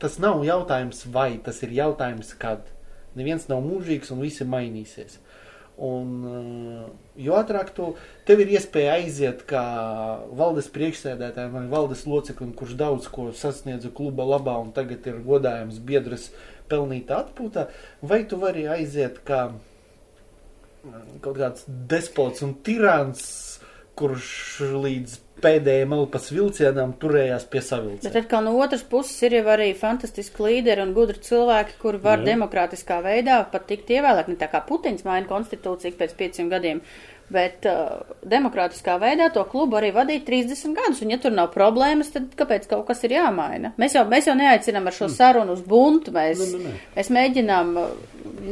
tas 0.02 0.20
nav 0.22 0.44
jautājums 0.46 1.06
vai, 1.14 1.38
tas 1.44 1.64
ir 1.64 1.74
jautājums 1.78 2.36
kad. 2.38 2.68
Neviens 3.18 3.48
nav 3.50 3.64
mūžīgs 3.66 4.12
un 4.14 4.22
visi 4.22 4.46
mainīsies. 4.46 5.18
Un, 5.78 6.14
uh, 6.26 6.86
jo 7.22 7.36
ātrāk 7.38 7.70
tu, 7.78 7.92
tev 8.26 8.42
ir 8.42 8.56
iespēja 8.56 8.96
aiziet 8.98 9.44
kā 9.46 9.62
valdes 10.40 10.72
priekšsēdētājiem 10.74 11.54
vai 11.54 11.66
valdes 11.70 12.02
loceklim, 12.10 12.56
kurš 12.58 12.74
daudz 12.80 13.10
ko 13.14 13.28
sasniedza 13.38 13.92
kluba 13.94 14.26
labā 14.26 14.56
un 14.64 14.72
tagad 14.74 15.06
ir 15.06 15.22
godājams 15.28 15.78
biedras 15.86 16.32
pelnīta 16.72 17.22
atpūtā, 17.22 17.68
vai 18.02 18.24
tu 18.26 18.42
vari 18.42 18.66
aiziet 18.74 19.22
kā 19.28 19.44
uh, 19.54 20.98
kaut 21.22 21.38
kāds 21.38 21.70
despots 21.94 22.42
un 22.46 22.58
tirāns, 22.66 23.28
kurš 23.98 24.34
līdz 24.82 25.20
pēdējiem 25.44 25.94
elpas 25.98 26.30
vilcienam 26.34 26.94
turējās 27.02 27.44
pie 27.52 27.60
Bet 27.60 27.68
savilciena. 27.70 28.14
atkal 28.24 28.44
no 28.48 28.56
otras 28.64 28.84
puses 28.84 29.20
ir 29.28 29.36
jau 29.40 29.44
arī 29.54 29.68
fantastiski 29.78 30.44
līderi 30.48 30.82
un 30.84 30.94
gudri 30.98 31.20
cilvēki, 31.24 31.78
kuri 31.82 32.00
var 32.04 32.20
Jā. 32.24 32.26
demokrātiskā 32.34 33.02
veidā 33.06 33.44
pat 33.52 33.68
tikt 33.70 33.90
ievēlēt. 33.94 34.28
Ne 34.32 34.36
tā 34.40 34.50
kā 34.52 34.64
Putins 34.66 35.06
maina 35.06 35.28
konstitūciju 35.30 35.98
pēc 36.00 36.16
pieciem 36.18 36.50
gadiem, 36.50 36.82
bet 37.30 37.66
uh, 37.68 38.02
demokrātiskā 38.24 38.96
veidā 39.02 39.28
to 39.36 39.44
klubu 39.52 39.76
arī 39.78 39.90
vadīt 39.96 40.24
30 40.30 40.74
gadus. 40.78 41.02
Un 41.04 41.12
ja 41.12 41.18
tur 41.22 41.32
nav 41.36 41.50
problēmas, 41.54 42.10
tad 42.14 42.30
kāpēc 42.40 42.68
kaut 42.72 42.86
kas 42.88 43.04
ir 43.04 43.18
jāmaina? 43.18 43.74
Mēs 43.78 43.98
jau, 44.00 44.06
mēs 44.08 44.30
jau 44.30 44.36
neaicinām 44.40 44.88
ar 44.88 44.96
šo 44.96 45.10
sarunu 45.12 45.54
uz 45.58 45.62
buntu. 45.68 46.14
Mēs, 46.16 46.40
Nu, 46.40 46.58
nu, 46.58 46.70
nē. 46.70 46.76
mēs 46.96 47.10
mēģinām. 47.18 47.74
Uh, 47.78 47.90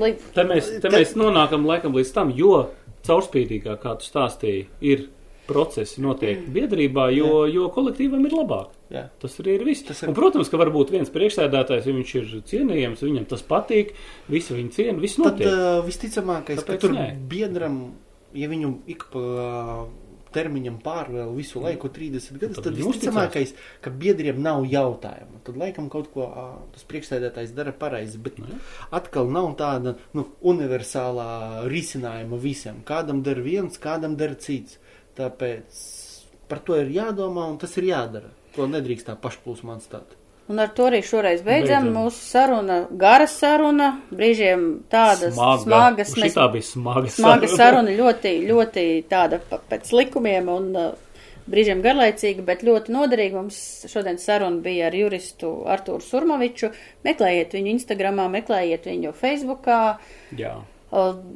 li, 0.04 0.14
Te 0.36 0.44
mēs, 0.44 0.74
te 0.84 0.92
mēs 0.92 1.16
nonākam 1.16 1.64
laikam 1.66 1.96
līdz 1.96 2.12
tam, 2.18 2.32
jo 2.36 2.66
caurspīdīgāk, 3.08 3.80
kā 3.84 3.96
tu 4.02 4.08
stāstīji, 4.10 4.66
ir 4.82 5.06
procesi 5.48 6.02
notiek 6.02 6.46
biedrībā, 6.54 7.08
jo, 7.16 7.46
jo 7.50 7.68
kolektīvam 7.76 8.26
ir 8.26 8.36
labāk. 8.38 8.74
Jā. 8.94 9.08
Tas 9.20 9.40
arī 9.42 9.56
ir 9.60 9.66
viss. 9.66 9.84
Tas 9.88 10.04
ir- 10.04 10.10
Un, 10.10 10.16
protams, 10.18 10.50
ka 10.50 10.58
varbūt 10.62 10.92
viens 10.94 11.10
priekšsēdētājs, 11.10 11.86
ja 11.90 11.94
viņš 11.94 12.16
ir 12.22 12.42
cienījams, 12.52 13.02
viņam 13.06 13.26
tas 13.28 13.42
patīk, 13.42 13.94
visi 14.30 14.54
viņu 14.54 14.72
ciena, 14.72 15.00
viss 15.02 15.16
Tad 15.18 15.26
notiek. 15.40 15.48
uh, 15.48 15.84
visticamākais, 15.88 16.64
ka 16.64 16.74
Tāpēc 16.74 16.80
tur 16.82 16.92
nē. 16.98 17.12
biedram, 17.30 17.94
ja 18.34 18.48
viņu 18.52 18.74
ik 18.88 19.06
pa 19.12 19.20
uh, 19.20 19.88
termiņam 20.36 20.82
pārvēl 20.84 21.30
visu 21.38 21.62
laiku 21.64 21.88
30 21.88 22.38
gadus, 22.42 22.58
Tad 22.60 22.66
tad 22.68 22.76
visticamākais, 22.76 23.54
ka 23.82 23.90
biedriem 23.90 24.42
nav 24.44 24.66
jautājumu. 24.68 25.40
Tad 25.48 25.56
laikam 25.58 25.90
kaut 25.90 26.10
ko 26.12 26.26
uh, 26.28 26.58
tas 26.76 26.84
priekšsēdētājs 26.90 27.54
dara 27.56 27.72
pareizi, 27.72 28.18
bet 28.20 28.38
Nu, 28.38 28.46
atkal 28.92 29.32
nav 29.32 29.56
tāda 29.56 29.96
nu, 30.14 30.26
universālā 30.44 31.66
risinājuma 31.72 32.40
visiem. 32.42 32.82
Kādam 32.88 33.24
der 33.24 33.40
viens, 33.42 33.78
kādam 33.82 34.18
der 34.18 34.36
cits. 34.36 34.78
Tāpēc 35.16 35.80
par 36.50 36.60
to 36.66 36.78
ir 36.82 36.92
jādomā 36.94 37.48
un 37.52 37.58
tas 37.62 37.74
ir 37.80 37.90
jādara. 37.92 38.30
To 38.56 38.68
nedrīkst 38.72 39.10
tā 39.10 39.16
pašplūsmā 39.20 39.76
atstāt. 39.80 40.16
un 40.48 40.60
ar 40.62 40.70
to 40.78 40.86
arī 40.86 41.02
šoreiz 41.02 41.42
beidzam. 41.42 41.88
Beidzam. 41.88 41.96
Mūsu 41.96 42.22
saruna, 42.22 42.76
gara 42.92 43.26
saruna, 43.28 43.88
brīžiem 44.12 44.66
tādas 44.92 45.34
Smaga. 45.34 45.64
smagas. 45.64 46.12
Un 46.14 46.24
šitā 46.24 46.46
bija 46.54 46.68
smaga 46.68 47.10
smaga 47.10 47.48
saruna, 47.50 47.96
ļoti, 47.98 48.36
ļoti 48.46 48.86
tāda 49.10 49.40
pēc 49.72 49.90
likumiem 49.98 50.52
un 50.54 50.70
uh, 50.78 50.94
brīžiem 51.50 51.82
garlaicīga, 51.82 52.46
bet 52.46 52.62
ļoti 52.66 52.94
noderīga. 52.94 53.42
Mums 53.42 53.58
šodien 53.90 54.22
saruna 54.22 54.62
bija 54.62 54.92
ar 54.92 54.96
juristu 54.98 55.52
Artūru 55.66 56.06
Surmaviču. 56.06 56.72
Meklējiet 57.06 57.58
viņu 57.58 57.74
Instagramā, 57.80 58.30
meklējiet 58.38 58.86
viņu 58.92 59.14
Facebookā. 59.18 59.82
Jā. 60.38 60.60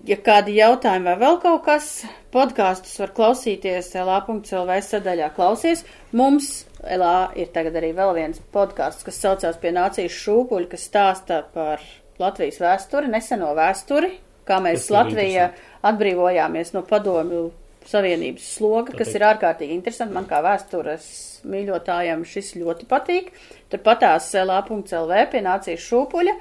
Ja 0.07 0.15
kādi 0.23 0.53
jautājumi 0.59 1.09
vai 1.09 1.15
vēl 1.19 1.37
kaut 1.41 1.63
kas, 1.65 1.87
podkāstus 2.31 2.93
var 3.01 3.11
klausīties 3.17 3.89
LA.CLV 3.97 4.75
sadaļā 4.85 5.31
klausies. 5.35 5.81
Mums 6.15 6.67
LA 6.85 7.31
ir 7.39 7.49
tagad 7.55 7.75
arī 7.79 7.89
vēl 7.97 8.13
viens 8.15 8.39
podkāsts, 8.53 9.03
kas 9.07 9.19
saucās 9.19 9.57
pie 9.59 9.73
nācijas 9.75 10.15
šūpuļa, 10.15 10.69
kas 10.71 10.85
stāsta 10.87 11.41
par 11.55 11.83
Latvijas 12.21 12.59
vēsturi, 12.61 13.09
neseno 13.11 13.51
vēsturi, 13.57 14.13
kā 14.47 14.59
mēs 14.63 14.89
Latvija 14.93 15.49
atbrīvojāmies 15.87 16.73
no 16.75 16.85
padomju 16.87 17.49
Savienības 17.89 18.45
sloga, 18.57 18.93
kas 18.93 19.15
ir 19.15 19.23
ārkārtīgi 19.25 19.73
interesanti. 19.73 20.13
Man 20.13 20.27
kā 20.29 20.43
vēstures 20.45 21.07
mīļotājam 21.49 22.25
šis 22.27 22.53
ļoti 22.59 22.85
patīk. 22.89 23.31
Tur 23.71 23.81
patās 23.85 24.29
lā.lv 24.35 25.23
pienācīs 25.31 25.87
šūpuļa. 25.87 26.35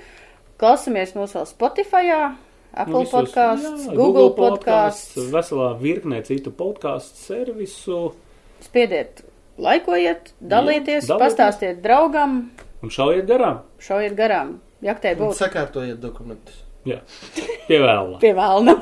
Klausamies 0.58 1.14
mūsu 1.16 1.38
vēl 1.38 1.48
Spotify, 1.48 2.10
Apple 2.74 3.00
Visos, 3.00 3.12
podkāsts, 3.32 3.86
jā, 3.88 3.94
Google 3.96 4.30
podkāsts. 4.36 5.16
Veselā 5.32 5.70
virknē 5.80 6.20
citu 6.26 6.50
podkāstu 6.54 7.16
servisu. 7.24 8.00
Spiediet, 8.62 9.24
laikojiet, 9.58 10.32
dalieties, 10.40 11.04
Jā, 11.08 11.08
dalieties. 11.08 11.22
pastāstiet 11.24 11.80
draugam, 11.82 12.50
Un 12.82 12.90
šaujiet 12.90 13.26
garām. 13.26 13.62
šaujiet 13.80 14.14
garām. 14.14 14.58
Jaktē 14.82 15.16
Un 15.16 15.24
būtu 15.26 15.38
sakārtojiet 15.40 15.98
dokumentus. 16.00 16.54
Jā, 16.86 17.00
pievēlā. 17.68 18.20
pie 18.20 18.32
vēlna. 18.34 18.76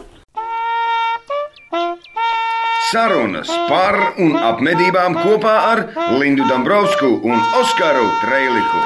Sarunas 2.92 3.48
par 3.68 3.96
un 4.18 4.36
ap 4.36 4.60
medībām 4.60 5.16
kopā 5.24 5.54
ar 5.72 5.80
Lindu 6.20 6.44
Dabrovskiju 6.48 7.18
un 7.24 7.40
Oskaru 7.62 8.06
Trēliku. 8.22 8.84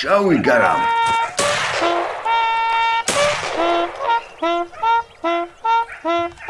Šauj 0.00 0.40
garām! 0.42 1.17
Ha 5.22 5.48
ha 5.62 5.76
ha. 6.04 6.47